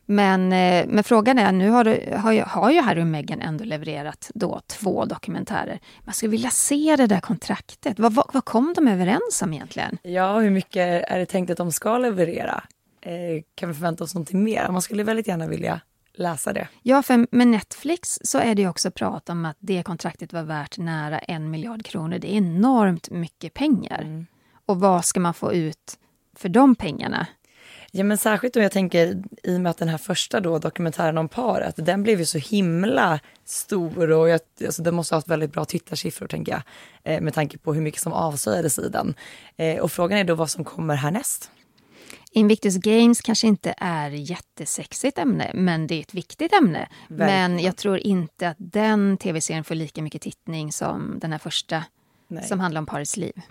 Men, 0.06 0.54
eh, 0.54 0.86
men 0.88 1.04
frågan 1.04 1.40
är, 1.40 1.52
nu 1.52 1.70
har, 1.70 1.84
du, 1.84 2.14
har, 2.18 2.32
ju, 2.32 2.42
har 2.42 2.72
ju 2.72 2.82
Harry 2.82 3.02
och 3.02 3.08
Meghan 3.08 3.42
ändå 3.42 3.64
levererat 3.64 4.32
då 4.34 4.62
två 4.68 5.06
dokumentärer. 5.06 5.80
Man 6.04 6.14
skulle 6.14 6.32
vilja 6.32 6.50
se 6.50 6.96
det 6.96 7.08
där 7.08 7.20
kontraktet. 7.20 8.00
Vad, 8.00 8.14
vad, 8.14 8.30
vad 8.34 8.46
kom 8.46 8.74
de 8.76 8.88
överens 8.88 9.42
om 9.42 9.54
egentligen? 9.54 9.98
Ja, 10.04 10.40
hur 10.40 10.50
mycket 10.50 11.04
är 11.08 11.20
det 11.20 11.26
tänkt 11.26 11.50
att 11.50 11.58
de 11.58 11.72
ska 11.72 11.98
leverera? 11.98 12.64
Eh, 13.02 13.44
kan 13.56 13.70
vi 13.70 13.76
förvänta 13.76 14.04
oss 14.04 14.16
någonting 14.16 14.44
mer? 14.44 14.70
Man 14.70 14.82
skulle 14.82 15.04
väldigt 15.04 15.28
gärna 15.28 15.48
vilja 15.48 15.82
läsa 16.14 16.54
det. 16.54 16.68
Ja, 16.82 17.04
för 17.04 17.28
med 17.36 17.48
Netflix 17.48 18.20
så 18.24 18.38
är 18.38 18.56
det 18.56 18.68
också 18.68 18.92
prat 18.92 19.30
om 19.30 19.46
att 19.46 19.58
det 19.60 19.84
kontraktet 19.84 20.34
var 20.34 20.44
värt 20.44 20.78
nära 20.78 21.20
en 21.20 21.50
miljard 21.52 21.86
kronor. 21.86 22.20
Det 22.20 22.34
är 22.34 22.38
enormt 22.38 23.10
mycket 23.10 23.54
pengar. 23.54 24.02
Mm. 24.02 24.26
Och 24.66 24.80
vad 24.80 25.06
ska 25.06 25.20
man 25.20 25.34
få 25.34 25.54
ut 25.54 26.00
för 26.36 26.50
de 26.50 26.76
pengarna? 26.76 27.28
Ja 27.94 28.04
men 28.04 28.18
särskilt 28.18 28.56
om 28.56 28.62
jag 28.62 28.72
tänker 28.72 29.24
i 29.44 29.58
och 29.58 29.62
med 29.62 29.70
att 29.70 29.78
den 29.78 29.88
här 29.88 29.98
första 29.98 30.40
då, 30.40 30.60
dokumentären 30.60 31.18
om 31.18 31.30
paret, 31.30 31.76
den 31.78 32.04
blev 32.04 32.20
ju 32.20 32.26
så 32.26 32.38
himla 32.38 33.20
stor 33.46 34.12
och 34.12 34.30
jag, 34.30 34.40
alltså 34.66 34.84
den 34.84 34.96
måste 34.96 35.16
ha 35.16 35.18
haft 35.18 35.28
väldigt 35.28 35.54
bra 35.54 35.66
tittarsiffror 35.66 36.28
tänker 36.28 36.52
jag. 36.52 36.62
Eh, 37.04 37.22
med 37.22 37.34
tanke 37.34 37.58
på 37.58 37.74
hur 37.74 37.82
mycket 37.82 38.02
som 38.02 38.14
avslöjades 38.14 38.80
i 38.80 38.90
den. 38.90 39.14
Eh, 39.58 39.80
och 39.80 39.92
frågan 39.92 40.18
är 40.18 40.24
då 40.24 40.36
vad 40.36 40.50
som 40.50 40.64
kommer 40.64 40.96
härnäst. 40.96 41.52
Invictus 42.34 42.78
Games 42.78 43.22
kanske 43.22 43.48
inte 43.48 43.74
är 43.78 44.10
jättesexigt 44.10 45.18
ämne, 45.18 45.52
men 45.54 45.88
det 45.88 45.96
är 45.96 46.00
ett 46.00 46.14
viktigt 46.14 46.54
ämne. 46.54 46.90
Verkligen. 47.08 47.28
Men 47.56 47.60
jag 47.60 47.78
tror 47.78 47.98
inte 47.98 48.50
att 48.50 48.58
den 48.60 49.18
tv-serien 49.18 49.64
får 49.64 49.76
lika 49.76 50.02
mycket 50.02 50.22
tittning 50.22 50.72
som 50.72 51.20
den 51.20 51.32
här 51.32 51.40
första 51.40 51.84
Nej. 52.28 52.44
som 52.44 52.60
handlar 52.60 52.80
om 52.80 52.86
parets 52.86 53.18
liv. 53.18 53.42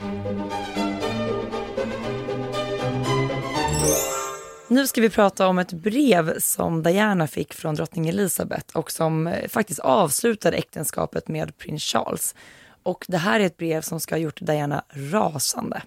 Nu 4.68 4.86
ska 4.86 5.00
vi 5.00 5.10
prata 5.10 5.48
om 5.48 5.58
ett 5.58 5.72
brev 5.72 6.38
som 6.38 6.82
Diana 6.82 7.26
fick 7.26 7.54
från 7.54 7.74
drottning 7.74 8.08
Elizabeth 8.08 8.76
och 8.76 8.90
som 8.90 9.26
eh, 9.26 9.48
faktiskt 9.48 9.80
avslutade 9.80 10.56
äktenskapet 10.56 11.28
med 11.28 11.58
prins 11.58 11.82
Charles. 11.82 12.34
Och 12.82 13.04
det 13.08 13.18
här 13.18 13.40
är 13.40 13.44
ett 13.44 13.56
brev 13.56 13.80
som 13.80 14.00
ska 14.00 14.14
ha 14.14 14.20
gjort 14.20 14.40
Diana 14.40 14.84
rasande. 14.90 15.82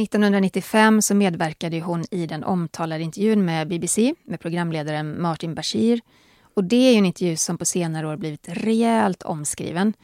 1995 0.00 1.02
så 1.02 1.14
medverkade 1.14 1.80
hon 1.80 2.04
i 2.10 2.26
den 2.26 2.44
omtalade 2.44 3.02
intervjun 3.02 3.44
med 3.44 3.68
BBC 3.68 4.14
med 4.24 4.40
programledaren 4.40 5.22
Martin 5.22 5.54
Bashir. 5.54 6.00
Och 6.54 6.64
det 6.64 6.76
är 6.76 6.92
ju 6.92 6.98
en 6.98 7.06
intervju 7.06 7.36
som 7.36 7.58
på 7.58 7.64
senare 7.64 8.08
år 8.08 8.16
blivit 8.16 8.48
rejält 8.48 9.22
omskriven. 9.22 9.94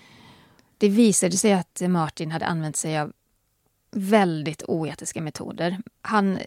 Det 0.78 0.88
visade 0.88 1.36
sig 1.36 1.52
att 1.52 1.82
Martin 1.88 2.30
hade 2.30 2.46
använt 2.46 2.76
sig 2.76 2.98
av 2.98 3.12
väldigt 3.90 4.62
oetiska 4.62 5.20
metoder. 5.20 5.78
Han, 6.02 6.38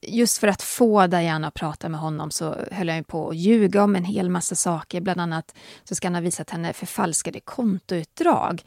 just 0.00 0.38
för 0.38 0.48
att 0.48 0.62
få 0.62 1.06
Diana 1.06 1.48
att 1.48 1.54
prata 1.54 1.88
med 1.88 2.00
honom 2.00 2.30
så 2.30 2.56
höll 2.72 2.88
han 2.88 3.04
på 3.04 3.28
att 3.28 3.36
ljuga 3.36 3.84
om 3.84 3.96
en 3.96 4.04
hel 4.04 4.30
massa 4.30 4.54
saker. 4.54 5.00
Bland 5.00 5.20
annat 5.20 5.54
så 5.84 5.94
ska 5.94 6.06
han 6.06 6.14
ha 6.14 6.22
visat 6.22 6.50
henne 6.50 6.72
förfalskade 6.72 7.40
kontoutdrag 7.40 8.62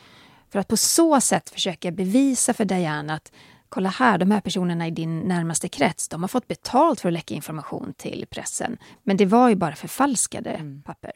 för 0.49 0.59
att 0.59 0.67
på 0.67 0.77
så 0.77 1.21
sätt 1.21 1.49
försöka 1.49 1.91
bevisa 1.91 2.53
för 2.53 2.65
Diana 2.65 3.13
att 3.13 3.31
kolla 3.69 3.89
här, 3.89 4.17
de 4.17 4.31
här 4.31 4.41
personerna 4.41 4.87
i 4.87 4.91
din 4.91 5.19
närmaste 5.19 5.69
krets, 5.69 6.07
de 6.07 6.23
har 6.23 6.27
fått 6.27 6.47
betalt 6.47 6.99
för 6.99 7.09
att 7.09 7.13
läcka 7.13 7.35
information 7.35 7.93
till 7.97 8.25
pressen. 8.29 8.77
Men 9.03 9.17
det 9.17 9.25
var 9.25 9.49
ju 9.49 9.55
bara 9.55 9.75
förfalskade 9.75 10.49
mm. 10.49 10.81
papper. 10.81 11.11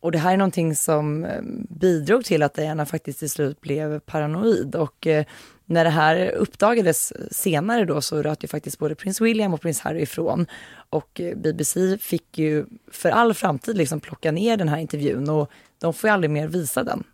Och 0.00 0.12
det 0.12 0.18
här 0.18 0.32
är 0.32 0.36
någonting 0.36 0.76
som 0.76 1.24
eh, 1.24 1.42
bidrog 1.68 2.24
till 2.24 2.42
att 2.42 2.54
Diana 2.54 2.86
faktiskt 2.86 3.18
till 3.18 3.30
slut 3.30 3.60
blev 3.60 4.00
paranoid 4.00 4.74
och 4.74 5.06
eh, 5.06 5.24
när 5.64 5.84
det 5.84 5.90
här 5.90 6.30
uppdagades 6.30 7.12
senare 7.30 7.84
då 7.84 8.00
så 8.00 8.22
röt 8.22 8.44
ju 8.44 8.48
faktiskt 8.48 8.78
både 8.78 8.94
prins 8.94 9.20
William 9.20 9.54
och 9.54 9.60
prins 9.60 9.80
Harry 9.80 10.00
ifrån. 10.00 10.46
Och 10.90 11.20
eh, 11.20 11.36
BBC 11.36 11.98
fick 11.98 12.38
ju 12.38 12.66
för 12.90 13.10
all 13.10 13.34
framtid 13.34 13.76
liksom 13.76 14.00
plocka 14.00 14.32
ner 14.32 14.56
den 14.56 14.68
här 14.68 14.78
intervjun 14.78 15.30
och 15.30 15.50
de 15.78 15.94
får 15.94 16.08
ju 16.08 16.14
aldrig 16.14 16.30
mer 16.30 16.48
visa 16.48 16.84
den 16.84 17.04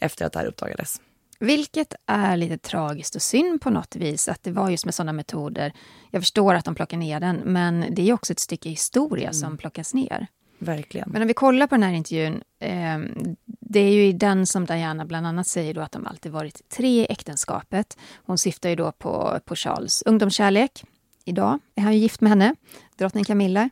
efter 0.00 0.26
att 0.26 0.32
det 0.32 0.38
här 0.38 0.46
uppdagades. 0.46 1.00
Vilket 1.38 1.94
är 2.06 2.36
lite 2.36 2.58
tragiskt 2.58 3.14
och 3.14 3.22
synd 3.22 3.60
på 3.60 3.70
något 3.70 3.96
vis, 3.96 4.28
att 4.28 4.42
det 4.42 4.50
var 4.50 4.70
just 4.70 4.84
med 4.84 4.94
sådana 4.94 5.12
metoder. 5.12 5.72
Jag 6.10 6.22
förstår 6.22 6.54
att 6.54 6.64
de 6.64 6.74
plockar 6.74 6.96
ner 6.96 7.20
den, 7.20 7.36
men 7.36 7.86
det 7.90 8.08
är 8.08 8.12
också 8.12 8.32
ett 8.32 8.38
stycke 8.38 8.68
historia 8.68 9.28
mm. 9.28 9.34
som 9.34 9.56
plockas 9.56 9.94
ner. 9.94 10.26
Verkligen. 10.58 11.10
Men 11.10 11.22
om 11.22 11.28
vi 11.28 11.34
kollar 11.34 11.66
på 11.66 11.74
den 11.74 11.82
här 11.82 11.92
intervjun, 11.92 12.42
eh, 12.60 12.98
det 13.44 13.80
är 13.80 13.92
ju 13.92 14.06
i 14.06 14.12
den 14.12 14.46
som 14.46 14.66
Diana 14.66 15.04
bland 15.04 15.26
annat 15.26 15.46
säger 15.46 15.74
då 15.74 15.80
att 15.80 15.92
de 15.92 16.06
alltid 16.06 16.32
varit 16.32 16.68
tre 16.68 17.00
i 17.00 17.06
äktenskapet. 17.10 17.98
Hon 18.26 18.38
syftar 18.38 18.68
ju 18.68 18.76
då 18.76 18.92
på, 18.92 19.40
på 19.44 19.56
Charles 19.56 20.02
ungdomskärlek. 20.06 20.84
Idag 21.24 21.58
är 21.74 21.82
han 21.82 21.92
ju 21.92 21.98
gift 21.98 22.20
med 22.20 22.30
henne, 22.30 22.54
drottning 22.96 23.24
Camilla. 23.24 23.70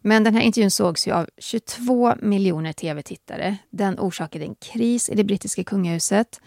Men 0.00 0.24
den 0.24 0.34
här 0.34 0.42
intervjun 0.42 0.70
sågs 0.70 1.08
ju 1.08 1.12
av 1.12 1.28
22 1.38 2.14
miljoner 2.22 2.72
tv-tittare. 2.72 3.56
Den 3.70 3.98
orsakade 3.98 4.44
en 4.44 4.54
kris 4.54 5.08
i 5.08 5.14
det 5.14 5.24
brittiska 5.24 5.64
kungahuset 5.64 6.40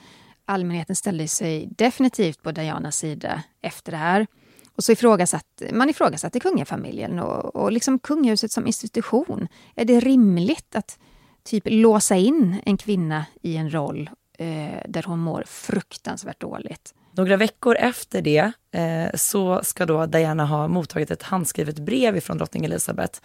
allmänheten 0.49 0.95
ställde 0.95 1.27
sig 1.27 1.67
definitivt 1.77 2.43
på 2.43 2.51
Dianas 2.51 2.97
sida 2.97 3.43
efter 3.61 3.91
det 3.91 3.97
här. 3.97 4.27
Och 4.75 4.83
så 4.83 4.91
ifrågasatt, 4.91 5.61
man 5.71 5.89
ifrågasatte 5.89 6.39
kungafamiljen 6.39 7.19
och, 7.19 7.55
och 7.55 7.71
liksom 7.71 7.99
kungahuset 7.99 8.51
som 8.51 8.67
institution. 8.67 9.47
Är 9.75 9.85
det 9.85 9.99
rimligt 9.99 10.75
att 10.75 10.99
typ 11.43 11.63
låsa 11.65 12.15
in 12.15 12.61
en 12.65 12.77
kvinna 12.77 13.25
i 13.41 13.57
en 13.57 13.73
roll 13.73 14.09
eh, 14.37 14.81
där 14.87 15.03
hon 15.03 15.19
mår 15.19 15.43
fruktansvärt 15.47 16.41
dåligt? 16.41 16.93
Några 17.11 17.37
veckor 17.37 17.75
efter 17.75 18.21
det 18.21 18.51
eh, 18.71 19.15
så 19.15 19.59
ska 19.63 19.85
då 19.85 20.05
Diana 20.05 20.45
ha 20.45 20.67
mottagit 20.67 21.11
ett 21.11 21.23
handskrivet 21.23 21.79
brev 21.79 22.17
ifrån 22.17 22.37
drottning 22.37 22.65
Elizabeth. 22.65 23.19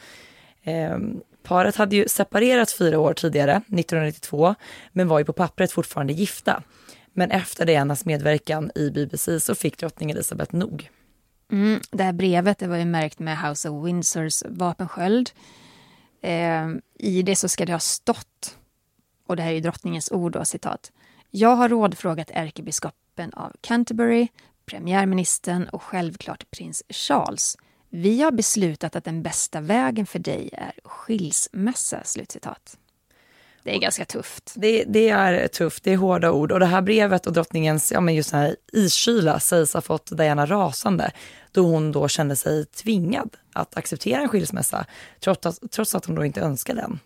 Eh, 0.63 0.99
paret 1.43 1.77
hade 1.77 1.97
ju 1.97 2.09
separerat 2.09 2.71
fyra 2.71 2.99
år 2.99 3.15
tidigare, 3.15 3.53
1992, 3.53 4.55
men 4.93 5.09
var 5.09 5.19
ju 5.19 5.25
på 5.25 5.33
pappret 5.33 5.73
fortfarande 5.73 6.13
gifta. 6.13 6.63
Men 7.15 7.31
efter 7.31 7.67
Dianas 7.67 8.05
medverkan 8.05 8.71
i 8.75 8.91
BBC 8.91 9.41
så 9.41 9.55
fick 9.55 9.79
drottning 9.79 10.11
Elizabeth 10.11 10.55
nog. 10.55 10.91
Mm, 11.53 11.81
det 11.91 12.05
här 12.05 12.13
brevet 12.13 12.59
det 12.59 12.67
var 12.67 12.77
ju 12.77 12.85
märkt 12.85 13.19
med 13.19 13.39
House 13.39 13.69
of 13.69 13.87
Windsors 13.87 14.43
vapensköld. 14.49 15.31
Eh, 16.21 16.69
I 16.99 17.23
det 17.23 17.37
så 17.37 17.49
ska 17.49 17.67
det 17.67 17.73
ha 17.73 17.81
stått, 17.81 18.59
och 19.27 19.37
det 19.37 19.43
här 19.43 19.53
är 19.53 19.61
drottningens 19.61 20.13
ord 20.13 20.33
då, 20.33 20.45
citat. 20.45 20.93
Jag 21.31 21.57
har 21.57 21.69
rådfrågat 21.69 22.31
ärkebiskopen 22.35 23.33
av 23.33 23.53
Canterbury, 23.61 24.29
premiärministern 24.67 25.69
och 25.69 25.83
självklart 25.83 26.51
prins 26.51 26.83
Charles. 26.89 27.57
Vi 27.91 28.23
har 28.23 28.33
beslutat 28.33 28.97
att 28.97 29.05
den 29.05 29.23
bästa 29.23 29.61
vägen 29.61 30.07
för 30.07 30.19
dig 30.19 30.51
är 30.53 30.73
skilsmässa. 30.85 32.05
Slutcitat. 32.05 32.79
Det 33.65 33.75
är 33.75 33.79
ganska 33.79 34.05
tufft. 34.05 34.53
Det, 34.57 34.85
det, 34.85 35.09
är 35.09 35.49
tufft, 35.49 35.85
det 35.85 35.93
är 35.93 35.97
hårda 35.97 36.31
ord. 36.31 36.53
Och 36.53 36.61
det 36.61 36.67
här 36.67 36.83
brevet 36.83 37.27
och 37.27 37.33
drottningens 37.33 37.93
ja, 37.93 38.01
men 38.01 38.15
just 38.15 38.31
här 38.33 38.57
iskyla 38.73 39.41
sägs 39.41 39.75
ha 39.75 39.81
fått 39.81 40.17
Diana 40.17 40.47
rasande 40.47 41.11
då 41.53 41.63
hon 41.67 41.93
då 41.93 42.09
kände 42.09 42.37
sig 42.37 42.67
tvingad 42.67 43.37
att 43.53 43.77
acceptera 43.77 44.23
en 44.23 44.29
skilsmässa 44.29 44.87
trots 45.21 45.47
att, 45.47 45.71
trots 45.71 45.95
att 45.95 46.05
hon 46.05 46.15
då 46.15 46.25
inte 46.25 46.41
önskade 46.41 46.81
den. 46.81 47.01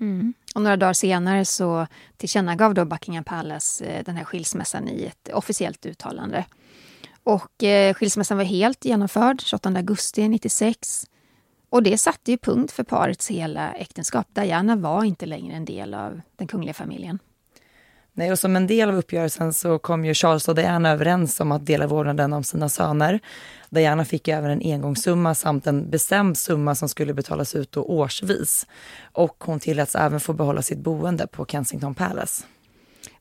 Mm. 0.00 0.34
Och 0.54 0.62
några 0.62 0.76
dagar 0.76 0.92
senare 0.92 1.44
så 1.44 1.86
tillkännagav 2.16 2.74
då 2.74 2.84
Buckingham 2.84 3.24
Palace 3.24 3.84
eh, 3.84 4.04
den 4.04 4.16
här 4.16 4.24
skilsmässan 4.24 4.88
i 4.88 5.04
ett 5.04 5.32
officiellt 5.32 5.86
uttalande. 5.86 6.44
Och 7.22 7.64
eh, 7.64 7.94
skilsmässan 7.94 8.36
var 8.36 8.44
helt 8.44 8.84
genomförd 8.84 9.40
28 9.40 9.68
augusti 9.68 10.28
96. 10.28 11.06
Och 11.70 11.82
det 11.82 11.98
satte 11.98 12.30
ju 12.30 12.38
punkt 12.38 12.72
för 12.72 12.82
parets 12.82 13.30
hela 13.30 13.72
äktenskap. 13.72 14.26
Diana 14.32 14.76
var 14.76 15.04
inte 15.04 15.26
längre 15.26 15.56
en 15.56 15.64
del 15.64 15.94
av 15.94 16.20
den 16.36 16.46
kungliga 16.46 16.74
familjen. 16.74 17.18
Nej, 18.12 18.32
och 18.32 18.38
som 18.38 18.56
en 18.56 18.66
del 18.66 18.88
av 18.88 18.96
uppgörelsen 18.96 19.52
så 19.52 19.78
kom 19.78 20.04
ju 20.04 20.14
Charles 20.14 20.48
och 20.48 20.54
Diana 20.54 20.90
överens 20.90 21.40
om 21.40 21.52
att 21.52 21.66
dela 21.66 21.86
vårdnaden 21.86 22.32
om 22.32 22.44
sina 22.44 22.68
söner. 22.68 23.20
Diana 23.70 24.04
fick 24.04 24.28
även 24.28 24.50
en 24.50 24.72
engångssumma 24.72 25.34
samt 25.34 25.66
en 25.66 25.90
bestämd 25.90 26.38
summa 26.38 26.74
som 26.74 26.88
skulle 26.88 27.14
betalas 27.14 27.54
ut 27.54 27.72
då 27.72 27.82
årsvis. 27.82 28.66
Och 29.12 29.44
hon 29.44 29.60
tilläts 29.60 29.94
även 29.94 30.20
få 30.20 30.32
behålla 30.32 30.62
sitt 30.62 30.78
boende 30.78 31.26
på 31.26 31.46
Kensington 31.46 31.94
Palace. 31.94 32.44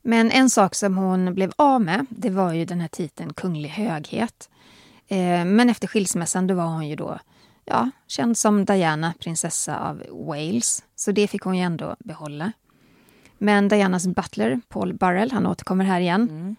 Men 0.02 0.32
en 0.32 0.50
sak 0.50 0.76
som 0.76 0.98
hon 0.98 1.34
blev 1.34 1.52
av 1.56 1.82
med, 1.82 2.06
det 2.10 2.30
var 2.30 2.54
ju 2.54 2.66
den 2.66 2.82
här 2.82 2.88
titeln 2.88 3.34
kunglig 3.34 3.70
höghet. 3.70 4.50
Eh, 5.08 5.45
men 5.45 5.70
efter 5.70 5.88
skilsmässan 5.88 6.48
då 6.48 6.56
var 6.56 6.66
hon 6.66 6.88
ju 6.88 6.95
då 6.95 7.20
ja, 7.68 7.89
känd 8.07 8.38
som 8.38 8.65
Diana, 8.65 9.13
prinsessa 9.20 9.80
av 9.80 10.03
Wales. 10.09 10.84
Så 10.95 11.11
det 11.11 11.28
fick 11.28 11.41
hon 11.41 11.57
ju 11.57 11.63
ändå 11.63 11.95
behålla. 11.99 12.51
Men 13.38 13.68
Dianas 13.68 14.07
butler, 14.07 14.61
Paul 14.68 14.93
Burrell, 14.93 15.32
han 15.32 15.47
återkommer 15.47 15.86
här 15.86 15.99
igen. 15.99 16.30
Mm. 16.30 16.55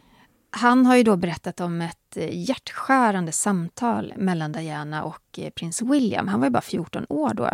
Han 0.51 0.87
har 0.87 0.97
ju 0.97 1.03
då 1.03 1.17
berättat 1.17 1.61
om 1.61 1.81
ett 1.83 2.17
hjärtskärande 2.31 3.33
samtal 3.33 4.15
mellan 4.17 4.53
Diana 4.53 5.05
och 5.05 5.39
eh, 5.39 5.51
prins 5.51 5.83
William. 5.83 6.29
Han 6.29 6.41
var 6.41 6.47
ju 6.47 6.51
bara 6.51 6.61
14 6.61 7.07
år 7.09 7.35
då. 7.35 7.51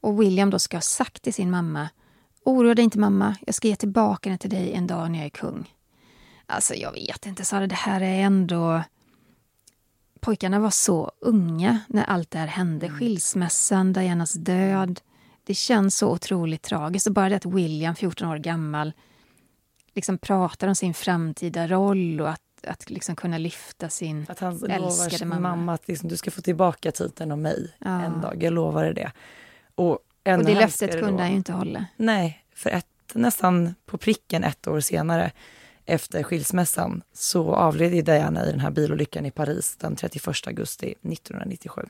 Och 0.00 0.22
William 0.22 0.50
då 0.50 0.58
ska 0.58 0.76
ha 0.76 0.82
sagt 0.82 1.22
till 1.22 1.34
sin 1.34 1.50
mamma 1.50 1.88
Oroa 2.46 2.74
dig 2.74 2.84
inte 2.84 2.98
mamma, 2.98 3.36
jag 3.46 3.54
ska 3.54 3.68
ge 3.68 3.76
tillbaka 3.76 4.28
den 4.30 4.38
till 4.38 4.50
dig 4.50 4.72
en 4.72 4.86
dag 4.86 5.10
när 5.10 5.18
jag 5.18 5.26
är 5.26 5.30
kung. 5.30 5.74
Alltså 6.46 6.74
jag 6.74 6.92
vet 6.92 7.26
inte 7.26 7.44
Sara, 7.44 7.66
det 7.66 7.74
här 7.74 8.00
är 8.00 8.20
ändå 8.20 8.82
pojkarna 10.20 10.58
var 10.58 10.70
så 10.70 11.12
unga 11.20 11.80
när 11.88 12.04
allt 12.04 12.30
det 12.30 12.38
här 12.38 12.46
hände. 12.46 12.86
Mm. 12.86 12.98
Skilsmässan, 12.98 13.92
Dianas 13.92 14.32
död. 14.32 15.00
Det 15.44 15.54
känns 15.54 15.98
så 15.98 16.10
otroligt 16.10 16.62
tragiskt. 16.62 17.06
Och 17.06 17.12
bara 17.12 17.28
det 17.28 17.36
att 17.36 17.46
William, 17.46 17.94
14 17.94 18.28
år 18.28 18.36
gammal, 18.36 18.92
liksom 19.94 20.18
pratar 20.18 20.68
om 20.68 20.74
sin 20.74 20.94
framtida 20.94 21.66
roll 21.66 22.20
och 22.20 22.30
att, 22.30 22.40
att 22.66 22.90
liksom 22.90 23.16
kunna 23.16 23.38
lyfta 23.38 23.88
sin 23.88 24.26
att 24.28 24.38
han 24.40 24.70
älskade 24.70 25.24
mamma. 25.24 25.56
mamma 25.56 25.72
att 25.72 25.88
liksom, 25.88 26.08
du 26.08 26.16
ska 26.16 26.30
få 26.30 26.42
tillbaka 26.42 26.92
titeln 26.92 27.32
av 27.32 27.38
mig 27.38 27.74
ja. 27.78 28.02
en 28.02 28.20
dag. 28.20 28.42
Jag 28.42 28.52
lovar 28.52 28.84
dig 28.84 28.94
det. 28.94 29.12
Och, 29.74 29.90
och 29.90 29.98
det 30.24 30.54
löftet 30.54 31.00
kunde 31.00 31.22
han 31.22 31.30
ju 31.30 31.36
inte 31.36 31.52
hålla. 31.52 31.86
Nej, 31.96 32.44
för 32.54 32.70
ett, 32.70 32.86
nästan 33.12 33.74
på 33.86 33.98
pricken 33.98 34.44
ett 34.44 34.66
år 34.66 34.80
senare 34.80 35.32
efter 35.86 36.22
skilsmässan 36.22 37.02
så 37.12 37.54
avled 37.54 38.04
Diana 38.04 38.46
i 38.46 38.50
den 38.50 38.60
här 38.60 38.70
bilolyckan 38.70 39.26
i 39.26 39.30
Paris 39.30 39.76
den 39.76 39.96
31 39.96 40.46
augusti 40.46 40.86
1997. 40.86 41.82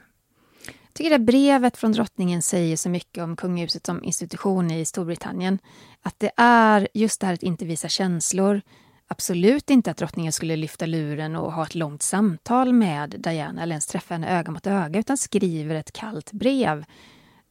Jag 0.66 0.94
tycker 0.94 1.10
det 1.10 1.18
brevet 1.18 1.76
från 1.76 1.92
drottningen 1.92 2.42
säger 2.42 2.76
så 2.76 2.88
mycket 2.88 3.24
om 3.24 3.36
kungahuset 3.36 3.86
som 3.86 4.04
institution 4.04 4.70
i 4.70 4.84
Storbritannien. 4.84 5.58
Att 6.02 6.14
det 6.18 6.30
är 6.36 6.88
just 6.94 7.20
det 7.20 7.26
här 7.26 7.34
att 7.34 7.42
inte 7.42 7.64
visa 7.64 7.88
känslor. 7.88 8.60
Absolut 9.08 9.70
inte 9.70 9.90
att 9.90 9.96
drottningen 9.96 10.32
skulle 10.32 10.56
lyfta 10.56 10.86
luren 10.86 11.36
och 11.36 11.52
ha 11.52 11.62
ett 11.62 11.74
långt 11.74 12.02
samtal 12.02 12.72
med 12.72 13.14
Diana 13.18 13.62
eller 13.62 13.72
ens 13.72 13.86
träffa 13.86 14.14
henne 14.14 14.38
öga 14.38 14.50
mot 14.50 14.66
öga 14.66 15.00
utan 15.00 15.16
skriver 15.16 15.74
ett 15.74 15.92
kallt 15.92 16.32
brev 16.32 16.84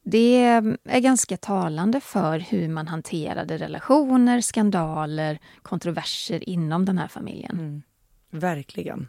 det 0.08 0.44
är 0.84 1.00
ganska 1.00 1.36
talande 1.36 2.00
för 2.00 2.38
hur 2.38 2.68
man 2.68 2.88
hanterade 2.88 3.58
relationer, 3.58 4.40
skandaler, 4.40 5.38
kontroverser 5.62 6.48
inom 6.48 6.84
den 6.84 6.98
här 6.98 7.08
familjen. 7.08 7.50
Mm, 7.50 7.82
verkligen. 8.30 9.08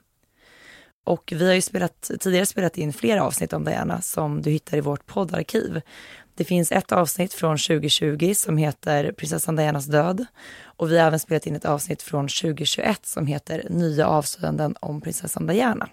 Och 1.04 1.34
vi 1.36 1.48
har 1.48 1.54
ju 1.54 1.62
spelat, 1.62 2.12
tidigare 2.20 2.46
spelat 2.46 2.78
in 2.78 2.94
flera 2.94 3.24
avsnitt 3.24 3.54
om 3.54 3.64
Diana 3.64 4.02
som 4.02 4.42
du 4.42 4.50
hittar 4.50 4.78
i 4.78 4.82
vårt 4.82 5.06
poddarkiv. 5.06 5.82
Det 6.36 6.44
finns 6.44 6.72
ett 6.72 6.92
avsnitt 6.92 7.34
från 7.34 7.58
2020 7.58 8.34
som 8.36 8.58
heter 8.58 9.12
Prinsessan 9.12 9.56
Dianas 9.56 9.86
död. 9.86 10.26
Och 10.64 10.92
vi 10.92 11.00
har 11.00 11.08
även 11.08 11.20
spelat 11.20 11.48
in 11.48 11.56
ett 11.56 11.66
avsnitt 11.66 12.02
från 12.02 12.28
2021 12.28 13.06
som 13.06 13.28
heter 13.28 13.68
Nya 13.70 14.08
avslöjanden 14.08 14.76
om 14.80 15.02
prinsessan 15.02 15.48
Diana. 15.48 15.90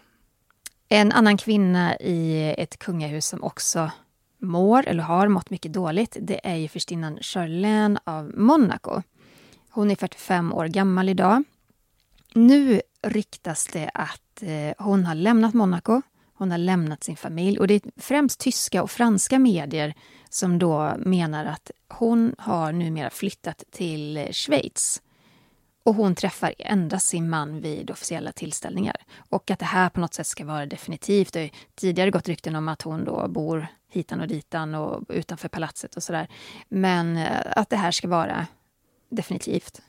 En 0.89 1.13
annan 1.13 1.37
kvinna 1.37 1.97
i 1.97 2.55
ett 2.59 2.79
kungahus 2.79 3.27
som 3.27 3.45
också 3.45 3.91
mår 4.45 4.89
eller 4.89 5.03
har 5.03 5.29
mått 5.29 5.51
mycket 5.51 5.73
dåligt, 5.73 6.17
det 6.21 6.47
är 6.47 6.57
ju 6.57 6.69
förstinnan 6.69 7.19
Charlene 7.21 8.01
av 8.05 8.33
Monaco. 8.39 9.03
Hon 9.71 9.91
är 9.91 9.97
45 9.97 10.53
år 10.53 10.67
gammal 10.67 11.09
idag. 11.09 11.45
Nu 12.35 12.81
ryktas 13.03 13.67
det 13.67 13.91
att 13.95 14.43
eh, 14.43 14.85
hon 14.85 15.05
har 15.05 15.15
lämnat 15.15 15.55
Monaco, 15.55 16.03
hon 16.35 16.51
har 16.51 16.59
lämnat 16.59 17.05
sin 17.05 17.17
familj 17.17 17.59
och 17.59 17.67
det 17.67 17.75
är 17.75 17.91
främst 17.97 18.41
tyska 18.41 18.83
och 18.83 18.91
franska 18.91 19.39
medier 19.39 19.95
som 20.31 20.59
då 20.59 20.95
menar 20.99 21.45
att 21.45 21.71
hon 21.89 22.35
har 22.39 22.73
numera 22.73 23.11
flyttat 23.11 23.65
till 23.71 24.29
Schweiz. 24.33 25.03
Och 25.85 25.95
hon 25.95 26.15
träffar 26.15 26.55
endast 26.59 27.09
sin 27.09 27.31
man 27.31 27.61
vid 27.61 27.91
officiella 27.91 28.33
tillställningar. 28.33 28.97
Och 29.17 29.51
att 29.51 29.59
det 29.59 29.65
här 29.65 29.89
på 29.89 30.01
något 30.01 30.15
sätt 30.15 30.27
ska 30.27 30.45
vara 30.45 30.67
definitivt. 30.67 31.33
Det 31.33 31.41
har 31.41 31.51
tidigare 31.75 32.11
gått 32.11 32.29
rykten 32.29 32.57
om 32.57 32.69
att 32.69 32.83
hon 32.83 33.05
då 33.05 33.29
bor 33.29 33.67
hitan 33.95 34.21
och 34.21 34.29
ditan 34.29 34.75
och 34.75 35.05
utanför 35.09 35.49
palatset 35.49 35.97
och 35.97 36.03
sådär. 36.03 36.29
Men 36.69 37.17
eh, 37.17 37.41
att 37.57 37.71
det 37.71 37.77
här 37.77 37.91
ska 37.91 38.09
vara 38.09 38.47
definitivt. 39.11 39.81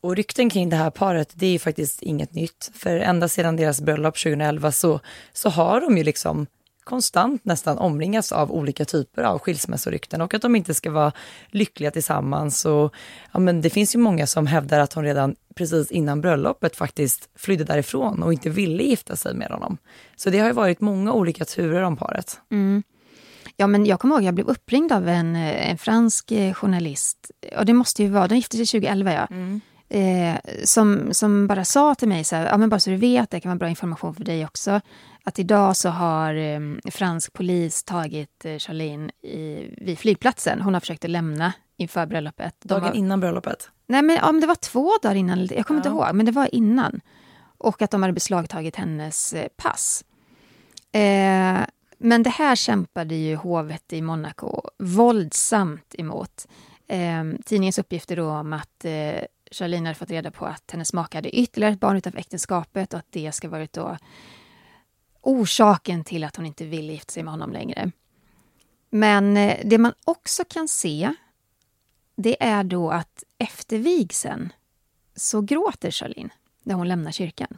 Och 0.00 0.16
rykten 0.16 0.50
kring 0.50 0.68
det 0.68 0.76
här 0.76 0.90
paret, 0.90 1.32
det 1.34 1.46
är 1.46 1.50
ju 1.50 1.58
faktiskt 1.58 2.02
inget 2.02 2.34
nytt. 2.34 2.70
För 2.74 2.96
ända 2.96 3.28
sedan 3.28 3.56
deras 3.56 3.80
bröllop 3.80 4.14
2011 4.14 4.72
så, 4.72 5.00
så 5.32 5.48
har 5.48 5.80
de 5.80 5.98
ju 5.98 6.04
liksom 6.04 6.46
konstant 6.84 7.44
nästan 7.44 7.78
omringas 7.78 8.32
av 8.32 8.52
olika 8.52 8.84
typer 8.84 9.22
av 9.22 9.38
skilsmässorykten 9.38 10.20
och 10.20 10.34
att 10.34 10.42
de 10.42 10.56
inte 10.56 10.74
ska 10.74 10.90
vara 10.90 11.12
lyckliga 11.50 11.90
tillsammans. 11.90 12.64
Och, 12.64 12.94
ja, 13.32 13.40
men 13.40 13.60
det 13.60 13.70
finns 13.70 13.94
ju 13.94 13.98
många 13.98 14.26
som 14.26 14.46
hävdar 14.46 14.78
att 14.80 14.92
hon 14.92 15.04
redan 15.04 15.36
precis 15.54 15.90
innan 15.90 16.20
bröllopet 16.20 16.76
faktiskt 16.76 17.28
flydde 17.34 17.64
därifrån 17.64 18.22
och 18.22 18.32
inte 18.32 18.50
ville 18.50 18.82
gifta 18.82 19.16
sig 19.16 19.34
med 19.34 19.48
honom. 19.48 19.78
Så 20.16 20.30
det 20.30 20.38
har 20.38 20.46
ju 20.46 20.52
varit 20.52 20.80
många 20.80 21.12
olika 21.12 21.44
turer 21.44 21.82
om 21.82 21.96
paret. 21.96 22.40
Mm. 22.50 22.82
Ja, 23.60 23.66
men 23.66 23.86
jag 23.86 24.00
kommer 24.00 24.14
ihåg 24.14 24.24
jag 24.24 24.34
blev 24.34 24.46
uppringd 24.46 24.92
av 24.92 25.08
en, 25.08 25.36
en 25.36 25.78
fransk 25.78 26.32
eh, 26.32 26.54
journalist. 26.54 27.30
Och 27.58 27.66
det 27.66 27.72
måste 27.72 28.02
ju 28.02 28.08
vara, 28.08 28.28
de 28.28 28.34
gifte 28.34 28.56
sig 28.56 28.66
2011 28.66 29.12
ja. 29.12 29.26
Mm. 29.30 29.60
Eh, 29.88 30.40
som, 30.64 31.14
som 31.14 31.46
bara 31.46 31.64
sa 31.64 31.94
till 31.94 32.08
mig 32.08 32.24
så 32.24 32.36
här, 32.36 32.46
ja 32.46 32.56
men 32.56 32.68
bara 32.68 32.80
så 32.80 32.90
du 32.90 32.96
vet, 32.96 33.30
det 33.30 33.40
kan 33.40 33.50
vara 33.50 33.58
bra 33.58 33.68
information 33.68 34.14
för 34.14 34.24
dig 34.24 34.44
också, 34.44 34.80
att 35.24 35.38
idag 35.38 35.76
så 35.76 35.88
har 35.88 36.34
eh, 36.34 36.60
fransk 36.90 37.32
polis 37.32 37.84
tagit 37.84 38.44
eh, 38.44 38.58
Charlene 38.58 39.10
i, 39.22 39.74
vid 39.76 39.98
flygplatsen. 39.98 40.60
Hon 40.60 40.74
har 40.74 40.80
försökt 40.80 41.04
att 41.04 41.10
lämna 41.10 41.52
inför 41.76 42.06
bröllopet. 42.06 42.54
De 42.62 42.68
Dagen 42.68 42.82
har, 42.82 42.94
innan 42.94 43.20
bröllopet? 43.20 43.70
Nej, 43.86 44.02
men 44.02 44.16
ja, 44.16 44.32
men 44.32 44.40
det 44.40 44.46
var 44.46 44.54
två 44.54 44.90
dagar 45.02 45.14
innan. 45.14 45.38
Jag 45.38 45.66
kommer 45.66 45.80
ja. 45.80 45.88
inte 45.88 45.88
ihåg, 45.88 46.14
men 46.14 46.26
det 46.26 46.32
var 46.32 46.54
innan. 46.54 47.00
Och 47.58 47.82
att 47.82 47.90
de 47.90 48.02
hade 48.02 48.14
beslagtagit 48.14 48.76
hennes 48.76 49.32
eh, 49.32 49.48
pass. 49.56 50.04
Eh, 50.92 51.60
men 52.02 52.22
det 52.22 52.30
här 52.30 52.56
kämpade 52.56 53.14
ju 53.14 53.36
hovet 53.36 53.92
i 53.92 54.02
Monaco 54.02 54.62
våldsamt 54.78 55.94
emot. 55.98 56.46
Eh, 56.86 57.24
tidningens 57.44 57.78
uppgifter 57.78 58.16
då 58.16 58.30
om 58.30 58.52
att 58.52 58.84
eh, 58.84 59.22
Charlene 59.50 59.88
hade 59.88 59.98
fått 59.98 60.10
reda 60.10 60.30
på 60.30 60.46
att 60.46 60.70
hennes 60.70 60.92
make 60.92 61.18
hade 61.18 61.36
ytterligare 61.36 61.72
ett 61.72 61.80
barn 61.80 61.96
utanför 61.96 62.18
äktenskapet 62.18 62.94
och 62.94 62.98
att 62.98 63.06
det 63.10 63.32
ska 63.32 63.48
varit 63.48 63.72
då 63.72 63.96
orsaken 65.20 66.04
till 66.04 66.24
att 66.24 66.36
hon 66.36 66.46
inte 66.46 66.64
vill 66.64 66.90
gifta 66.90 67.12
sig 67.12 67.22
med 67.22 67.32
honom 67.32 67.52
längre. 67.52 67.90
Men 68.90 69.36
eh, 69.36 69.58
det 69.64 69.78
man 69.78 69.92
också 70.04 70.44
kan 70.44 70.68
se, 70.68 71.14
det 72.16 72.42
är 72.42 72.64
då 72.64 72.90
att 72.90 73.24
efter 73.38 73.78
vigseln 73.78 74.52
så 75.16 75.40
gråter 75.40 75.90
Charlene 75.90 76.30
när 76.62 76.74
hon 76.74 76.88
lämnar 76.88 77.12
kyrkan. 77.12 77.56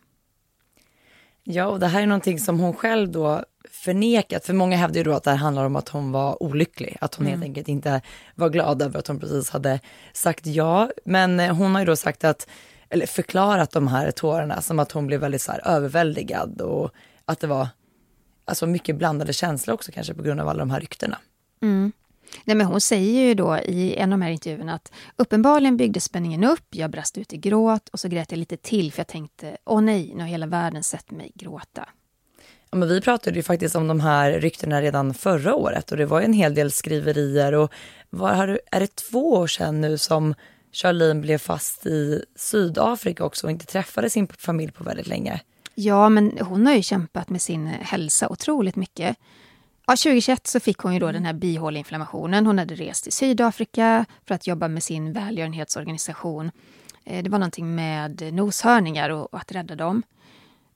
Ja, 1.44 1.66
och 1.66 1.80
det 1.80 1.86
här 1.86 2.02
är 2.02 2.06
någonting 2.06 2.38
som 2.38 2.60
hon 2.60 2.74
själv 2.74 3.10
då 3.12 3.44
förnekat. 3.72 4.46
För 4.46 4.52
många 4.52 4.76
hävdar 4.76 4.98
ju 4.98 5.04
då 5.04 5.12
att 5.12 5.22
det 5.22 5.30
här 5.30 5.38
handlar 5.38 5.64
om 5.64 5.76
att 5.76 5.88
hon 5.88 6.12
var 6.12 6.42
olycklig. 6.42 6.96
Att 7.00 7.14
hon 7.14 7.26
mm. 7.26 7.38
helt 7.38 7.48
enkelt 7.48 7.68
inte 7.68 8.00
var 8.34 8.48
glad 8.48 8.82
över 8.82 8.98
att 8.98 9.08
hon 9.08 9.20
precis 9.20 9.50
hade 9.50 9.80
sagt 10.12 10.46
ja. 10.46 10.90
Men 11.04 11.40
eh, 11.40 11.56
hon 11.56 11.74
har 11.74 11.80
ju 11.80 11.86
då 11.86 11.96
sagt 11.96 12.24
att, 12.24 12.48
eller 12.88 13.06
förklarat 13.06 13.70
de 13.70 13.88
här 13.88 14.10
tårarna 14.10 14.60
som 14.60 14.78
att 14.78 14.92
hon 14.92 15.06
blev 15.06 15.20
väldigt 15.20 15.42
så 15.42 15.52
här 15.52 15.66
överväldigad 15.66 16.60
och 16.60 16.90
att 17.24 17.40
det 17.40 17.46
var 17.46 17.68
alltså 18.44 18.66
mycket 18.66 18.96
blandade 18.96 19.32
känslor 19.32 19.74
också 19.74 19.92
kanske 19.92 20.14
på 20.14 20.22
grund 20.22 20.40
av 20.40 20.48
alla 20.48 20.58
de 20.58 20.70
här 20.70 20.80
ryktena. 20.80 21.18
Mm. 21.62 21.92
Nej, 22.44 22.56
men 22.56 22.66
hon 22.66 22.80
säger 22.80 23.22
ju 23.22 23.34
då 23.34 23.58
i 23.58 23.96
en 23.96 24.12
av 24.12 24.18
de 24.18 24.22
här 24.22 24.30
intervjuerna 24.30 24.74
att 24.74 24.92
uppenbarligen 25.16 25.76
byggdes 25.76 26.04
spänningen 26.04 26.44
upp, 26.44 26.66
jag 26.70 26.90
brast 26.90 27.18
ut 27.18 27.32
i 27.32 27.36
gråt 27.36 27.88
och 27.88 28.00
så 28.00 28.08
grät 28.08 28.30
jag 28.30 28.38
lite 28.38 28.56
till 28.56 28.92
för 28.92 29.00
jag 29.00 29.06
tänkte, 29.06 29.56
åh 29.64 29.80
nej, 29.80 30.12
nu 30.14 30.20
har 30.20 30.28
hela 30.28 30.46
världen 30.46 30.82
sett 30.82 31.10
mig 31.10 31.32
gråta. 31.34 31.88
Ja, 32.72 32.78
men 32.78 32.88
vi 32.88 33.00
pratade 33.00 33.36
ju 33.36 33.42
faktiskt 33.42 33.76
om 33.76 33.88
de 33.88 34.00
här 34.00 34.32
ryktena 34.32 34.82
redan 34.82 35.14
förra 35.14 35.54
året 35.54 35.92
och 35.92 35.96
det 35.96 36.06
var 36.06 36.20
en 36.20 36.32
hel 36.32 36.54
del 36.54 36.72
skriverier 36.72 37.52
och 37.52 37.72
var, 38.10 38.60
är 38.70 38.80
det 38.80 38.96
två 38.96 39.32
år 39.32 39.46
sedan 39.46 39.80
nu 39.80 39.98
som 39.98 40.34
Charlene 40.72 41.20
blev 41.20 41.38
fast 41.38 41.86
i 41.86 42.24
Sydafrika 42.36 43.24
också 43.24 43.46
och 43.46 43.50
inte 43.50 43.66
träffade 43.66 44.10
sin 44.10 44.28
familj 44.38 44.72
på 44.72 44.84
väldigt 44.84 45.06
länge? 45.06 45.40
Ja, 45.74 46.08
men 46.08 46.38
hon 46.40 46.66
har 46.66 46.74
ju 46.74 46.82
kämpat 46.82 47.28
med 47.28 47.42
sin 47.42 47.66
hälsa 47.66 48.28
otroligt 48.28 48.76
mycket. 48.76 49.16
Ja, 49.86 49.92
2021 49.92 50.46
så 50.46 50.60
fick 50.60 50.78
hon 50.78 50.94
ju 50.94 51.00
då 51.00 51.12
den 51.12 51.24
här 51.24 51.32
bihåleinflammationen. 51.32 52.46
Hon 52.46 52.58
hade 52.58 52.74
rest 52.74 53.02
till 53.04 53.12
Sydafrika 53.12 54.04
för 54.26 54.34
att 54.34 54.46
jobba 54.46 54.68
med 54.68 54.82
sin 54.82 55.12
välgörenhetsorganisation. 55.12 56.50
Eh, 57.04 57.22
det 57.22 57.30
var 57.30 57.38
någonting 57.38 57.74
med 57.74 58.32
noshörningar 58.32 59.10
och 59.10 59.28
att 59.40 59.52
rädda 59.52 59.74
dem. 59.74 60.02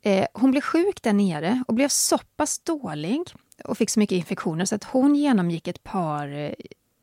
Eh, 0.07 0.27
hon 0.33 0.51
blev 0.51 0.61
sjuk 0.61 1.03
där 1.03 1.13
nere 1.13 1.65
och 1.69 1.75
blev 1.75 1.89
så 1.89 2.19
pass 2.37 2.59
dålig 2.59 3.21
och 3.65 3.79
fick 3.79 3.91
så 3.91 4.01
mycket 4.01 4.17
infektioner 4.17 4.65
så 4.65 4.75
att 4.75 4.85
hon 4.85 5.15
genomgick 5.15 5.69
ett 5.69 5.83
par 5.83 6.29
eh, 6.29 6.53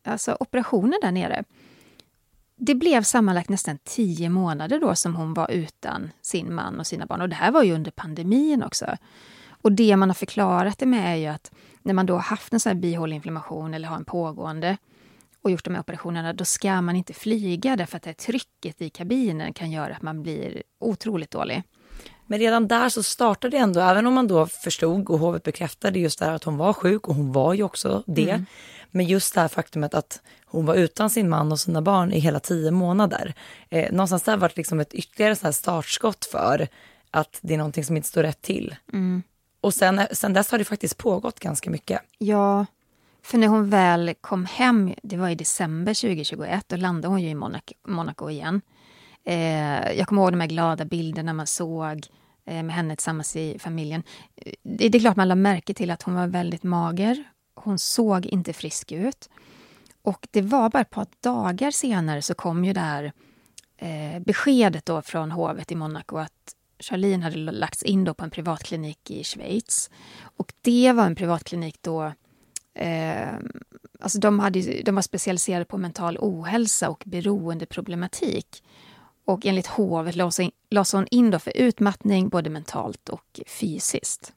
alltså 0.03 0.37
operationer 0.39 1.01
där 1.01 1.11
nere. 1.11 1.43
Det 2.55 2.75
blev 2.75 3.03
sammanlagt 3.03 3.49
nästan 3.49 3.77
tio 3.83 4.29
månader 4.29 4.79
då 4.79 4.95
som 4.95 5.15
hon 5.15 5.33
var 5.33 5.51
utan 5.51 6.11
sin 6.21 6.53
man 6.53 6.79
och 6.79 6.87
sina 6.87 7.05
barn. 7.05 7.21
Och 7.21 7.29
det 7.29 7.35
här 7.35 7.51
var 7.51 7.63
ju 7.63 7.73
under 7.73 7.91
pandemin 7.91 8.63
också. 8.63 8.97
Och 9.61 9.71
det 9.71 9.97
man 9.97 10.09
har 10.09 10.13
förklarat 10.13 10.79
det 10.79 10.85
med 10.85 11.13
är 11.13 11.15
ju 11.15 11.27
att 11.27 11.51
när 11.81 11.93
man 11.93 12.05
då 12.05 12.13
har 12.13 12.21
haft 12.21 12.53
en 12.53 12.59
sån 12.59 12.69
här 12.69 12.81
bihåleinflammation 12.81 13.73
eller 13.73 13.87
har 13.87 13.95
en 13.95 14.05
pågående 14.05 14.77
och 15.41 15.51
gjort 15.51 15.65
de 15.65 15.73
här 15.73 15.81
operationerna, 15.81 16.33
då 16.33 16.45
ska 16.45 16.81
man 16.81 16.95
inte 16.95 17.13
flyga 17.13 17.75
därför 17.75 17.97
att 17.97 18.03
det 18.03 18.13
trycket 18.13 18.81
i 18.81 18.89
kabinen 18.89 19.53
kan 19.53 19.71
göra 19.71 19.95
att 19.95 20.01
man 20.01 20.23
blir 20.23 20.63
otroligt 20.79 21.31
dålig. 21.31 21.63
Men 22.27 22.39
redan 22.39 22.67
där 22.67 22.89
så 22.89 23.03
startade 23.03 23.57
det 23.57 23.61
ändå, 23.61 23.79
även 23.79 24.07
om 24.07 24.13
man 24.13 24.27
då 24.27 24.45
förstod 24.45 25.09
och 25.09 25.19
hovet 25.19 25.43
bekräftade 25.43 25.99
just 25.99 26.19
det 26.19 26.25
här 26.25 26.33
att 26.33 26.43
hon 26.43 26.57
var 26.57 26.73
sjuk 26.73 27.07
och 27.07 27.15
hon 27.15 27.31
var 27.31 27.53
ju 27.53 27.63
också 27.63 28.03
det. 28.05 28.29
Mm. 28.29 28.45
Men 28.91 29.05
just 29.05 29.33
det 29.33 29.41
här 29.41 29.47
faktumet 29.47 29.93
att 29.93 30.21
hon 30.45 30.65
var 30.65 30.75
utan 30.75 31.09
sin 31.09 31.29
man 31.29 31.51
och 31.51 31.59
sina 31.59 31.81
barn 31.81 32.11
i 32.11 32.19
hela 32.19 32.39
tio 32.39 32.71
månader. 32.71 33.33
Eh, 33.69 33.91
någonstans 33.91 34.23
där 34.23 34.37
var 34.37 34.49
det 34.49 34.57
liksom 34.57 34.79
ett 34.79 34.93
ytterligare 34.93 35.35
så 35.35 35.53
startskott 35.53 36.25
för 36.25 36.67
att 37.11 37.39
det 37.41 37.53
är 37.53 37.57
någonting 37.57 37.83
som 37.83 37.97
inte 37.97 38.09
står 38.09 38.23
rätt 38.23 38.41
till. 38.41 38.75
Mm. 38.93 39.23
Och 39.61 39.73
sen, 39.73 40.01
sen 40.11 40.33
dess 40.33 40.51
har 40.51 40.57
det 40.57 40.65
faktiskt 40.65 40.97
pågått 40.97 41.39
ganska 41.39 41.69
mycket. 41.69 42.01
Ja, 42.17 42.65
för 43.23 43.37
när 43.37 43.47
hon 43.47 43.69
väl 43.69 44.13
kom 44.21 44.45
hem, 44.45 44.93
det 45.03 45.17
var 45.17 45.29
i 45.29 45.35
december 45.35 45.93
2021, 45.93 46.65
då 46.67 46.75
landade 46.75 47.07
hon 47.07 47.21
ju 47.21 47.29
i 47.29 47.35
Monaco, 47.35 47.73
Monaco 47.87 48.29
igen. 48.29 48.61
Eh, 49.25 49.91
jag 49.91 50.07
kommer 50.07 50.21
ihåg 50.21 50.31
de 50.31 50.39
här 50.39 50.47
glada 50.47 50.85
bilderna 50.85 51.33
man 51.33 51.47
såg 51.47 52.07
eh, 52.45 52.63
med 52.63 52.75
henne 52.75 52.95
tillsammans 52.95 53.35
i 53.35 53.59
familjen. 53.59 54.03
Det, 54.63 54.89
det 54.89 54.97
är 54.97 54.99
klart 54.99 55.15
man 55.15 55.27
lade 55.27 55.41
märke 55.41 55.73
till 55.73 55.91
att 55.91 56.03
hon 56.03 56.15
var 56.15 56.27
väldigt 56.27 56.63
mager. 56.63 57.23
Hon 57.55 57.79
såg 57.79 58.25
inte 58.25 58.53
frisk 58.53 58.91
ut. 58.91 59.29
Och 60.01 60.27
det 60.31 60.41
var 60.41 60.69
bara 60.69 60.81
ett 60.81 60.89
par 60.89 61.07
dagar 61.19 61.71
senare 61.71 62.21
så 62.21 62.33
kom 62.33 62.65
ju 62.65 62.73
det 62.73 62.79
här 62.79 63.11
eh, 63.77 64.19
beskedet 64.19 64.85
då 64.85 65.01
från 65.01 65.31
hovet 65.31 65.71
i 65.71 65.75
Monaco 65.75 66.17
att 66.17 66.55
Charlene 66.79 67.23
hade 67.23 67.37
lagts 67.37 67.83
in 67.83 68.03
då 68.03 68.13
på 68.13 68.23
en 68.23 68.29
privatklinik 68.29 69.11
i 69.11 69.23
Schweiz. 69.23 69.89
Och 70.37 70.53
det 70.61 70.91
var 70.91 71.05
en 71.05 71.15
privatklinik 71.15 71.77
då 71.81 72.13
eh, 72.73 73.33
alltså 73.99 74.19
de, 74.19 74.39
hade, 74.39 74.81
de 74.81 74.95
var 74.95 75.01
specialiserade 75.01 75.65
på 75.65 75.77
mental 75.77 76.17
ohälsa 76.19 76.89
och 76.89 77.03
beroendeproblematik. 77.05 78.63
Och 79.25 79.45
enligt 79.45 79.67
hovet 79.67 80.15
lades 80.69 80.93
hon 80.93 81.07
in 81.11 81.39
för 81.39 81.57
utmattning 81.57 82.29
både 82.29 82.49
mentalt 82.49 83.09
och 83.09 83.39
fysiskt. 83.47 84.33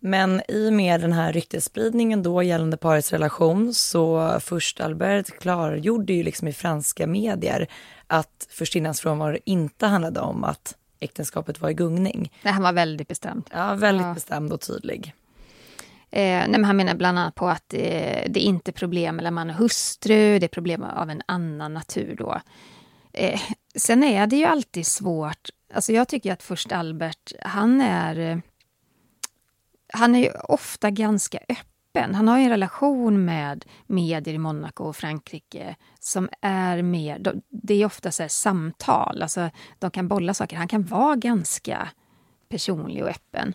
Men 0.00 0.42
i 0.48 0.68
och 0.68 0.72
med 0.72 1.00
den 1.00 1.12
här 1.12 1.32
ryktesspridningen 1.32 2.22
då 2.22 2.42
gällande 2.42 2.76
parets 2.76 3.12
relation 3.12 3.74
så 3.74 4.36
först 4.40 4.80
Albert 4.80 5.38
klargjorde 5.38 6.12
ju 6.12 6.22
liksom 6.22 6.48
i 6.48 6.52
franska 6.52 7.06
medier 7.06 7.68
att 8.06 8.46
förstinnans 8.50 9.00
frånvaro 9.00 9.38
inte 9.44 9.86
handlade 9.86 10.20
om 10.20 10.44
att 10.44 10.76
äktenskapet 11.00 11.60
var 11.60 11.70
i 11.70 11.74
gungning. 11.74 12.32
Nej, 12.42 12.52
han 12.52 12.62
var 12.62 12.72
väldigt 12.72 13.08
bestämd. 13.08 13.50
Ja, 13.52 13.74
väldigt 13.74 14.06
ja. 14.06 14.14
bestämd 14.14 14.52
och 14.52 14.60
tydlig. 14.60 15.14
Eh, 16.10 16.20
nej, 16.20 16.48
men 16.48 16.64
han 16.64 16.76
menar 16.76 16.94
bland 16.94 17.18
annat 17.18 17.34
på 17.34 17.48
att 17.48 17.74
eh, 17.74 17.80
det 18.28 18.36
är 18.36 18.38
inte 18.38 18.72
problem 18.72 19.16
mellan 19.16 19.34
man 19.34 19.50
och 19.50 19.56
hustru, 19.56 20.38
det 20.38 20.46
är 20.46 20.48
problem 20.48 20.82
av 20.82 21.10
en 21.10 21.22
annan 21.26 21.74
natur 21.74 22.14
då. 22.18 22.40
Eh, 23.18 23.40
sen 23.74 24.04
är 24.04 24.26
det 24.26 24.36
ju 24.36 24.44
alltid 24.44 24.86
svårt. 24.86 25.48
Alltså 25.74 25.92
jag 25.92 26.08
tycker 26.08 26.32
att 26.32 26.42
först 26.42 26.72
Albert, 26.72 27.32
han 27.42 27.80
är... 27.80 28.42
Han 29.92 30.14
är 30.14 30.18
ju 30.18 30.30
ofta 30.30 30.90
ganska 30.90 31.38
öppen. 31.48 32.14
Han 32.14 32.28
har 32.28 32.38
en 32.38 32.48
relation 32.48 33.24
med 33.24 33.64
medier 33.86 34.34
i 34.34 34.38
Monaco 34.38 34.84
och 34.84 34.96
Frankrike 34.96 35.76
som 36.00 36.28
är 36.40 36.82
mer... 36.82 37.40
Det 37.48 37.74
är 37.74 37.86
ofta 37.86 38.10
så 38.10 38.28
samtal, 38.28 39.22
alltså 39.22 39.50
de 39.78 39.90
kan 39.90 40.08
bolla 40.08 40.34
saker. 40.34 40.56
Han 40.56 40.68
kan 40.68 40.82
vara 40.82 41.16
ganska 41.16 41.88
personlig 42.48 43.02
och 43.02 43.10
öppen. 43.10 43.54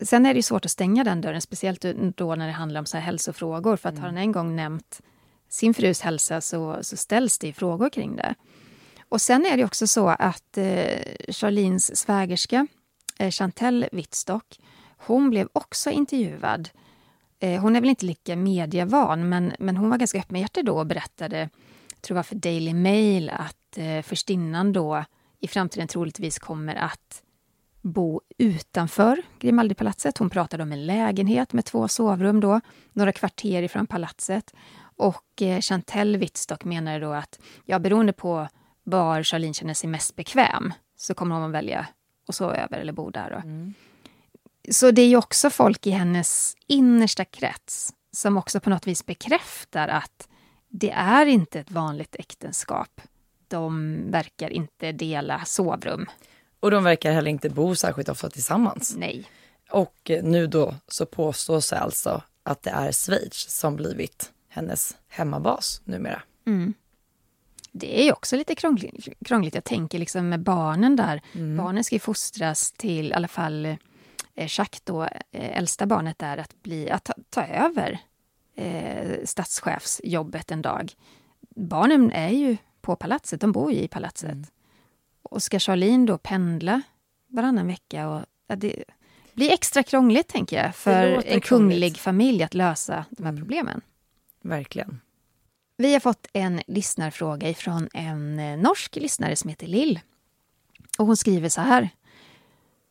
Sen 0.00 0.26
är 0.26 0.34
det 0.34 0.42
svårt 0.42 0.64
att 0.64 0.70
stänga 0.70 1.04
den 1.04 1.20
dörren, 1.20 1.40
speciellt 1.40 1.84
då 2.16 2.34
när 2.34 2.46
det 2.46 2.52
handlar 2.52 2.80
om 2.80 2.86
så 2.86 2.96
här 2.96 3.04
hälsofrågor. 3.04 3.76
För 3.76 3.88
att 3.88 3.94
mm. 3.94 4.02
har 4.02 4.08
han 4.08 4.18
en 4.18 4.32
gång 4.32 4.56
nämnt 4.56 5.00
sin 5.48 5.74
frus 5.74 6.00
hälsa 6.00 6.40
så, 6.40 6.78
så 6.82 6.96
ställs 6.96 7.38
det 7.38 7.52
frågor 7.52 7.90
kring 7.90 8.16
det. 8.16 8.34
Och 9.08 9.20
sen 9.20 9.46
är 9.46 9.56
det 9.56 9.64
också 9.64 9.86
så 9.86 10.08
att 10.08 10.58
eh, 10.58 11.02
Charlines 11.28 11.96
svägerska, 11.96 12.66
eh, 13.18 13.30
Chantelle 13.30 13.88
Wittstock, 13.92 14.60
hon 14.98 15.30
blev 15.30 15.48
också 15.52 15.90
intervjuad. 15.90 16.68
Eh, 17.40 17.60
hon 17.60 17.76
är 17.76 17.80
väl 17.80 17.90
inte 17.90 18.06
lika 18.06 18.36
medievan, 18.36 19.28
men, 19.28 19.52
men 19.58 19.76
hon 19.76 19.90
var 19.90 19.98
ganska 19.98 20.18
öppenhjärtig 20.18 20.64
då 20.64 20.78
och 20.78 20.86
berättade, 20.86 21.50
tror 22.00 22.18
jag 22.18 22.26
för 22.26 22.34
Daily 22.34 22.74
Mail, 22.74 23.30
att 23.30 23.78
eh, 23.78 24.02
förstinnan 24.02 24.72
då 24.72 25.04
i 25.40 25.48
framtiden 25.48 25.88
troligtvis 25.88 26.38
kommer 26.38 26.74
att 26.74 27.22
bo 27.82 28.20
utanför 28.38 29.22
Grimaldipalatset. 29.38 30.18
Hon 30.18 30.30
pratade 30.30 30.62
om 30.62 30.72
en 30.72 30.86
lägenhet 30.86 31.52
med 31.52 31.64
två 31.64 31.88
sovrum 31.88 32.40
då, 32.40 32.60
några 32.92 33.12
kvarter 33.12 33.62
ifrån 33.62 33.86
palatset. 33.86 34.54
Och 34.96 35.42
eh, 35.42 35.60
Chantelle 35.60 36.18
Wittstock 36.18 36.64
menade 36.64 36.98
då 36.98 37.12
att 37.12 37.38
ja, 37.64 37.78
beroende 37.78 38.12
på 38.12 38.48
var 38.90 39.22
Charlene 39.22 39.54
känner 39.54 39.74
sig 39.74 39.90
mest 39.90 40.16
bekväm 40.16 40.72
så 40.96 41.14
kommer 41.14 41.34
hon 41.34 41.44
att 41.44 41.52
välja 41.52 41.86
att 42.28 42.34
sova 42.34 42.56
över 42.56 42.78
eller 42.78 42.92
bo 42.92 43.10
där. 43.10 43.30
Mm. 43.30 43.74
Så 44.70 44.90
det 44.90 45.02
är 45.02 45.06
ju 45.06 45.16
också 45.16 45.50
folk 45.50 45.86
i 45.86 45.90
hennes 45.90 46.56
innersta 46.66 47.24
krets 47.24 47.94
som 48.12 48.36
också 48.36 48.60
på 48.60 48.70
något 48.70 48.86
vis 48.86 49.06
bekräftar 49.06 49.88
att 49.88 50.28
det 50.68 50.90
är 50.90 51.26
inte 51.26 51.60
ett 51.60 51.70
vanligt 51.70 52.16
äktenskap. 52.18 53.00
De 53.48 53.98
verkar 54.10 54.50
inte 54.50 54.92
dela 54.92 55.44
sovrum. 55.44 56.06
Och 56.60 56.70
de 56.70 56.84
verkar 56.84 57.12
heller 57.12 57.30
inte 57.30 57.50
bo 57.50 57.74
särskilt 57.74 58.08
ofta 58.08 58.30
tillsammans. 58.30 58.94
Nej. 58.96 59.26
Och 59.70 60.10
nu 60.22 60.46
då 60.46 60.74
så 60.88 61.06
påstås 61.06 61.72
alltså 61.72 62.22
att 62.42 62.62
det 62.62 62.70
är 62.70 62.92
Schweiz 62.92 63.50
som 63.50 63.76
blivit 63.76 64.32
hennes 64.48 64.96
hemmabas 65.08 65.80
numera. 65.84 66.22
Mm. 66.46 66.74
Det 67.72 68.00
är 68.00 68.04
ju 68.04 68.12
också 68.12 68.36
lite 68.36 68.54
krångligt. 68.54 69.08
krångligt. 69.24 69.54
Jag 69.54 69.64
tänker 69.64 69.98
liksom 69.98 70.28
med 70.28 70.40
barnen 70.40 70.96
där. 70.96 71.22
Mm. 71.32 71.56
Barnen 71.56 71.84
ska 71.84 71.94
ju 71.94 72.00
fostras 72.00 72.72
till, 72.72 73.10
i 73.10 73.12
alla 73.12 73.28
fall 73.28 73.66
eh, 73.66 73.76
Jacques 74.34 74.80
då, 74.84 75.02
eh, 75.02 75.58
äldsta 75.58 75.86
barnet 75.86 76.18
där, 76.18 76.38
att, 76.38 76.62
bli, 76.62 76.90
att 76.90 77.04
ta, 77.04 77.14
ta 77.30 77.46
över 77.46 77.98
eh, 78.54 79.24
statschefsjobbet 79.24 80.50
en 80.50 80.62
dag. 80.62 80.92
Barnen 81.56 82.12
är 82.12 82.30
ju 82.30 82.56
på 82.80 82.96
palatset, 82.96 83.40
de 83.40 83.52
bor 83.52 83.72
ju 83.72 83.78
i 83.78 83.88
palatset. 83.88 84.32
Mm. 84.32 84.44
Och 85.22 85.42
ska 85.42 85.58
Charlene 85.58 86.06
då 86.06 86.18
pendla 86.18 86.82
varannan 87.26 87.66
vecka? 87.66 88.08
Och, 88.08 88.22
ja, 88.46 88.56
det 88.56 88.84
blir 89.32 89.52
extra 89.52 89.82
krångligt, 89.82 90.28
tänker 90.28 90.64
jag, 90.64 90.74
för 90.74 91.22
en 91.26 91.40
kunglig 91.40 91.98
familj 91.98 92.42
att 92.42 92.54
lösa 92.54 93.04
de 93.10 93.22
här 93.22 93.30
mm. 93.30 93.42
problemen. 93.42 93.80
Verkligen. 94.42 95.00
Vi 95.80 95.92
har 95.92 96.00
fått 96.00 96.26
en 96.32 96.60
lyssnarfråga 96.66 97.54
från 97.54 97.88
en 97.94 98.38
eh, 98.38 98.58
norsk 98.58 98.96
lyssnare 98.96 99.36
som 99.36 99.50
heter 99.50 99.66
Lill. 99.66 100.00
Och 100.98 101.06
hon 101.06 101.16
skriver 101.16 101.48
så 101.48 101.60
här. 101.60 101.88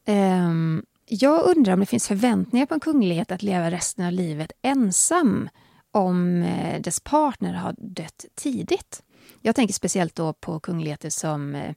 Ehm, 0.05 0.85
jag 1.05 1.43
undrar 1.43 1.73
om 1.73 1.79
det 1.79 1.85
finns 1.85 2.07
förväntningar 2.07 2.65
på 2.65 2.73
en 2.73 2.79
kunglighet 2.79 3.31
att 3.31 3.43
leva 3.43 3.71
resten 3.71 4.05
av 4.05 4.11
livet 4.11 4.51
ensam 4.61 5.49
om 5.91 6.43
eh, 6.43 6.81
dess 6.81 6.99
partner 6.99 7.53
har 7.53 7.75
dött 7.77 8.25
tidigt. 8.35 9.03
Jag 9.41 9.55
tänker 9.55 9.73
speciellt 9.73 10.15
då 10.15 10.33
på 10.33 10.59
kungligheter 10.59 11.09
som 11.09 11.55
eh, 11.55 11.73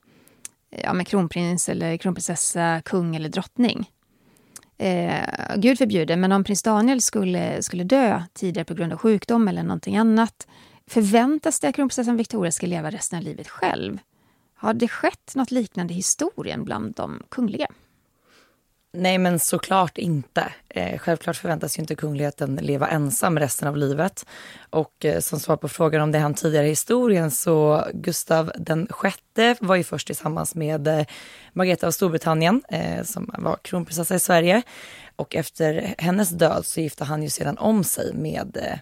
ja, 0.69 0.93
men 0.93 1.05
kronprins 1.05 1.69
eller 1.69 1.97
kronprinsessa, 1.97 2.81
kung 2.85 3.15
eller 3.15 3.29
drottning. 3.29 3.89
Eh, 4.77 5.25
Gud 5.55 5.77
förbjude, 5.77 6.15
men 6.15 6.31
om 6.31 6.43
prins 6.43 6.63
Daniel 6.63 7.01
skulle, 7.01 7.63
skulle 7.63 7.83
dö 7.83 8.23
tidigare 8.33 8.65
på 8.65 8.73
grund 8.73 8.93
av 8.93 8.99
sjukdom 8.99 9.47
eller 9.47 9.63
någonting 9.63 9.97
annat 9.97 10.47
förväntas 10.91 11.59
det 11.59 11.67
att 11.67 11.75
kronprinsessan 11.75 12.17
Victoria 12.17 12.51
ska 12.51 12.67
leva 12.67 12.89
resten 12.89 13.19
av 13.19 13.23
livet 13.23 13.47
själv. 13.47 13.97
Har 14.55 14.73
det 14.73 14.87
skett 14.87 15.35
något 15.35 15.51
liknande 15.51 15.93
i 15.93 15.95
historien 15.95 16.63
bland 16.63 16.93
de 16.95 17.23
kungliga? 17.29 17.67
Nej, 18.93 19.17
men 19.17 19.39
såklart 19.39 19.97
inte. 19.97 20.53
Eh, 20.69 20.99
självklart 20.99 21.35
förväntas 21.35 21.77
ju 21.77 21.81
inte 21.81 21.95
kungligheten 21.95 22.55
leva 22.55 22.87
ensam 22.87 23.39
resten 23.39 23.67
av 23.67 23.77
livet. 23.77 24.25
Och 24.69 25.05
eh, 25.05 25.19
som 25.19 25.39
svar 25.39 25.57
på 25.57 25.67
frågan 25.67 26.01
om 26.01 26.11
det 26.11 26.19
han 26.19 26.33
tidigare 26.33 26.65
i 26.65 26.69
historien 26.69 27.31
så 27.31 27.85
Gustav 27.93 28.51
den 28.55 28.87
sjätte 28.89 29.55
var 29.59 29.75
ju 29.75 29.83
först 29.83 30.07
tillsammans 30.07 30.55
med 30.55 30.87
eh, 30.87 31.05
Margareta 31.53 31.87
av 31.87 31.91
Storbritannien 31.91 32.61
eh, 32.69 33.03
som 33.03 33.31
var 33.37 33.57
kronprinsessa 33.61 34.15
i 34.15 34.19
Sverige. 34.19 34.61
Och 35.15 35.35
efter 35.35 35.95
hennes 35.97 36.29
död 36.29 36.65
så 36.65 36.81
gifte 36.81 37.03
han 37.03 37.23
ju 37.23 37.29
sedan 37.29 37.57
om 37.57 37.83
sig 37.83 38.13
med 38.13 38.57
eh, 38.57 38.77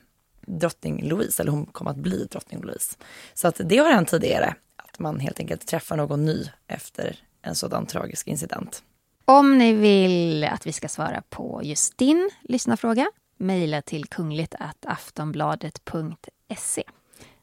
drottning 0.49 1.09
Louise, 1.09 1.41
eller 1.41 1.51
hon 1.51 1.65
kom 1.65 1.87
att 1.87 1.97
bli 1.97 2.25
drottning 2.25 2.61
Louise. 2.61 2.97
Så 3.33 3.47
att 3.47 3.61
det 3.65 3.77
har 3.77 3.91
hänt 3.91 4.09
tidigare, 4.09 4.55
att 4.75 4.99
man 4.99 5.19
helt 5.19 5.39
enkelt 5.39 5.67
träffar 5.67 5.97
någon 5.97 6.25
ny 6.25 6.45
efter 6.67 7.19
en 7.41 7.55
sådan 7.55 7.85
tragisk 7.85 8.27
incident. 8.27 8.83
Om 9.25 9.57
ni 9.57 9.73
vill 9.73 10.43
att 10.43 10.67
vi 10.67 10.71
ska 10.71 10.87
svara 10.87 11.23
på 11.29 11.61
just 11.63 11.97
din 11.97 12.29
lyssnarfråga, 12.41 13.07
mejla 13.37 13.81
till 13.81 14.05
kungligt.aftonbladet.se. 14.05 16.83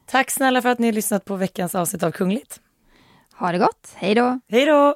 Tack 0.05 0.31
snälla 0.31 0.61
för 0.61 0.69
att 0.69 0.79
ni 0.79 0.87
har 0.87 0.93
lyssnat 0.93 1.25
på 1.25 1.35
veckans 1.35 1.75
avsnitt 1.75 2.03
av 2.03 2.11
Kungligt. 2.11 2.61
Ha 3.33 3.51
det 3.51 3.57
gott. 3.57 3.91
Hej 3.95 4.15
då. 4.15 4.39
Hej 4.47 4.65
då. 4.65 4.95